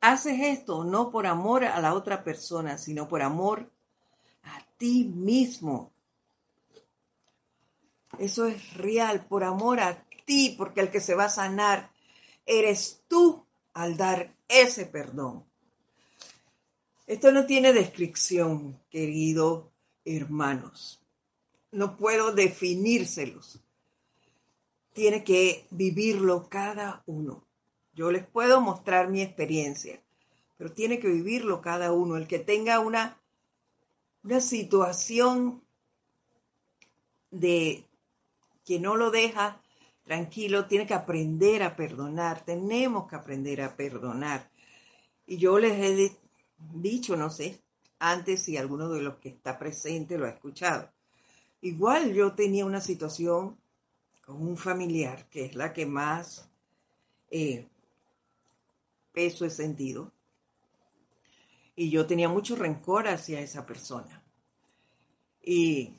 Haces 0.00 0.40
esto 0.40 0.84
no 0.84 1.10
por 1.10 1.26
amor 1.26 1.64
a 1.64 1.80
la 1.80 1.94
otra 1.94 2.22
persona, 2.22 2.78
sino 2.78 3.08
por 3.08 3.22
amor 3.22 3.70
a 4.44 4.64
ti 4.76 5.04
mismo. 5.04 5.92
Eso 8.18 8.46
es 8.46 8.74
real, 8.74 9.26
por 9.26 9.44
amor 9.44 9.80
a 9.80 10.07
porque 10.56 10.80
el 10.80 10.90
que 10.90 11.00
se 11.00 11.14
va 11.14 11.24
a 11.26 11.30
sanar 11.30 11.90
eres 12.46 13.02
tú 13.08 13.46
al 13.74 13.96
dar 13.96 14.34
ese 14.48 14.86
perdón. 14.86 15.44
Esto 17.06 17.32
no 17.32 17.46
tiene 17.46 17.72
descripción, 17.72 18.78
queridos 18.90 19.64
hermanos. 20.04 21.00
No 21.70 21.96
puedo 21.96 22.32
definírselos 22.32 23.60
tiene 24.98 25.22
que 25.22 25.64
vivirlo 25.70 26.48
cada 26.48 27.04
uno. 27.06 27.46
Yo 27.94 28.10
les 28.10 28.26
puedo 28.26 28.60
mostrar 28.60 29.08
mi 29.08 29.22
experiencia, 29.22 30.02
pero 30.56 30.72
tiene 30.72 30.98
que 30.98 31.06
vivirlo 31.06 31.60
cada 31.60 31.92
uno. 31.92 32.16
El 32.16 32.26
que 32.26 32.40
tenga 32.40 32.80
una, 32.80 33.16
una 34.24 34.40
situación 34.40 35.62
de 37.30 37.84
que 38.64 38.80
no 38.80 38.96
lo 38.96 39.12
deja 39.12 39.62
tranquilo, 40.08 40.66
tiene 40.66 40.86
que 40.86 40.94
aprender 40.94 41.62
a 41.62 41.76
perdonar. 41.76 42.42
Tenemos 42.42 43.06
que 43.06 43.16
aprender 43.16 43.60
a 43.60 43.76
perdonar. 43.76 44.50
Y 45.26 45.36
yo 45.36 45.58
les 45.58 45.72
he 45.78 46.16
dicho, 46.72 47.14
no 47.14 47.28
sé, 47.28 47.62
antes 47.98 48.40
si 48.40 48.56
alguno 48.56 48.88
de 48.88 49.02
los 49.02 49.18
que 49.18 49.28
está 49.28 49.58
presente 49.58 50.16
lo 50.16 50.24
ha 50.24 50.30
escuchado. 50.30 50.90
Igual 51.60 52.14
yo 52.14 52.32
tenía 52.32 52.64
una 52.64 52.80
situación 52.80 53.58
con 54.24 54.40
un 54.40 54.56
familiar, 54.56 55.28
que 55.28 55.44
es 55.44 55.54
la 55.54 55.74
que 55.74 55.84
más 55.84 56.48
eh, 57.30 57.68
peso 59.12 59.44
he 59.44 59.50
sentido, 59.50 60.10
y 61.76 61.90
yo 61.90 62.06
tenía 62.06 62.30
mucho 62.30 62.56
rencor 62.56 63.08
hacia 63.08 63.40
esa 63.40 63.66
persona. 63.66 64.22
Y 65.42 65.98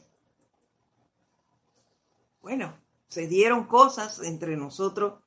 bueno, 2.42 2.74
se 3.10 3.28
dieron 3.28 3.66
cosas 3.66 4.20
entre 4.20 4.56
nosotros. 4.56 5.22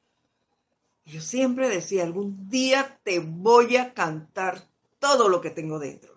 Yo 1.04 1.20
siempre 1.20 1.68
decía, 1.68 2.04
algún 2.04 2.48
día 2.48 2.98
te 3.02 3.18
voy 3.18 3.76
a 3.76 3.92
cantar 3.92 4.66
todo 4.98 5.28
lo 5.28 5.40
que 5.40 5.50
tengo 5.50 5.78
dentro 5.78 6.12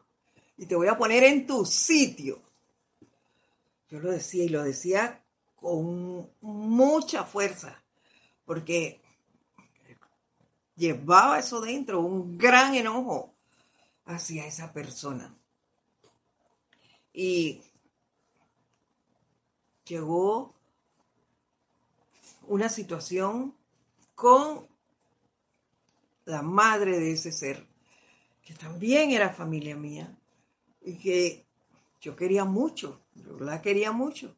y 0.58 0.68
te 0.68 0.76
voy 0.76 0.88
a 0.88 0.98
poner 0.98 1.24
en 1.24 1.48
tu 1.48 1.66
sitio. 1.66 2.40
Yo 3.90 4.00
lo 4.00 4.12
decía 4.12 4.44
y 4.44 4.50
lo 4.50 4.64
decía 4.64 5.24
con 5.56 6.30
mucha 6.42 7.24
fuerza, 7.24 7.82
porque 8.46 9.02
llevaba 10.76 11.40
eso 11.40 11.62
dentro, 11.62 12.02
un 12.02 12.38
gran 12.38 12.76
enojo 12.76 13.34
hacia 14.06 14.46
esa 14.46 14.72
persona. 14.72 15.36
Y 17.12 17.62
llegó 19.86 20.55
una 22.48 22.70
situación 22.70 23.56
con 24.16 24.68
la 26.26 26.42
madre 26.42 27.00
de 27.00 27.12
ese 27.12 27.32
ser 27.32 27.66
que 28.44 28.54
también 28.54 29.12
era 29.12 29.30
familia 29.30 29.76
mía 29.76 30.16
y 30.84 30.96
que 30.96 31.46
yo 32.00 32.16
quería 32.16 32.46
mucho, 32.46 33.02
yo 33.16 33.40
la 33.40 33.62
quería 33.62 33.92
mucho. 33.92 34.36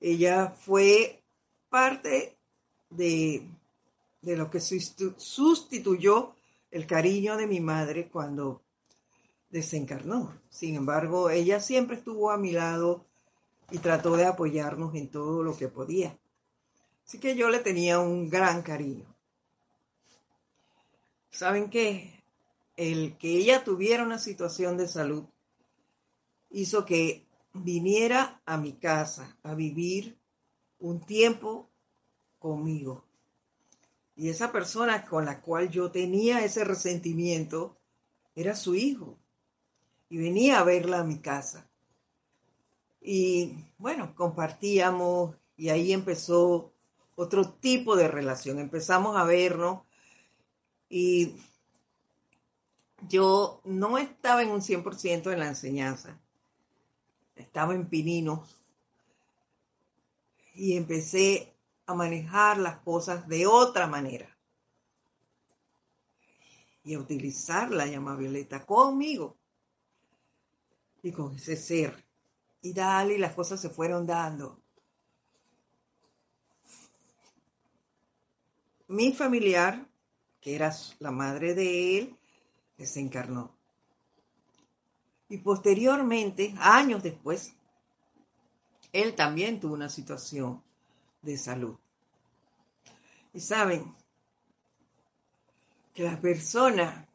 Ella 0.00 0.50
fue 0.50 1.22
parte 1.68 2.36
de, 2.90 3.48
de 4.22 4.36
lo 4.36 4.50
que 4.50 4.60
sustituyó 4.60 6.34
el 6.70 6.86
cariño 6.86 7.36
de 7.36 7.46
mi 7.46 7.60
madre 7.60 8.08
cuando 8.08 8.62
desencarnó. 9.50 10.40
Sin 10.48 10.76
embargo, 10.76 11.30
ella 11.30 11.60
siempre 11.60 11.96
estuvo 11.96 12.30
a 12.30 12.38
mi 12.38 12.52
lado 12.52 13.04
y 13.70 13.78
trató 13.78 14.16
de 14.16 14.26
apoyarnos 14.26 14.94
en 14.94 15.10
todo 15.10 15.42
lo 15.42 15.56
que 15.56 15.68
podía. 15.68 16.16
Así 17.06 17.18
que 17.18 17.36
yo 17.36 17.50
le 17.50 17.60
tenía 17.60 18.00
un 18.00 18.28
gran 18.28 18.62
cariño. 18.62 19.06
¿Saben 21.30 21.70
qué? 21.70 22.24
El 22.76 23.16
que 23.16 23.28
ella 23.28 23.62
tuviera 23.62 24.02
una 24.02 24.18
situación 24.18 24.76
de 24.76 24.88
salud 24.88 25.24
hizo 26.50 26.84
que 26.84 27.24
viniera 27.52 28.40
a 28.44 28.56
mi 28.56 28.72
casa 28.72 29.36
a 29.44 29.54
vivir 29.54 30.18
un 30.80 31.00
tiempo 31.00 31.68
conmigo. 32.40 33.04
Y 34.16 34.28
esa 34.28 34.50
persona 34.50 35.04
con 35.04 35.26
la 35.26 35.40
cual 35.40 35.70
yo 35.70 35.90
tenía 35.90 36.44
ese 36.44 36.64
resentimiento 36.64 37.76
era 38.34 38.56
su 38.56 38.74
hijo. 38.74 39.16
Y 40.08 40.18
venía 40.18 40.58
a 40.58 40.64
verla 40.64 41.00
a 41.00 41.04
mi 41.04 41.18
casa. 41.18 41.68
Y 43.00 43.54
bueno, 43.78 44.14
compartíamos 44.14 45.36
y 45.56 45.68
ahí 45.68 45.92
empezó 45.92 46.72
otro 47.16 47.48
tipo 47.54 47.96
de 47.96 48.08
relación. 48.08 48.58
Empezamos 48.58 49.16
a 49.16 49.24
vernos 49.24 49.82
y 50.88 51.34
yo 53.08 53.60
no 53.64 53.98
estaba 53.98 54.42
en 54.42 54.50
un 54.50 54.60
100% 54.60 55.32
en 55.32 55.38
la 55.38 55.48
enseñanza. 55.48 56.18
Estaba 57.34 57.74
en 57.74 57.88
pininos 57.88 58.56
y 60.54 60.76
empecé 60.76 61.52
a 61.86 61.94
manejar 61.94 62.58
las 62.58 62.78
cosas 62.78 63.28
de 63.28 63.46
otra 63.46 63.86
manera 63.86 64.36
y 66.84 66.94
a 66.94 66.98
utilizar 66.98 67.70
la 67.70 67.86
llama 67.86 68.16
violeta 68.16 68.64
conmigo 68.64 69.36
y 71.02 71.12
con 71.12 71.34
ese 71.34 71.56
ser. 71.56 72.04
Y 72.62 72.72
dale, 72.72 73.14
y 73.14 73.18
las 73.18 73.34
cosas 73.34 73.60
se 73.60 73.70
fueron 73.70 74.06
dando. 74.06 74.60
Mi 78.88 79.12
familiar, 79.12 79.86
que 80.40 80.54
era 80.54 80.72
la 81.00 81.10
madre 81.10 81.54
de 81.54 81.98
él, 81.98 82.16
desencarnó. 82.76 83.52
Y 85.28 85.38
posteriormente, 85.38 86.54
años 86.58 87.02
después, 87.02 87.52
él 88.92 89.14
también 89.14 89.58
tuvo 89.58 89.74
una 89.74 89.88
situación 89.88 90.62
de 91.22 91.36
salud. 91.36 91.76
Y 93.34 93.40
saben 93.40 93.94
que 95.92 96.04
la 96.04 96.20
persona, 96.20 97.08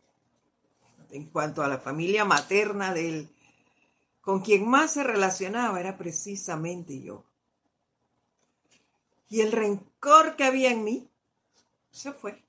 en 1.11 1.25
cuanto 1.27 1.63
a 1.63 1.67
la 1.67 1.77
familia 1.77 2.25
materna 2.25 2.93
de 2.93 3.09
él, 3.09 3.29
con 4.19 4.41
quien 4.41 4.67
más 4.67 4.91
se 4.93 5.03
relacionaba 5.03 5.79
era 5.79 5.97
precisamente 5.97 7.01
yo. 7.01 7.23
Y 9.29 9.41
el 9.41 9.51
rencor 9.51 10.35
que 10.35 10.43
había 10.43 10.71
en 10.71 10.83
mí 10.83 11.10
se 11.91 12.13
fue. 12.13 12.43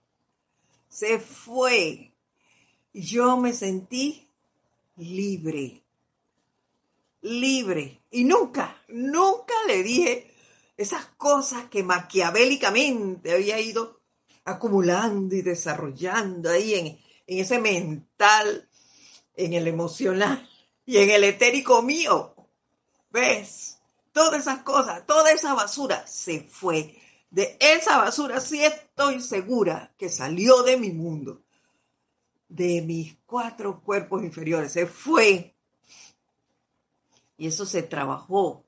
Se 0.88 1.18
fue. 1.18 2.12
Yo 2.92 3.36
me 3.36 3.52
sentí 3.52 4.28
libre. 4.96 5.82
Libre. 7.22 8.00
Y 8.10 8.24
nunca, 8.24 8.76
nunca 8.88 9.54
le 9.66 9.82
dije 9.82 10.30
esas 10.76 11.06
cosas 11.16 11.68
que 11.68 11.82
maquiavélicamente 11.82 13.32
había 13.32 13.60
ido 13.60 14.00
acumulando 14.44 15.34
y 15.34 15.42
desarrollando 15.42 16.50
ahí 16.50 16.74
en, 16.74 16.86
en 17.26 17.38
ese 17.38 17.58
mental, 17.58 18.68
en 19.36 19.52
el 19.52 19.68
emocional 19.68 20.48
y 20.84 20.98
en 20.98 21.10
el 21.10 21.24
etérico 21.24 21.82
mío. 21.82 22.34
¿Ves? 23.10 23.78
Todas 24.12 24.40
esas 24.40 24.62
cosas, 24.62 25.06
toda 25.06 25.30
esa 25.32 25.54
basura 25.54 26.06
se 26.06 26.40
fue. 26.40 26.98
De 27.32 27.56
esa 27.60 27.96
basura 27.96 28.40
sí 28.40 28.62
estoy 28.62 29.22
segura 29.22 29.94
que 29.96 30.10
salió 30.10 30.62
de 30.64 30.76
mi 30.76 30.90
mundo, 30.90 31.42
de 32.46 32.82
mis 32.82 33.16
cuatro 33.24 33.80
cuerpos 33.80 34.22
inferiores. 34.22 34.72
Se 34.72 34.86
fue. 34.86 35.56
Y 37.38 37.46
eso 37.46 37.64
se 37.64 37.82
trabajó 37.82 38.66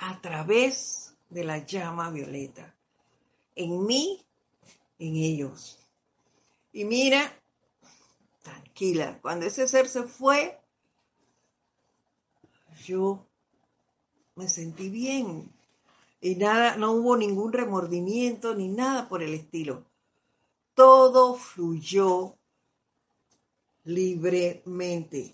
a 0.00 0.20
través 0.20 1.16
de 1.30 1.44
la 1.44 1.64
llama 1.64 2.10
violeta. 2.10 2.74
En 3.54 3.86
mí, 3.86 4.26
en 4.98 5.14
ellos. 5.14 5.78
Y 6.72 6.84
mira, 6.84 7.32
tranquila, 8.42 9.20
cuando 9.22 9.46
ese 9.46 9.68
ser 9.68 9.88
se 9.88 10.02
fue, 10.02 10.60
yo 12.84 13.24
me 14.34 14.48
sentí 14.48 14.90
bien. 14.90 15.55
Y 16.20 16.36
nada, 16.36 16.76
no 16.76 16.92
hubo 16.92 17.16
ningún 17.16 17.52
remordimiento 17.52 18.54
ni 18.54 18.68
nada 18.68 19.08
por 19.08 19.22
el 19.22 19.34
estilo. 19.34 19.84
Todo 20.74 21.34
fluyó 21.34 22.36
libremente. 23.84 25.32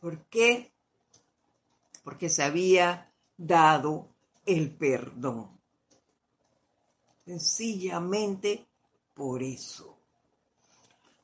¿Por 0.00 0.18
qué? 0.26 0.72
Porque 2.02 2.28
se 2.28 2.42
había 2.42 3.12
dado 3.36 4.08
el 4.44 4.70
perdón. 4.70 5.50
Sencillamente 7.24 8.66
por 9.14 9.42
eso. 9.42 9.96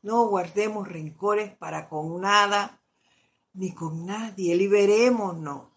No 0.03 0.27
guardemos 0.27 0.89
rencores 0.89 1.57
para 1.57 1.89
con 1.89 2.21
nada 2.21 2.81
ni 3.55 3.73
con 3.73 4.07
nadie. 4.07 4.57
Liberémonos. 4.57 5.69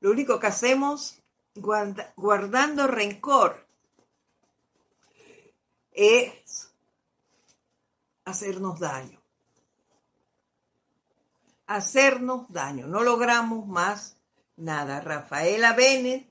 Lo 0.00 0.10
único 0.10 0.38
que 0.38 0.46
hacemos 0.46 1.22
guardando 1.56 2.86
rencor 2.86 3.66
es 5.92 6.70
hacernos 8.24 8.78
daño. 8.78 9.20
Hacernos 11.66 12.52
daño. 12.52 12.86
No 12.86 13.02
logramos 13.02 13.66
más 13.66 14.16
nada. 14.56 15.00
Rafaela 15.00 15.72
Bennett 15.72 16.30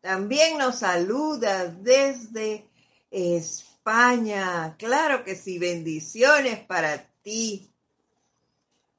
también 0.00 0.58
nos 0.58 0.80
saluda 0.80 1.66
desde 1.66 2.68
España. 3.10 4.76
Claro 4.78 5.22
que 5.24 5.36
sí, 5.36 5.58
bendiciones 5.58 6.58
para 6.64 7.06
ti. 7.22 7.70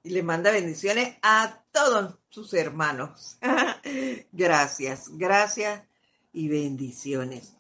Y 0.04 0.10
le 0.10 0.24
manda 0.24 0.52
bendiciones 0.52 1.18
a 1.22 1.63
todos 1.74 2.16
sus 2.30 2.54
hermanos. 2.54 3.38
gracias, 4.32 5.10
gracias 5.10 5.84
y 6.32 6.48
bendiciones. 6.48 7.54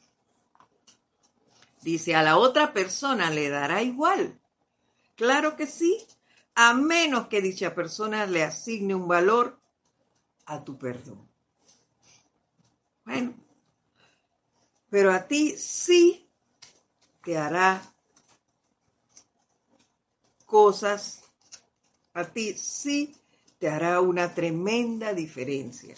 Dice, 1.82 2.16
a 2.16 2.24
la 2.24 2.38
otra 2.38 2.72
persona 2.72 3.30
le 3.30 3.49
dará 3.49 3.82
igual. 3.82 4.39
Claro 5.16 5.57
que 5.57 5.68
sí, 5.68 6.05
a 6.55 6.74
menos 6.74 7.28
que 7.28 7.41
dicha 7.41 7.76
persona 7.76 8.26
le 8.26 8.43
asigne 8.43 8.95
un 8.95 9.07
valor 9.07 9.59
a 10.45 10.64
tu 10.64 10.78
perdón. 10.78 11.28
Bueno, 13.03 13.34
pero 14.89 15.11
a 15.11 15.28
ti 15.28 15.57
sí 15.57 16.30
te 17.24 17.38
hará 17.38 17.82
cosas, 20.45 21.24
a 22.14 22.24
ti 22.26 22.53
sí 22.53 23.14
te 23.64 23.70
hará 23.70 24.01
una 24.01 24.34
tremenda 24.34 25.14
diferencia. 25.14 25.95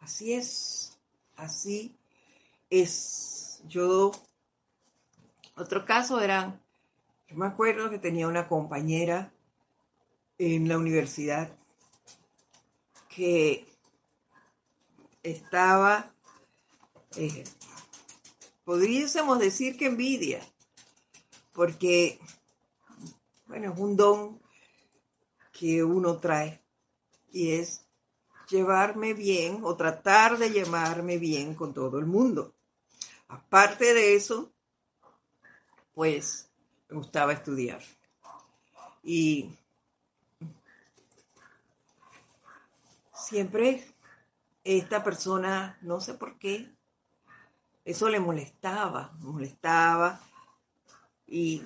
Así 0.00 0.32
es, 0.32 0.98
así 1.36 1.94
es. 2.70 3.60
Yo, 3.68 4.10
otro 5.54 5.84
caso 5.84 6.18
era, 6.22 6.58
yo 7.28 7.36
me 7.36 7.44
acuerdo 7.44 7.90
que 7.90 7.98
tenía 7.98 8.26
una 8.26 8.48
compañera 8.48 9.30
en 10.38 10.66
la 10.66 10.78
universidad 10.78 11.54
que 13.14 13.66
estaba, 15.22 16.10
eh, 17.16 17.44
podríamos 18.64 19.38
decir 19.40 19.76
que 19.76 19.88
envidia, 19.88 20.40
porque, 21.52 22.18
bueno, 23.46 23.74
es 23.74 23.78
un 23.78 23.94
don 23.94 24.40
que 25.52 25.84
uno 25.84 26.16
trae 26.16 26.63
y 27.34 27.54
es 27.54 27.84
llevarme 28.48 29.12
bien 29.12 29.60
o 29.64 29.76
tratar 29.76 30.38
de 30.38 30.50
llevarme 30.50 31.18
bien 31.18 31.56
con 31.56 31.74
todo 31.74 31.98
el 31.98 32.06
mundo. 32.06 32.54
Aparte 33.26 33.92
de 33.92 34.14
eso, 34.14 34.52
pues 35.94 36.48
me 36.88 36.96
gustaba 36.96 37.32
estudiar. 37.32 37.82
Y 39.02 39.50
siempre 43.12 43.84
esta 44.62 45.02
persona, 45.02 45.76
no 45.82 46.00
sé 46.00 46.14
por 46.14 46.38
qué, 46.38 46.72
eso 47.84 48.08
le 48.08 48.20
molestaba, 48.20 49.12
molestaba 49.18 50.20
y 51.26 51.64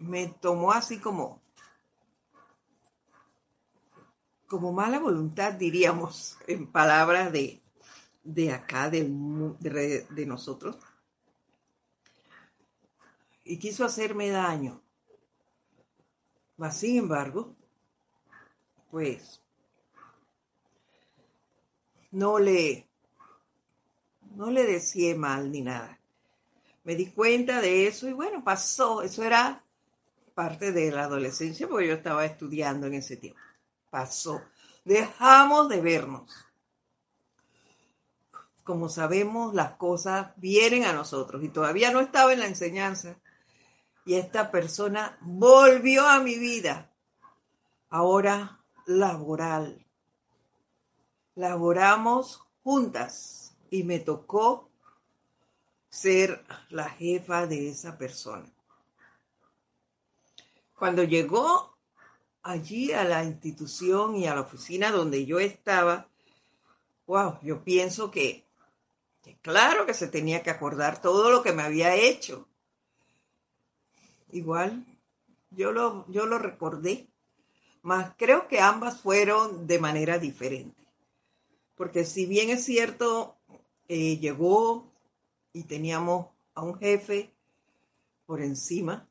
me 0.00 0.26
tomó 0.26 0.72
así 0.72 0.98
como 0.98 1.40
como 4.50 4.72
mala 4.72 4.98
voluntad, 4.98 5.52
diríamos, 5.52 6.36
en 6.48 6.66
palabras 6.66 7.32
de, 7.32 7.60
de 8.24 8.52
acá, 8.52 8.90
de, 8.90 9.04
de 10.10 10.26
nosotros, 10.26 10.76
y 13.44 13.58
quiso 13.58 13.84
hacerme 13.84 14.30
daño. 14.30 14.82
Mas, 16.56 16.78
sin 16.78 16.96
embargo, 16.96 17.54
pues 18.90 19.40
no 22.10 22.40
le, 22.40 22.88
no 24.34 24.50
le 24.50 24.64
decía 24.64 25.14
mal 25.14 25.52
ni 25.52 25.62
nada. 25.62 25.96
Me 26.82 26.96
di 26.96 27.06
cuenta 27.06 27.60
de 27.60 27.86
eso 27.86 28.08
y 28.08 28.12
bueno, 28.14 28.42
pasó. 28.42 29.02
Eso 29.02 29.22
era 29.22 29.62
parte 30.34 30.72
de 30.72 30.90
la 30.90 31.04
adolescencia 31.04 31.68
porque 31.68 31.86
yo 31.86 31.94
estaba 31.94 32.24
estudiando 32.26 32.88
en 32.88 32.94
ese 32.94 33.16
tiempo. 33.16 33.38
Pasó. 33.90 34.40
Dejamos 34.84 35.68
de 35.68 35.80
vernos. 35.80 36.32
Como 38.64 38.88
sabemos, 38.88 39.54
las 39.54 39.72
cosas 39.72 40.32
vienen 40.36 40.84
a 40.84 40.92
nosotros 40.92 41.42
y 41.42 41.48
todavía 41.48 41.90
no 41.90 42.00
estaba 42.00 42.32
en 42.32 42.40
la 42.40 42.46
enseñanza. 42.46 43.16
Y 44.04 44.14
esta 44.14 44.50
persona 44.50 45.18
volvió 45.20 46.06
a 46.06 46.20
mi 46.20 46.38
vida, 46.38 46.90
ahora 47.90 48.60
laboral, 48.86 49.84
laboramos 51.34 52.42
juntas 52.62 53.56
y 53.70 53.84
me 53.84 53.98
tocó 53.98 54.70
ser 55.88 56.44
la 56.70 56.88
jefa 56.88 57.46
de 57.46 57.68
esa 57.68 57.98
persona. 57.98 58.46
Cuando 60.78 61.02
llegó 61.02 61.69
allí 62.42 62.92
a 62.92 63.04
la 63.04 63.24
institución 63.24 64.16
y 64.16 64.26
a 64.26 64.34
la 64.34 64.42
oficina 64.42 64.90
donde 64.90 65.26
yo 65.26 65.38
estaba, 65.38 66.08
wow, 67.06 67.38
yo 67.42 67.62
pienso 67.62 68.10
que, 68.10 68.44
claro 69.42 69.86
que 69.86 69.94
se 69.94 70.08
tenía 70.08 70.42
que 70.42 70.50
acordar 70.50 71.00
todo 71.00 71.30
lo 71.30 71.42
que 71.42 71.52
me 71.52 71.62
había 71.62 71.94
hecho. 71.94 72.48
Igual, 74.32 74.84
yo 75.50 75.72
lo, 75.72 76.06
yo 76.08 76.26
lo 76.26 76.38
recordé, 76.38 77.08
mas 77.82 78.12
creo 78.16 78.48
que 78.48 78.60
ambas 78.60 79.00
fueron 79.00 79.66
de 79.66 79.78
manera 79.78 80.18
diferente 80.18 80.80
porque 81.80 82.04
si 82.04 82.26
bien 82.26 82.50
es 82.50 82.62
cierto, 82.62 83.38
eh, 83.88 84.18
llegó 84.18 84.92
y 85.54 85.62
teníamos 85.62 86.26
a 86.54 86.62
un 86.62 86.78
jefe 86.78 87.30
por 88.26 88.42
encima 88.42 89.08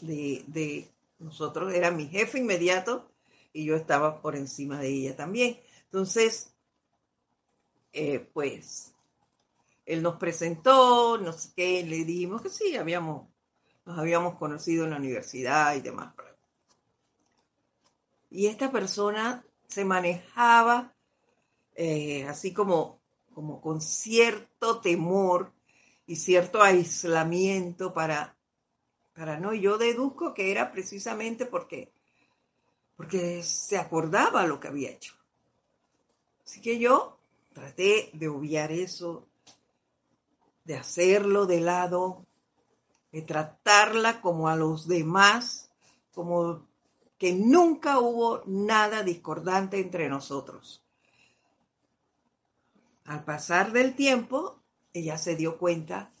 de, 0.00 0.91
nosotros, 1.22 1.72
era 1.72 1.90
mi 1.90 2.06
jefe 2.06 2.38
inmediato 2.38 3.10
y 3.52 3.64
yo 3.64 3.76
estaba 3.76 4.20
por 4.20 4.36
encima 4.36 4.78
de 4.78 4.88
ella 4.88 5.16
también. 5.16 5.60
Entonces, 5.84 6.54
eh, 7.92 8.28
pues, 8.32 8.94
él 9.84 10.02
nos 10.02 10.16
presentó, 10.16 11.18
no 11.18 11.32
sé 11.32 11.50
qué, 11.54 11.84
le 11.84 12.04
dimos 12.04 12.42
que 12.42 12.48
sí, 12.48 12.76
habíamos, 12.76 13.28
nos 13.84 13.98
habíamos 13.98 14.36
conocido 14.36 14.84
en 14.84 14.90
la 14.90 14.96
universidad 14.96 15.74
y 15.74 15.80
demás. 15.80 16.14
Y 18.30 18.46
esta 18.46 18.72
persona 18.72 19.44
se 19.68 19.84
manejaba 19.84 20.94
eh, 21.74 22.26
así 22.28 22.52
como, 22.52 23.00
como 23.34 23.60
con 23.60 23.80
cierto 23.80 24.80
temor 24.80 25.52
y 26.06 26.16
cierto 26.16 26.62
aislamiento 26.62 27.92
para, 27.92 28.36
para 29.14 29.38
no, 29.38 29.52
yo 29.52 29.78
deduzco 29.78 30.34
que 30.34 30.50
era 30.50 30.72
precisamente 30.72 31.46
porque, 31.46 31.92
porque 32.96 33.42
se 33.42 33.78
acordaba 33.78 34.46
lo 34.46 34.58
que 34.58 34.68
había 34.68 34.90
hecho. 34.90 35.14
Así 36.44 36.60
que 36.60 36.78
yo 36.78 37.18
traté 37.52 38.10
de 38.14 38.28
obviar 38.28 38.72
eso, 38.72 39.28
de 40.64 40.76
hacerlo 40.76 41.46
de 41.46 41.60
lado, 41.60 42.26
de 43.10 43.22
tratarla 43.22 44.20
como 44.20 44.48
a 44.48 44.56
los 44.56 44.88
demás, 44.88 45.70
como 46.12 46.66
que 47.18 47.32
nunca 47.34 48.00
hubo 48.00 48.42
nada 48.46 49.02
discordante 49.02 49.78
entre 49.78 50.08
nosotros. 50.08 50.82
Al 53.04 53.24
pasar 53.24 53.72
del 53.72 53.94
tiempo, 53.94 54.60
ella 54.92 55.18
se 55.18 55.36
dio 55.36 55.58
cuenta 55.58 56.12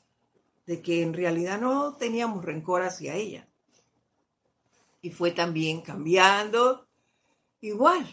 de 0.66 0.80
que 0.82 1.02
en 1.02 1.14
realidad 1.14 1.60
no 1.60 1.96
teníamos 1.96 2.44
rencor 2.44 2.82
hacia 2.82 3.14
ella. 3.14 3.48
Y 5.00 5.10
fue 5.10 5.32
también 5.32 5.80
cambiando 5.80 6.86
igual. 7.60 8.06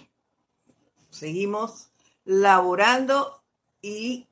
Seguimos 1.09 1.91
laborando 2.25 3.41
y 3.81 4.27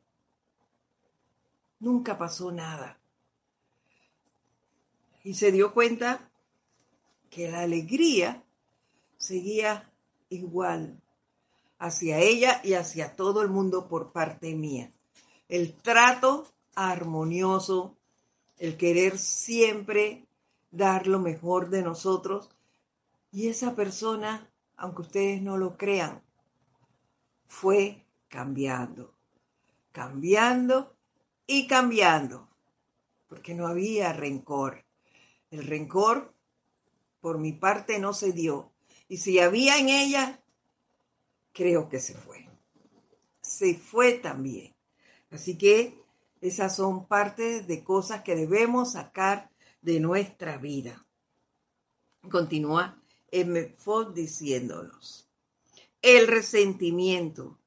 nunca 1.79 2.17
pasó 2.17 2.51
nada. 2.51 2.99
Y 5.23 5.33
se 5.33 5.51
dio 5.51 5.73
cuenta 5.73 6.31
que 7.29 7.51
la 7.51 7.61
alegría 7.61 8.43
seguía 9.17 9.91
igual 10.29 11.01
hacia 11.79 12.19
ella 12.19 12.61
y 12.63 12.73
hacia 12.73 13.15
todo 13.15 13.41
el 13.41 13.49
mundo 13.49 13.87
por 13.87 14.11
parte 14.11 14.55
mía. 14.55 14.91
El 15.49 15.73
trato 15.73 16.47
armonioso, 16.75 17.96
el 18.57 18.77
querer 18.77 19.17
siempre 19.17 20.27
dar 20.71 21.07
lo 21.07 21.19
mejor 21.19 21.69
de 21.69 21.83
nosotros. 21.83 22.49
Y 23.31 23.47
esa 23.47 23.75
persona, 23.75 24.49
aunque 24.75 25.01
ustedes 25.01 25.41
no 25.41 25.57
lo 25.57 25.77
crean, 25.77 26.23
fue 27.47 28.05
cambiando, 28.27 29.13
cambiando 29.91 30.95
y 31.45 31.67
cambiando, 31.67 32.49
porque 33.27 33.53
no 33.53 33.67
había 33.67 34.13
rencor. 34.13 34.85
El 35.49 35.65
rencor, 35.65 36.33
por 37.21 37.37
mi 37.37 37.53
parte, 37.53 37.99
no 37.99 38.13
se 38.13 38.31
dio. 38.31 38.71
Y 39.07 39.17
si 39.17 39.39
había 39.39 39.77
en 39.77 39.89
ella, 39.89 40.41
creo 41.53 41.87
que 41.89 41.99
se 41.99 42.13
fue. 42.13 42.49
Se 43.41 43.75
fue 43.75 44.13
también. 44.13 44.75
Así 45.31 45.57
que 45.57 45.97
esas 46.41 46.75
son 46.75 47.07
partes 47.07 47.67
de 47.67 47.83
cosas 47.83 48.23
que 48.23 48.35
debemos 48.35 48.93
sacar 48.93 49.49
de 49.81 49.99
nuestra 49.99 50.57
vida. 50.57 51.05
Continúa 52.29 53.01
Ford 53.77 54.13
diciéndonos, 54.13 55.29
el 56.01 56.27
resentimiento, 56.27 57.57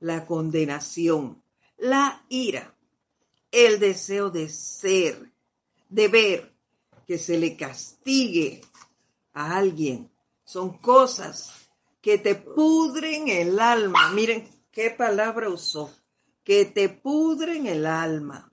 la 0.00 0.26
condenación, 0.26 1.42
la 1.76 2.24
ira, 2.28 2.74
el 3.50 3.78
deseo 3.78 4.30
de 4.30 4.48
ser, 4.48 5.32
de 5.88 6.08
ver 6.08 6.54
que 7.06 7.18
se 7.18 7.38
le 7.38 7.56
castigue 7.56 8.62
a 9.34 9.56
alguien, 9.56 10.10
son 10.44 10.78
cosas 10.78 11.52
que 12.00 12.18
te 12.18 12.34
pudren 12.34 13.28
el 13.28 13.60
alma. 13.60 14.10
Miren 14.12 14.48
qué 14.70 14.90
palabra 14.90 15.48
usó, 15.48 15.92
que 16.44 16.64
te 16.64 16.88
pudren 16.88 17.66
el 17.66 17.86
alma. 17.86 18.52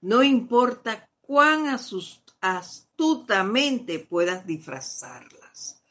No 0.00 0.22
importa 0.22 1.08
cuán 1.20 1.66
astutamente 2.40 3.98
puedas 3.98 4.46
disfrazarlas. 4.46 5.82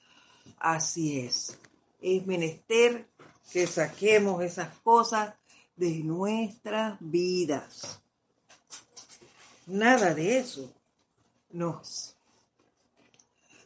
Así 0.58 1.20
es. 1.20 1.60
Es 2.00 2.26
menester 2.28 3.10
que 3.52 3.66
saquemos 3.68 4.44
esas 4.44 4.78
cosas 4.80 5.34
de 5.76 6.04
nuestras 6.04 6.98
vidas. 7.00 8.00
Nada 9.66 10.14
de 10.14 10.38
eso 10.38 10.72
nos 11.50 12.14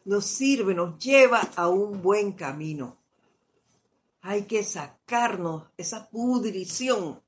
nos 0.08 0.26
sirve, 0.26 0.74
nos 0.74 0.98
lleva 1.00 1.42
a 1.58 1.68
un 1.68 2.02
buen 2.02 2.32
camino. 2.32 2.97
Hay 4.30 4.44
que 4.44 4.66
sacarnos 4.66 5.70
esa 5.78 6.10
pudrición 6.10 7.24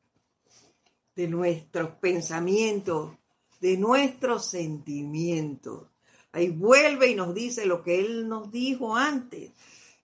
de 1.15 1.29
nuestros 1.29 1.91
pensamientos, 1.91 3.15
de 3.61 3.77
nuestros 3.77 4.47
sentimientos. 4.47 5.87
Ahí 6.33 6.49
vuelve 6.49 7.07
y 7.07 7.15
nos 7.15 7.33
dice 7.33 7.65
lo 7.65 7.83
que 7.83 8.01
Él 8.01 8.27
nos 8.27 8.51
dijo 8.51 8.97
antes. 8.97 9.51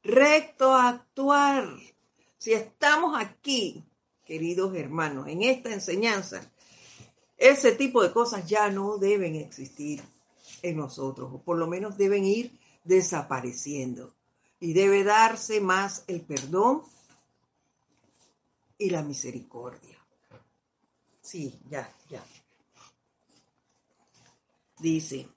Recto 0.06 0.74
actuar. 0.74 1.68
Si 2.38 2.54
estamos 2.54 3.20
aquí, 3.20 3.84
queridos 4.24 4.74
hermanos, 4.74 5.28
en 5.28 5.44
esta 5.44 5.74
enseñanza, 5.74 6.50
ese 7.36 7.74
tipo 7.74 8.04
de 8.04 8.14
cosas 8.14 8.48
ya 8.48 8.70
no 8.70 8.98
deben 8.98 9.36
existir. 9.36 10.02
en 10.62 10.78
nosotros, 10.78 11.30
o 11.34 11.42
por 11.44 11.58
lo 11.58 11.68
menos 11.68 11.98
deben 11.98 12.24
ir 12.24 12.58
desapareciendo. 12.86 14.14
Y 14.60 14.74
debe 14.74 15.04
darse 15.04 15.62
más 15.62 16.04
el 16.08 16.22
perdón 16.22 16.82
y 18.78 18.90
la 18.90 19.04
misericordia. 19.04 19.98
Sí, 21.22 21.60
ya, 21.70 21.92
ya. 22.10 22.24
Dice, 24.80 25.30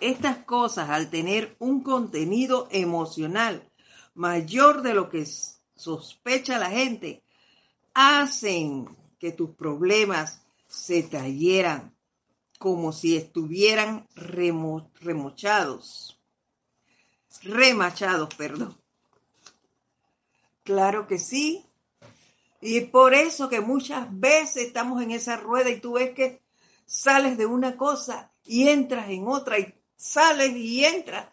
estas 0.00 0.44
cosas 0.44 0.90
al 0.90 1.10
tener 1.10 1.56
un 1.58 1.82
contenido 1.82 2.68
emocional 2.70 3.68
mayor 4.14 4.82
de 4.82 4.94
lo 4.94 5.08
que 5.08 5.26
sospecha 5.74 6.58
la 6.58 6.70
gente, 6.70 7.22
hacen 7.94 8.96
que 9.18 9.32
tus 9.32 9.50
problemas 9.50 10.42
se 10.66 11.08
cayeran 11.08 11.94
como 12.58 12.92
si 12.92 13.16
estuvieran 13.16 14.06
remochados, 14.14 16.19
remachados, 17.42 18.34
perdón. 18.34 18.76
Claro 20.64 21.06
que 21.06 21.18
sí. 21.18 21.64
Y 22.60 22.82
por 22.82 23.14
eso 23.14 23.48
que 23.48 23.60
muchas 23.60 24.06
veces 24.10 24.66
estamos 24.66 25.02
en 25.02 25.10
esa 25.12 25.36
rueda 25.36 25.70
y 25.70 25.80
tú 25.80 25.94
ves 25.94 26.14
que 26.14 26.42
sales 26.84 27.38
de 27.38 27.46
una 27.46 27.76
cosa 27.76 28.30
y 28.44 28.68
entras 28.68 29.08
en 29.08 29.26
otra 29.26 29.58
y 29.58 29.74
sales 29.96 30.50
y 30.56 30.84
entras. 30.84 31.28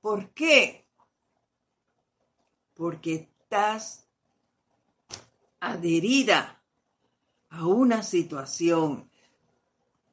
¿Por 0.00 0.30
qué? 0.30 0.86
Porque 2.74 3.14
estás 3.14 4.06
adherida 5.60 6.62
a 7.50 7.66
una 7.66 8.02
situación. 8.02 9.10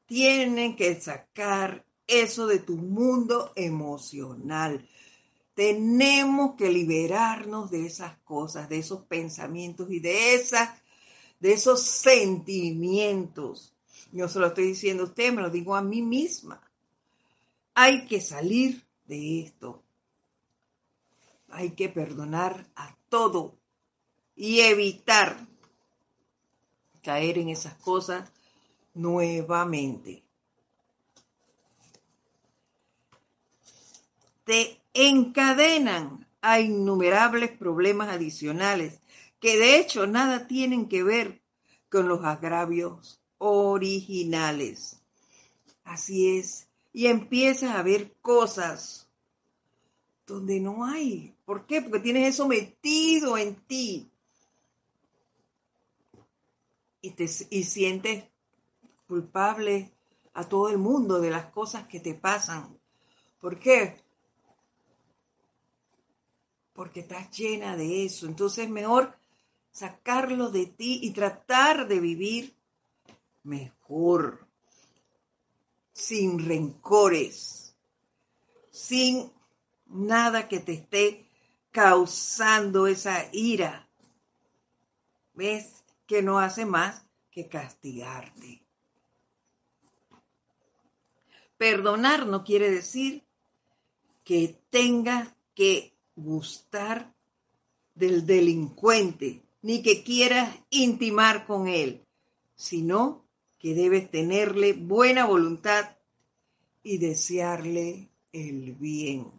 Tienen 0.08 0.76
que 0.76 1.00
sacar 1.00 1.86
eso 2.08 2.48
de 2.48 2.60
tu 2.60 2.76
mundo 2.76 3.52
emocional. 3.56 4.88
Tenemos 5.56 6.56
que 6.56 6.70
liberarnos 6.70 7.72
de 7.72 7.86
esas 7.86 8.18
cosas, 8.20 8.70
de 8.70 8.78
esos 8.78 9.04
pensamientos 9.04 9.90
y 9.90 10.00
de 10.00 10.36
esas 10.36 10.70
de 11.40 11.54
esos 11.54 11.82
sentimientos. 11.82 13.74
Yo 14.12 14.28
se 14.28 14.40
lo 14.40 14.48
estoy 14.48 14.66
diciendo 14.68 15.04
a 15.04 15.08
usted, 15.08 15.34
me 15.34 15.42
lo 15.42 15.50
digo 15.50 15.76
a 15.76 15.82
mí 15.82 16.02
misma. 16.02 16.62
Hay 17.74 18.08
que 18.08 18.22
salir 18.22 18.84
de 19.06 19.42
esto. 19.42 19.84
Hay 21.50 21.72
que 21.72 21.90
perdonar 21.90 22.68
a 22.76 22.96
todo 23.10 23.56
y 24.36 24.62
evitar 24.62 25.38
caer 27.04 27.38
en 27.38 27.50
esas 27.50 27.76
cosas 27.76 28.30
nuevamente. 28.94 30.25
Te 34.46 34.82
encadenan 34.94 36.26
a 36.42 36.60
innumerables 36.60 37.52
problemas 37.52 38.10
adicionales 38.10 39.00
que 39.40 39.58
de 39.58 39.80
hecho 39.80 40.08
nada 40.08 40.48
tienen 40.48 40.88
que 40.88 41.04
ver 41.04 41.42
con 41.90 42.08
los 42.08 42.24
agravios 42.24 43.22
originales. 43.38 45.02
Así 45.84 46.38
es. 46.38 46.68
Y 46.94 47.08
empiezas 47.08 47.76
a 47.76 47.84
ver 47.84 48.14
cosas 48.22 49.08
donde 50.26 50.60
no 50.60 50.86
hay. 50.86 51.36
¿Por 51.46 51.66
qué? 51.66 51.82
Porque 51.82 52.00
tienes 52.00 52.34
eso 52.34 52.48
metido 52.48 53.38
en 53.38 53.56
ti 53.56 54.10
y, 57.02 57.12
te, 57.12 57.30
y 57.50 57.64
sientes 57.64 58.24
culpable 59.08 59.92
a 60.34 60.48
todo 60.50 60.70
el 60.70 60.78
mundo 60.78 61.20
de 61.20 61.30
las 61.30 61.46
cosas 61.48 61.88
que 61.88 62.00
te 62.00 62.16
pasan. 62.16 62.78
¿Por 63.40 63.60
qué? 63.60 64.05
Porque 66.76 67.00
estás 67.00 67.36
llena 67.36 67.76
de 67.76 68.06
eso. 68.06 68.28
Entonces 68.28 68.66
es 68.66 68.70
mejor 68.70 69.18
sacarlo 69.72 70.52
de 70.52 70.68
ti 70.68 71.00
y 71.02 71.12
tratar 71.12 71.88
de 71.88 72.00
vivir 72.00 72.56
mejor, 73.42 74.48
sin 75.92 76.46
rencores, 76.46 77.76
sin 78.70 79.32
nada 79.88 80.48
que 80.48 80.60
te 80.60 80.74
esté 80.74 81.28
causando 81.72 82.86
esa 82.86 83.28
ira. 83.32 83.90
¿Ves? 85.34 85.76
que 86.06 86.22
no 86.22 86.40
hace 86.40 86.66
más 86.66 87.06
que 87.32 87.48
castigarte. 87.48 88.64
Perdonar 91.58 92.28
no 92.28 92.44
quiere 92.44 92.70
decir 92.70 93.24
que 94.24 94.60
tengas 94.70 95.34
que 95.54 95.95
gustar 96.16 97.14
del 97.94 98.26
delincuente, 98.26 99.42
ni 99.62 99.82
que 99.82 100.04
quieras 100.04 100.56
intimar 100.70 101.46
con 101.46 101.68
él, 101.68 102.06
sino 102.56 103.26
que 103.58 103.74
debes 103.74 104.12
tenerle 104.12 104.74
buena 104.74 105.26
voluntad 105.26 105.98
y 106.84 106.98
desearle 106.98 108.10
el 108.32 108.74
bien. 108.74 109.32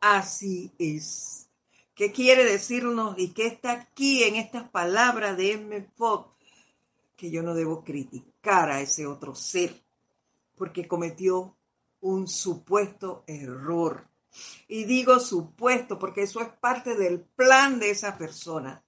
Así 0.00 0.72
es. 0.78 1.48
¿Qué 1.94 2.12
quiere 2.12 2.44
decirnos 2.44 3.18
y 3.18 3.32
qué 3.32 3.46
está 3.46 3.72
aquí 3.72 4.22
en 4.22 4.36
estas 4.36 4.68
palabras 4.68 5.36
de 5.36 5.52
M. 5.52 5.82
Fogg? 5.96 6.32
Que 7.16 7.30
yo 7.30 7.42
no 7.42 7.54
debo 7.54 7.82
criticar 7.82 8.70
a 8.70 8.80
ese 8.80 9.06
otro 9.06 9.34
ser 9.34 9.74
porque 10.56 10.86
cometió 10.86 11.56
un 12.00 12.28
supuesto 12.28 13.24
error. 13.26 14.08
Y 14.68 14.84
digo 14.84 15.18
supuesto 15.20 15.98
porque 15.98 16.22
eso 16.22 16.40
es 16.40 16.48
parte 16.48 16.94
del 16.94 17.20
plan 17.20 17.78
de 17.78 17.90
esa 17.90 18.18
persona, 18.18 18.84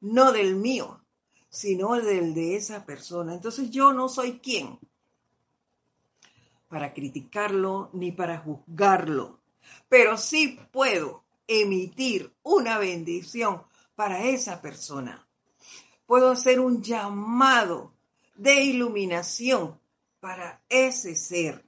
no 0.00 0.32
del 0.32 0.56
mío, 0.56 1.04
sino 1.50 1.94
del 1.94 2.34
de 2.34 2.56
esa 2.56 2.84
persona. 2.84 3.34
Entonces 3.34 3.70
yo 3.70 3.92
no 3.92 4.08
soy 4.08 4.38
quien 4.38 4.78
para 6.68 6.92
criticarlo 6.92 7.90
ni 7.92 8.12
para 8.12 8.38
juzgarlo, 8.38 9.40
pero 9.88 10.16
sí 10.16 10.60
puedo 10.70 11.24
emitir 11.46 12.34
una 12.42 12.78
bendición 12.78 13.62
para 13.94 14.24
esa 14.24 14.60
persona. 14.60 15.26
Puedo 16.06 16.30
hacer 16.30 16.60
un 16.60 16.82
llamado 16.82 17.94
de 18.36 18.62
iluminación 18.62 19.78
para 20.20 20.62
ese 20.68 21.14
ser. 21.14 21.67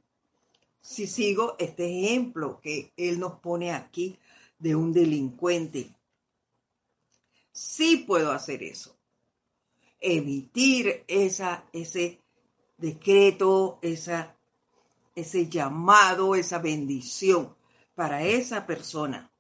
Si 0.80 1.06
sigo 1.06 1.56
este 1.58 1.84
ejemplo 1.86 2.60
que 2.60 2.92
él 2.96 3.20
nos 3.20 3.40
pone 3.40 3.72
aquí 3.72 4.18
de 4.58 4.74
un 4.74 4.92
delincuente, 4.92 5.94
sí 7.52 7.98
puedo 8.06 8.32
hacer 8.32 8.62
eso. 8.62 8.96
Emitir 10.00 11.04
ese 11.06 12.20
decreto, 12.78 13.78
ese 13.82 15.48
llamado, 15.48 16.34
esa 16.34 16.58
bendición 16.58 17.54
para 17.94 18.24
esa 18.24 18.66
persona 18.66 19.30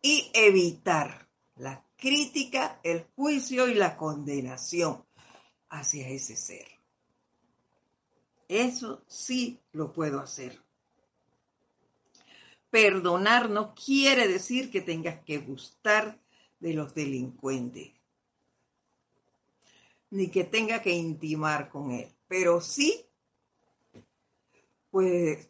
y 0.00 0.30
evitar 0.34 1.28
la 1.56 1.84
crítica, 1.96 2.78
el 2.84 3.06
juicio 3.16 3.66
y 3.66 3.74
la 3.74 3.96
condenación 3.96 5.04
hacia 5.68 6.08
ese 6.08 6.36
ser. 6.36 6.75
Eso 8.48 9.02
sí 9.08 9.60
lo 9.72 9.92
puedo 9.92 10.20
hacer. 10.20 10.60
Perdonar 12.70 13.50
no 13.50 13.74
quiere 13.74 14.28
decir 14.28 14.70
que 14.70 14.80
tengas 14.80 15.22
que 15.24 15.38
gustar 15.38 16.20
de 16.60 16.74
los 16.74 16.94
delincuentes, 16.94 17.92
ni 20.10 20.28
que 20.28 20.44
tenga 20.44 20.80
que 20.82 20.92
intimar 20.92 21.68
con 21.70 21.90
él, 21.90 22.08
pero 22.28 22.60
sí, 22.60 23.04
pues 24.90 25.48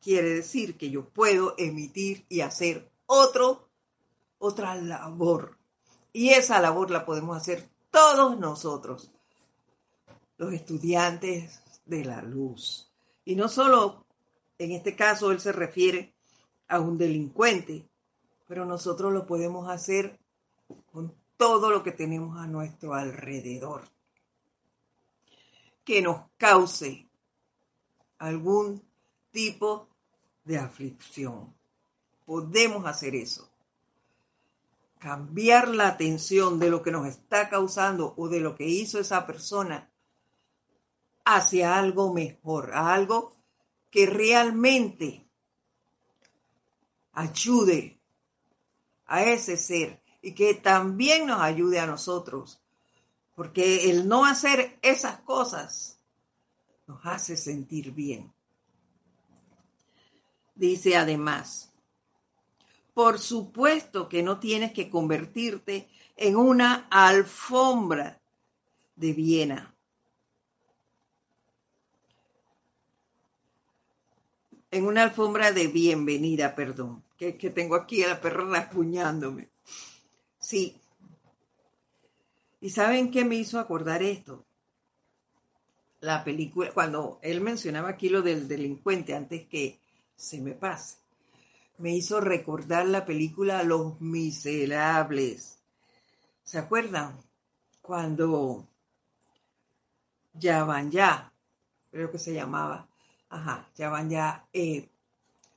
quiere 0.00 0.30
decir 0.30 0.76
que 0.76 0.90
yo 0.90 1.08
puedo 1.08 1.54
emitir 1.58 2.24
y 2.28 2.40
hacer 2.40 2.90
otro, 3.06 3.68
otra 4.38 4.74
labor. 4.74 5.56
Y 6.12 6.30
esa 6.30 6.60
labor 6.60 6.90
la 6.90 7.04
podemos 7.04 7.36
hacer 7.36 7.68
todos 7.90 8.38
nosotros, 8.38 9.10
los 10.36 10.52
estudiantes 10.52 11.60
de 11.88 12.04
la 12.04 12.22
luz. 12.22 12.92
Y 13.24 13.34
no 13.34 13.48
solo, 13.48 14.06
en 14.58 14.72
este 14.72 14.94
caso, 14.94 15.32
él 15.32 15.40
se 15.40 15.52
refiere 15.52 16.14
a 16.68 16.78
un 16.80 16.96
delincuente, 16.96 17.88
pero 18.46 18.64
nosotros 18.64 19.12
lo 19.12 19.26
podemos 19.26 19.68
hacer 19.68 20.18
con 20.92 21.12
todo 21.36 21.70
lo 21.70 21.82
que 21.82 21.92
tenemos 21.92 22.38
a 22.38 22.46
nuestro 22.46 22.94
alrededor, 22.94 23.82
que 25.84 26.02
nos 26.02 26.22
cause 26.36 27.08
algún 28.18 28.82
tipo 29.30 29.88
de 30.44 30.58
aflicción 30.58 31.58
podemos 32.28 32.84
hacer 32.84 33.14
eso. 33.14 33.48
Cambiar 34.98 35.68
la 35.68 35.88
atención 35.88 36.58
de 36.58 36.68
lo 36.68 36.82
que 36.82 36.90
nos 36.90 37.06
está 37.06 37.48
causando 37.48 38.12
o 38.18 38.28
de 38.28 38.40
lo 38.40 38.54
que 38.54 38.68
hizo 38.68 39.00
esa 39.00 39.26
persona 39.26 39.90
hacia 41.30 41.78
algo 41.78 42.14
mejor, 42.14 42.74
a 42.74 42.94
algo 42.94 43.36
que 43.90 44.06
realmente 44.06 45.28
ayude 47.12 48.00
a 49.04 49.24
ese 49.24 49.58
ser 49.58 50.00
y 50.22 50.32
que 50.32 50.54
también 50.54 51.26
nos 51.26 51.42
ayude 51.42 51.80
a 51.80 51.86
nosotros. 51.86 52.62
Porque 53.34 53.90
el 53.90 54.08
no 54.08 54.24
hacer 54.24 54.78
esas 54.80 55.20
cosas 55.20 56.00
nos 56.86 57.04
hace 57.04 57.36
sentir 57.36 57.92
bien. 57.92 58.32
Dice 60.54 60.96
además, 60.96 61.70
por 62.94 63.18
supuesto 63.18 64.08
que 64.08 64.22
no 64.22 64.40
tienes 64.40 64.72
que 64.72 64.88
convertirte 64.88 65.88
en 66.16 66.36
una 66.36 66.88
alfombra 66.90 68.18
de 68.96 69.12
Viena. 69.12 69.77
En 74.70 74.84
una 74.86 75.02
alfombra 75.02 75.52
de 75.52 75.66
bienvenida, 75.68 76.54
perdón, 76.54 77.02
que, 77.16 77.32
tengo 77.32 77.74
aquí 77.74 78.02
a 78.02 78.08
la 78.08 78.20
perra 78.20 78.44
rasguñándome. 78.44 79.48
Sí. 80.38 80.76
¿Y 82.60 82.68
saben 82.70 83.10
qué 83.10 83.24
me 83.24 83.36
hizo 83.36 83.58
acordar 83.58 84.02
esto? 84.02 84.44
La 86.00 86.22
película, 86.22 86.70
cuando 86.72 87.18
él 87.22 87.40
mencionaba 87.40 87.88
aquí 87.88 88.10
lo 88.10 88.20
del 88.20 88.46
delincuente, 88.46 89.14
antes 89.14 89.46
que 89.46 89.78
se 90.16 90.40
me 90.40 90.52
pase, 90.52 90.96
me 91.78 91.94
hizo 91.94 92.20
recordar 92.20 92.86
la 92.86 93.06
película 93.06 93.62
Los 93.62 94.00
Miserables. 94.00 95.58
¿Se 96.44 96.58
acuerdan? 96.58 97.16
Cuando 97.80 98.66
ya 100.34 100.64
van 100.64 100.90
ya, 100.90 101.32
creo 101.90 102.10
que 102.10 102.18
se 102.18 102.34
llamaba, 102.34 102.87
ajá, 103.28 103.68
ya 103.74 103.90
van 103.90 104.10
ya, 104.10 104.46
eh, 104.52 104.88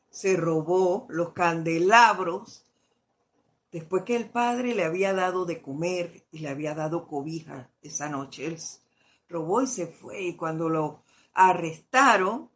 se 0.10 0.36
robó 0.36 1.08
los 1.10 1.34
candelabros 1.34 2.66
después 3.72 4.04
que 4.04 4.16
el 4.16 4.30
padre 4.30 4.76
le 4.76 4.84
había 4.84 5.14
dado 5.14 5.46
de 5.46 5.62
comer 5.62 6.26
y 6.32 6.40
le 6.40 6.50
había 6.50 6.76
dado 6.76 7.08
cobija 7.08 7.70
esa 7.82 8.10
noche. 8.10 8.46
Él 8.46 8.58
robó 9.30 9.62
y 9.62 9.68
se 9.68 9.88
fue 9.88 10.22
y 10.22 10.36
cuando 10.36 10.70
lo 10.70 11.04
arrestaron, 11.34 12.50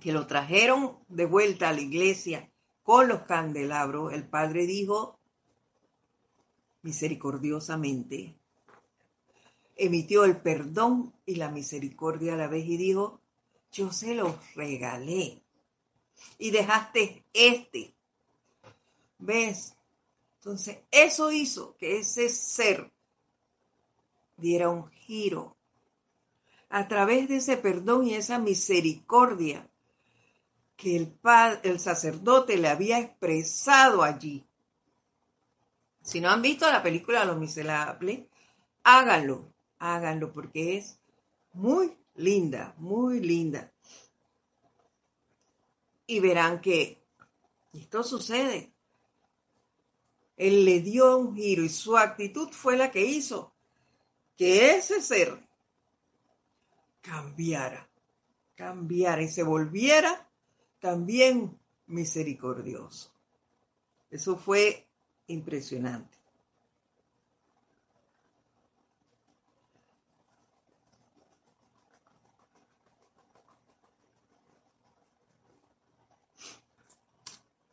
que 0.00 0.12
lo 0.12 0.26
trajeron 0.26 0.98
de 1.08 1.24
vuelta 1.24 1.68
a 1.68 1.72
la 1.72 1.80
iglesia 1.80 2.50
con 2.82 3.08
los 3.08 3.22
candelabros, 3.22 4.12
el 4.12 4.28
padre 4.28 4.66
dijo 4.66 5.18
misericordiosamente, 6.82 8.36
emitió 9.74 10.24
el 10.24 10.36
perdón 10.36 11.14
y 11.24 11.36
la 11.36 11.50
misericordia 11.50 12.34
a 12.34 12.36
la 12.36 12.46
vez 12.46 12.66
y 12.66 12.76
dijo, 12.76 13.20
yo 13.74 13.92
se 13.92 14.14
los 14.14 14.34
regalé 14.54 15.42
y 16.38 16.50
dejaste 16.50 17.24
este. 17.32 17.92
¿Ves? 19.18 19.76
Entonces, 20.36 20.78
eso 20.90 21.32
hizo 21.32 21.76
que 21.76 21.98
ese 21.98 22.28
ser 22.28 22.90
diera 24.36 24.70
un 24.70 24.88
giro. 24.90 25.56
A 26.68 26.86
través 26.88 27.28
de 27.28 27.36
ese 27.36 27.56
perdón 27.56 28.06
y 28.06 28.14
esa 28.14 28.38
misericordia 28.38 29.68
que 30.76 30.96
el, 30.96 31.18
el 31.62 31.80
sacerdote 31.80 32.56
le 32.56 32.68
había 32.68 32.98
expresado 32.98 34.02
allí. 34.02 34.44
Si 36.02 36.20
no 36.20 36.30
han 36.30 36.42
visto 36.42 36.70
la 36.70 36.82
película 36.82 37.24
Los 37.24 37.38
Miserables, 37.38 38.26
háganlo, 38.82 39.52
háganlo 39.78 40.32
porque 40.32 40.76
es 40.76 40.98
muy 41.52 41.96
linda, 42.14 42.74
muy 42.78 43.20
linda 43.20 43.72
y 46.06 46.20
verán 46.20 46.60
que 46.60 47.02
esto 47.72 48.02
sucede. 48.02 48.72
Él 50.36 50.64
le 50.64 50.80
dio 50.80 51.16
un 51.16 51.34
giro 51.34 51.62
y 51.62 51.68
su 51.68 51.96
actitud 51.96 52.48
fue 52.50 52.76
la 52.76 52.90
que 52.90 53.04
hizo 53.04 53.52
que 54.36 54.76
ese 54.76 55.00
ser 55.00 55.38
cambiara, 57.00 57.88
cambiara 58.56 59.22
y 59.22 59.28
se 59.28 59.42
volviera 59.42 60.28
también 60.80 61.58
misericordioso. 61.86 63.12
Eso 64.10 64.36
fue 64.36 64.86
impresionante. 65.28 66.18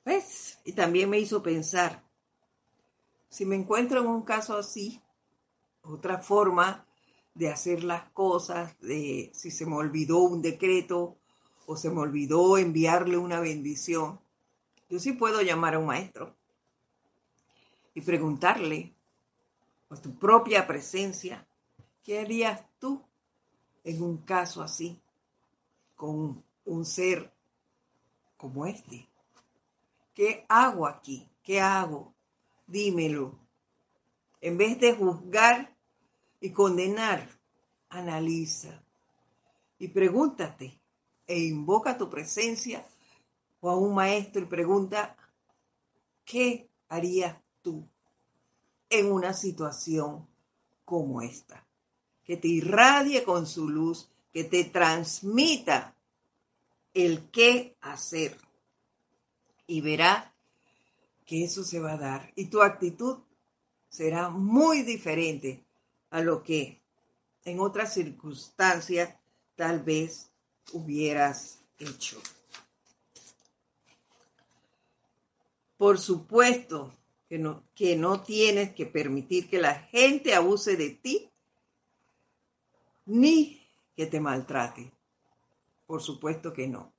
¿Ves? 0.04 0.60
Y 0.66 0.74
también 0.74 1.10
me 1.10 1.20
hizo 1.20 1.44
pensar, 1.44 2.04
si 3.30 3.46
me 3.46 3.56
encuentro 3.56 4.02
en 4.02 4.08
un 4.08 4.24
caso 4.24 4.58
así, 4.58 5.02
otra 5.84 6.20
forma 6.20 6.86
de 7.34 7.50
hacer 7.50 7.84
las 7.84 8.10
cosas, 8.12 8.78
de 8.80 9.32
si 9.34 9.52
se 9.52 9.66
me 9.66 9.76
olvidó 9.76 10.20
un 10.20 10.42
decreto 10.42 11.18
o 11.66 11.78
se 11.78 11.90
me 11.90 12.02
olvidó 12.02 12.58
enviarle 12.58 13.18
una 13.18 13.40
bendición, 13.40 14.20
yo 14.90 15.00
sí 15.00 15.14
puedo 15.14 15.42
llamar 15.42 15.76
a 15.76 15.80
un 15.80 15.86
maestro 15.86 16.36
y 17.94 18.02
preguntarle 18.02 18.94
por 19.88 20.00
tu 20.00 20.18
propia 20.18 20.68
presencia, 20.68 21.48
¿qué 22.04 22.20
harías 22.20 22.66
tú 22.80 23.02
en 23.84 24.02
un 24.02 24.18
caso 24.18 24.62
así 24.62 25.00
con 25.96 26.44
un 26.66 26.86
ser 26.86 27.34
como 28.38 28.66
este? 28.66 29.11
¿Qué 30.22 30.46
hago 30.50 30.86
aquí? 30.86 31.28
¿Qué 31.42 31.60
hago? 31.60 32.14
Dímelo. 32.68 33.40
En 34.40 34.56
vez 34.56 34.80
de 34.80 34.94
juzgar 34.94 35.76
y 36.40 36.52
condenar, 36.52 37.28
analiza 37.90 38.84
y 39.80 39.88
pregúntate 39.88 40.80
e 41.26 41.40
invoca 41.40 41.98
tu 41.98 42.08
presencia 42.08 42.86
o 43.62 43.72
a 43.72 43.76
un 43.76 43.96
maestro 43.96 44.44
y 44.44 44.46
pregunta, 44.46 45.18
¿qué 46.24 46.70
harías 46.88 47.36
tú 47.64 47.90
en 48.92 49.12
una 49.12 49.34
situación 49.34 50.28
como 50.86 51.24
esta? 51.24 51.66
Que 52.24 52.38
te 52.38 52.48
irradie 52.48 53.24
con 53.24 53.48
su 53.48 53.68
luz, 53.68 54.08
que 54.32 54.44
te 54.44 54.66
transmita 54.66 55.96
el 56.94 57.32
qué 57.32 57.76
hacer 57.82 58.38
y 59.72 59.80
verá 59.80 60.36
que 61.26 61.46
eso 61.46 61.64
se 61.64 61.80
va 61.80 61.94
a 61.94 61.98
dar. 61.98 62.34
Y 62.36 62.48
tu 62.48 62.62
actitud 62.62 63.20
será 63.88 64.28
muy 64.28 64.82
diferente 64.82 65.64
a 66.10 66.20
lo 66.20 66.44
que 66.44 66.82
en 67.46 67.62
otras 67.62 67.94
circunstancias 67.94 69.16
tal 69.56 69.82
vez 69.82 70.30
hubieras 70.74 71.64
hecho. 71.80 72.22
Por 75.78 76.00
supuesto 76.00 76.94
que 77.30 77.40
no, 77.40 77.64
que 77.74 77.96
no 77.96 78.24
tienes 78.24 78.76
que 78.76 78.86
permitir 78.86 79.50
que 79.50 79.62
la 79.62 79.76
gente 79.76 80.36
abuse 80.36 80.76
de 80.76 80.90
ti 80.90 81.32
ni 83.06 83.66
que 83.96 84.06
te 84.06 84.20
maltrate. 84.20 84.92
Por 85.88 86.02
supuesto 86.02 86.52
que 86.52 86.68
no 86.68 86.92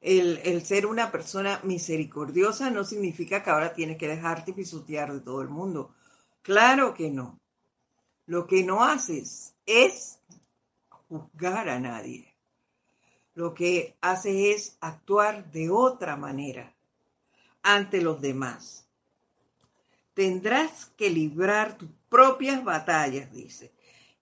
el, 0.00 0.64
ser 0.64 0.86
una 0.86 1.12
persona 1.12 1.60
misericordiosa 1.62 2.70
no 2.70 2.84
significa 2.84 3.42
que 3.42 3.50
ahora 3.50 3.74
tienes 3.74 3.98
que 3.98 4.08
dejarte 4.08 4.52
pisotear 4.52 5.12
de 5.12 5.20
todo 5.20 5.42
el 5.42 5.48
mundo. 5.48 5.94
Claro 6.42 6.94
que 6.94 7.10
no. 7.10 7.38
Lo 8.26 8.46
que 8.46 8.64
no 8.64 8.84
haces 8.84 9.54
es 9.66 10.18
juzgar 11.08 11.68
a 11.68 11.78
nadie. 11.78 12.34
Lo 13.34 13.52
que 13.54 13.96
haces 14.00 14.34
es 14.56 14.78
actuar 14.80 15.50
de 15.50 15.70
otra 15.70 16.16
manera 16.16 16.74
ante 17.62 18.00
los 18.00 18.20
demás. 18.20 18.86
Tendrás 20.14 20.86
que 20.96 21.10
librar 21.10 21.76
tus 21.76 21.90
propias 22.08 22.64
batallas, 22.64 23.32
dice, 23.32 23.72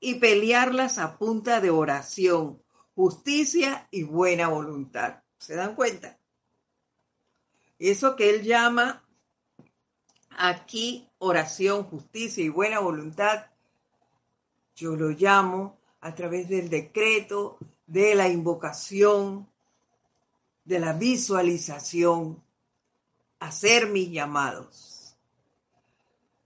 y 0.01 0.17
pelearlas 0.17 0.99
a 0.99 1.17
punta 1.19 1.61
de 1.61 1.71
oración, 1.71 2.63
justicia 2.95 3.89
y 3.91 4.03
buena 4.03 4.49
voluntad. 4.49 5.23
¿Se 5.39 5.55
dan 5.55 5.75
cuenta? 5.75 6.19
Eso 7.79 8.17
que 8.17 8.31
él 8.31 8.43
llama 8.43 9.05
aquí 10.31 11.09
oración, 11.19 11.85
justicia 11.85 12.45
y 12.45 12.49
buena 12.49 12.81
voluntad, 12.81 13.47
yo 14.75 14.97
lo 14.97 15.11
llamo 15.11 15.79
a 16.01 16.15
través 16.15 16.49
del 16.49 16.69
decreto, 16.69 17.59
de 17.87 18.15
la 18.15 18.29
invocación, 18.29 19.49
de 20.65 20.79
la 20.79 20.93
visualización, 20.93 22.43
hacer 23.41 23.89
mis 23.89 24.11
llamados. 24.11 25.17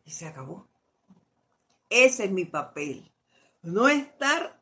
Y 0.05 0.11
se 0.11 0.27
acabó. 0.27 0.67
Ese 1.91 2.25
es 2.25 2.31
mi 2.31 2.45
papel. 2.45 3.11
No 3.63 3.89
estar 3.89 4.61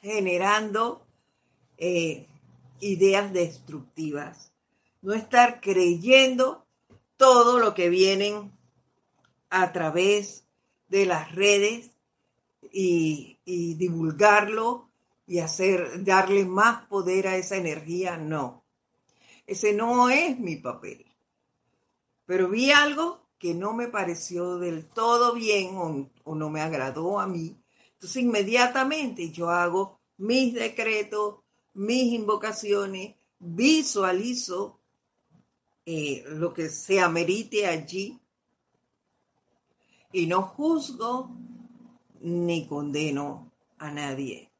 generando 0.00 1.04
eh, 1.76 2.28
ideas 2.80 3.32
destructivas, 3.32 4.52
no 5.00 5.14
estar 5.14 5.60
creyendo 5.60 6.64
todo 7.16 7.58
lo 7.58 7.74
que 7.74 7.88
vienen 7.88 8.52
a 9.50 9.72
través 9.72 10.46
de 10.88 11.06
las 11.06 11.34
redes 11.34 11.90
y, 12.72 13.38
divulgarlo 13.44 14.88
y 15.26 15.38
hacer, 15.38 16.04
darle 16.04 16.44
más 16.44 16.86
poder 16.86 17.26
a 17.28 17.36
esa 17.36 17.56
energía, 17.56 18.16
no. 18.16 18.64
Ese 19.46 19.72
no 19.72 20.10
es 20.10 20.38
mi 20.38 20.56
papel. 20.56 21.04
Pero 22.24 22.48
vi 22.48 22.70
algo 22.70 23.20
que 23.38 23.54
no 23.54 23.74
me 23.74 23.88
pareció 23.88 24.58
del 24.58 24.86
todo 24.86 25.34
bien 25.34 25.76
o, 25.76 26.10
o 26.24 26.34
no 26.34 26.48
me 26.48 26.60
agradó 26.60 27.20
a 27.20 27.26
mí. 27.26 27.60
Entonces 27.94 28.22
inmediatamente 28.22 29.30
yo 29.30 29.50
hago 29.50 30.00
mis 30.16 30.54
decretos, 30.54 31.41
mis 31.74 32.12
invocaciones, 32.12 33.14
visualizo 33.38 34.78
eh, 35.84 36.22
lo 36.28 36.54
que 36.54 36.68
se 36.68 37.00
amerite 37.00 37.66
allí 37.66 38.20
y 40.12 40.26
no 40.26 40.42
juzgo 40.42 41.30
ni 42.20 42.68
condeno 42.68 43.50
a 43.78 43.90
nadie, 43.90 44.50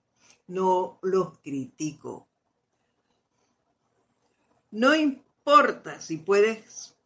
no 0.49 0.99
los 1.03 1.39
critico. 1.39 2.27
No 4.73 4.95
importa 4.95 6.01
si 6.01 6.17
puedes 6.17 6.97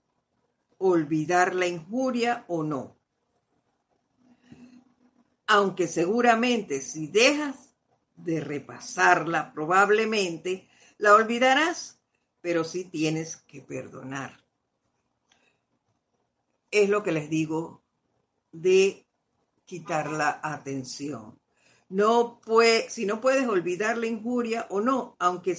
olvidar 0.79 1.55
la 1.55 1.67
injuria 1.67 2.45
o 2.49 2.63
no, 2.63 2.97
aunque 5.47 5.89
seguramente 5.89 6.81
si 6.81 7.09
dejas 7.09 7.66
de 8.17 8.41
repasarla, 8.41 9.53
probablemente 9.53 10.69
la 10.99 11.15
olvidarás, 11.15 11.99
pero 12.41 12.65
sí 12.65 12.85
tienes 12.85 13.37
que 13.37 13.61
perdonar. 13.61 14.43
Es 16.71 16.89
lo 16.89 17.03
que 17.03 17.13
les 17.13 17.31
digo 17.31 17.83
de 18.53 19.07
quitar 19.65 20.11
la 20.11 20.41
atención. 20.43 21.39
No 21.89 22.41
puede, 22.41 22.91
si 22.91 23.07
no 23.07 23.21
puedes 23.21 23.47
olvidar 23.47 23.97
la 23.99 24.07
injuria 24.07 24.67
o 24.71 24.81
no, 24.81 25.15
aunque 25.19 25.55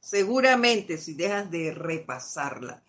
seguramente 0.00 0.98
si 0.98 1.14
dejas 1.14 1.50
de 1.50 1.72
repasarla. 1.74 2.82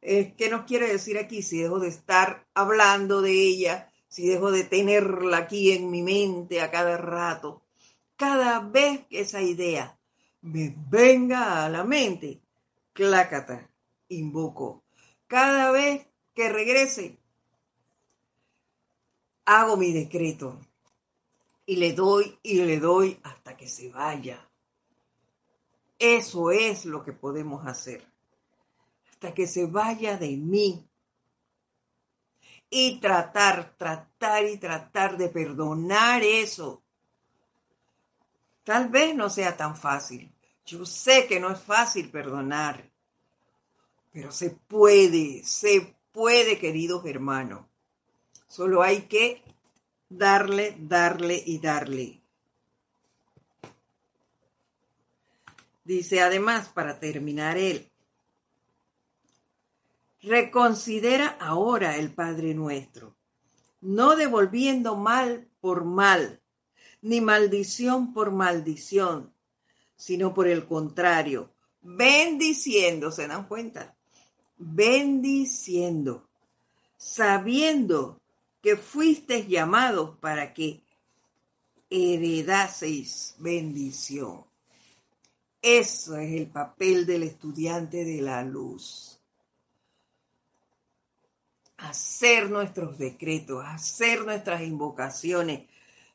¿Qué 0.00 0.48
nos 0.50 0.64
quiere 0.64 0.88
decir 0.88 1.16
aquí? 1.16 1.42
Si 1.42 1.60
dejo 1.60 1.78
de 1.78 1.88
estar 1.88 2.46
hablando 2.54 3.22
de 3.22 3.32
ella, 3.32 3.90
si 4.08 4.28
dejo 4.28 4.50
de 4.50 4.64
tenerla 4.64 5.38
aquí 5.38 5.70
en 5.72 5.90
mi 5.90 6.02
mente 6.02 6.60
a 6.60 6.70
cada 6.70 6.96
rato, 6.98 7.61
cada 8.22 8.60
vez 8.60 9.04
que 9.08 9.18
esa 9.18 9.42
idea 9.42 9.98
me 10.42 10.72
venga 10.88 11.64
a 11.64 11.68
la 11.68 11.82
mente, 11.82 12.40
clácata, 12.92 13.68
invoco. 14.06 14.84
Cada 15.26 15.72
vez 15.72 16.06
que 16.32 16.48
regrese, 16.48 17.18
hago 19.44 19.76
mi 19.76 19.92
decreto 19.92 20.56
y 21.66 21.74
le 21.74 21.94
doy 21.94 22.38
y 22.44 22.62
le 22.62 22.78
doy 22.78 23.18
hasta 23.24 23.56
que 23.56 23.66
se 23.66 23.88
vaya. 23.88 24.48
Eso 25.98 26.52
es 26.52 26.84
lo 26.84 27.02
que 27.02 27.12
podemos 27.12 27.66
hacer. 27.66 28.06
Hasta 29.10 29.34
que 29.34 29.48
se 29.48 29.66
vaya 29.66 30.16
de 30.16 30.36
mí. 30.36 30.88
Y 32.70 33.00
tratar, 33.00 33.74
tratar 33.76 34.46
y 34.46 34.58
tratar 34.58 35.16
de 35.16 35.28
perdonar 35.28 36.22
eso 36.22 36.84
Tal 38.64 38.88
vez 38.88 39.14
no 39.14 39.28
sea 39.28 39.56
tan 39.56 39.76
fácil. 39.76 40.32
Yo 40.64 40.86
sé 40.86 41.26
que 41.26 41.40
no 41.40 41.50
es 41.50 41.60
fácil 41.60 42.10
perdonar, 42.10 42.90
pero 44.12 44.30
se 44.30 44.50
puede, 44.50 45.42
se 45.44 45.96
puede, 46.12 46.58
queridos 46.58 47.04
hermanos. 47.06 47.66
Solo 48.46 48.82
hay 48.82 49.02
que 49.02 49.42
darle, 50.08 50.76
darle 50.78 51.42
y 51.44 51.58
darle. 51.58 52.22
Dice 55.84 56.20
además, 56.20 56.68
para 56.68 57.00
terminar 57.00 57.56
él, 57.56 57.90
reconsidera 60.20 61.36
ahora 61.40 61.96
el 61.96 62.14
Padre 62.14 62.54
nuestro, 62.54 63.16
no 63.80 64.14
devolviendo 64.14 64.96
mal 64.96 65.48
por 65.60 65.84
mal, 65.84 66.41
ni 67.02 67.20
maldición 67.20 68.14
por 68.14 68.30
maldición, 68.30 69.32
sino 69.96 70.32
por 70.32 70.48
el 70.48 70.66
contrario, 70.66 71.52
bendiciendo, 71.82 73.10
¿se 73.10 73.26
dan 73.26 73.46
cuenta? 73.46 73.94
Bendiciendo, 74.56 76.28
sabiendo 76.96 78.20
que 78.62 78.76
fuisteis 78.76 79.48
llamados 79.48 80.16
para 80.18 80.54
que 80.54 80.82
heredaseis 81.90 83.34
bendición. 83.38 84.44
Eso 85.60 86.16
es 86.16 86.32
el 86.32 86.48
papel 86.48 87.06
del 87.06 87.24
estudiante 87.24 88.04
de 88.04 88.22
la 88.22 88.42
luz. 88.42 89.20
Hacer 91.76 92.48
nuestros 92.50 92.98
decretos, 92.98 93.64
hacer 93.64 94.24
nuestras 94.24 94.62
invocaciones, 94.62 95.68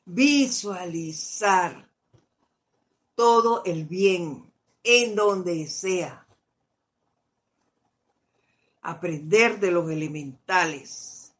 visualizar 0.07 1.85
todo 3.13 3.63
el 3.65 3.85
bien 3.85 4.49
en 4.83 5.15
donde 5.15 5.67
sea. 5.67 6.25
Aprender 8.81 9.59
de 9.59 9.69
los 9.69 9.91
elementales. 9.91 11.33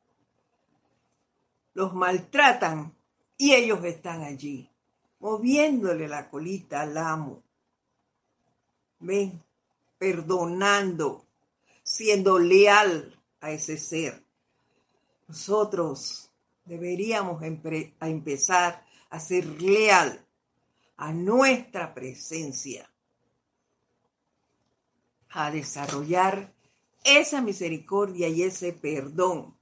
Los 1.74 1.94
maltratan 1.94 2.94
y 3.38 3.54
ellos 3.54 3.84
están 3.86 4.24
allí, 4.24 4.70
moviéndole 5.20 6.10
la 6.10 6.30
colita 6.30 6.82
al 6.82 6.98
amo. 6.98 7.44
Ven, 9.00 9.42
perdonando, 9.98 11.24
siendo 11.84 12.38
leal 12.38 13.18
a 13.40 13.52
ese 13.52 13.78
ser. 13.78 14.22
Nosotros 15.28 16.30
deberíamos 16.68 17.42
a 17.42 18.08
empezar 18.08 18.86
a 19.10 19.20
ser 19.20 19.46
leal 19.62 20.24
a 20.98 21.12
nuestra 21.14 21.94
presencia, 21.94 22.90
a 25.30 25.52
desarrollar 25.52 26.54
esa 27.04 27.42
misericordia 27.42 28.28
y 28.28 28.44
ese 28.44 28.74
perdón 28.74 29.56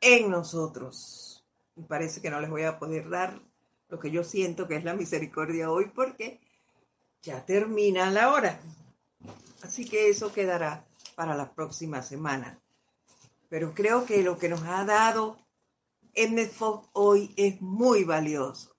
en 0.00 0.30
nosotros. 0.30 1.44
Me 1.76 1.84
parece 1.84 2.20
que 2.20 2.30
no 2.30 2.40
les 2.40 2.50
voy 2.50 2.62
a 2.62 2.78
poder 2.78 3.08
dar 3.08 3.40
lo 3.88 3.98
que 4.00 4.10
yo 4.10 4.24
siento 4.24 4.66
que 4.66 4.76
es 4.76 4.84
la 4.84 4.94
misericordia 4.94 5.70
hoy 5.70 5.90
porque 5.94 6.40
ya 7.22 7.44
termina 7.44 8.10
la 8.10 8.32
hora. 8.32 8.60
Así 9.62 9.84
que 9.84 10.08
eso 10.08 10.32
quedará 10.32 10.84
para 11.14 11.36
la 11.36 11.52
próxima 11.52 12.02
semana. 12.02 12.58
Pero 13.48 13.72
creo 13.72 14.04
que 14.04 14.22
lo 14.22 14.38
que 14.38 14.48
nos 14.48 14.62
ha 14.62 14.84
dado 14.84 15.43
MFOC 16.16 16.90
hoy 16.92 17.32
es 17.36 17.60
muy 17.60 18.04
valioso. 18.04 18.76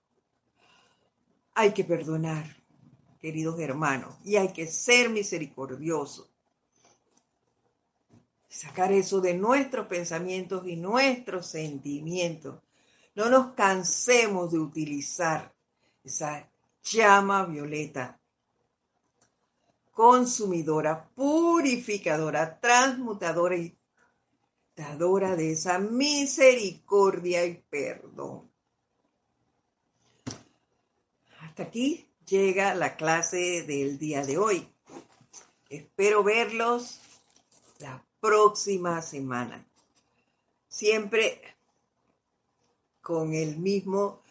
Hay 1.53 1.73
que 1.73 1.83
perdonar, 1.83 2.45
queridos 3.19 3.59
hermanos, 3.59 4.15
y 4.23 4.35
hay 4.35 4.51
que 4.53 4.67
ser 4.67 5.09
misericordioso. 5.09 6.29
Sacar 8.49 8.91
eso 8.91 9.21
de 9.21 9.33
nuestros 9.33 9.87
pensamientos 9.87 10.65
y 10.67 10.75
nuestros 10.75 11.47
sentimientos. 11.47 12.61
No 13.15 13.29
nos 13.29 13.53
cansemos 13.53 14.51
de 14.51 14.59
utilizar 14.59 15.53
esa 16.03 16.49
llama 16.83 17.45
violeta 17.45 18.19
consumidora, 19.95 21.09
purificadora, 21.15 22.59
transmutadora 22.59 23.55
y 23.55 23.75
de 24.75 25.51
esa 25.51 25.79
misericordia 25.79 27.45
y 27.45 27.55
perdón. 27.69 28.51
Hasta 31.39 31.63
aquí 31.63 32.05
llega 32.25 32.75
la 32.75 32.97
clase 32.97 33.63
del 33.63 33.97
día 33.97 34.25
de 34.25 34.37
hoy. 34.37 34.67
Espero 35.69 36.23
verlos 36.23 36.99
la 37.79 38.03
próxima 38.19 39.01
semana. 39.01 39.65
Siempre 40.67 41.41
con 43.01 43.33
el 43.33 43.57
mismo 43.57 44.21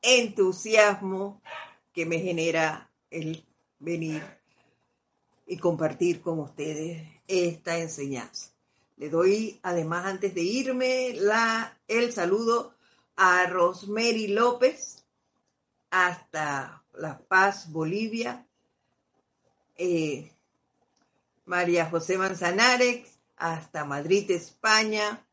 entusiasmo 0.00 1.40
que 1.92 2.06
me 2.06 2.18
genera 2.18 2.90
el 3.10 3.44
venir 3.78 4.22
y 5.46 5.58
compartir 5.58 6.20
con 6.22 6.40
ustedes 6.40 7.06
esta 7.28 7.78
enseñanza. 7.78 8.51
Le 9.02 9.10
doy 9.10 9.58
además 9.64 10.06
antes 10.06 10.32
de 10.32 10.42
irme 10.42 11.18
el 11.88 12.12
saludo 12.12 12.76
a 13.16 13.44
Rosemary 13.46 14.28
López 14.28 15.04
hasta 15.90 16.84
La 16.94 17.18
Paz, 17.18 17.72
Bolivia. 17.72 18.46
Eh, 19.74 20.30
María 21.46 21.90
José 21.90 22.16
Manzanares, 22.16 23.18
hasta 23.36 23.84
Madrid, 23.84 24.30
España. 24.30 25.26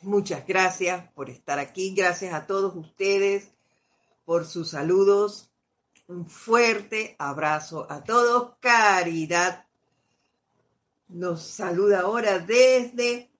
Muchas 0.00 0.46
gracias 0.46 1.06
por 1.12 1.28
estar 1.28 1.58
aquí. 1.58 1.94
Gracias 1.94 2.32
a 2.32 2.46
todos 2.46 2.74
ustedes 2.74 3.50
por 4.24 4.46
sus 4.46 4.70
saludos. 4.70 5.50
Un 6.06 6.24
fuerte 6.24 7.14
abrazo 7.18 7.86
a 7.90 8.02
todos. 8.02 8.54
Caridad 8.60 9.67
nos 11.08 11.42
saluda 11.42 12.00
ahora 12.00 12.38
desde 12.38 13.30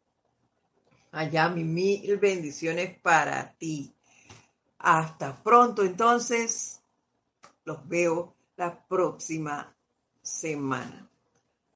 allá. 1.13 1.49
Mil 1.49 2.17
bendiciones 2.17 2.99
para 3.01 3.55
ti. 3.55 3.95
Hasta 4.79 5.43
pronto 5.43 5.83
entonces. 5.83 6.81
Los 7.65 7.87
veo 7.87 8.35
la 8.57 8.87
próxima 8.87 9.75
semana. 10.23 11.08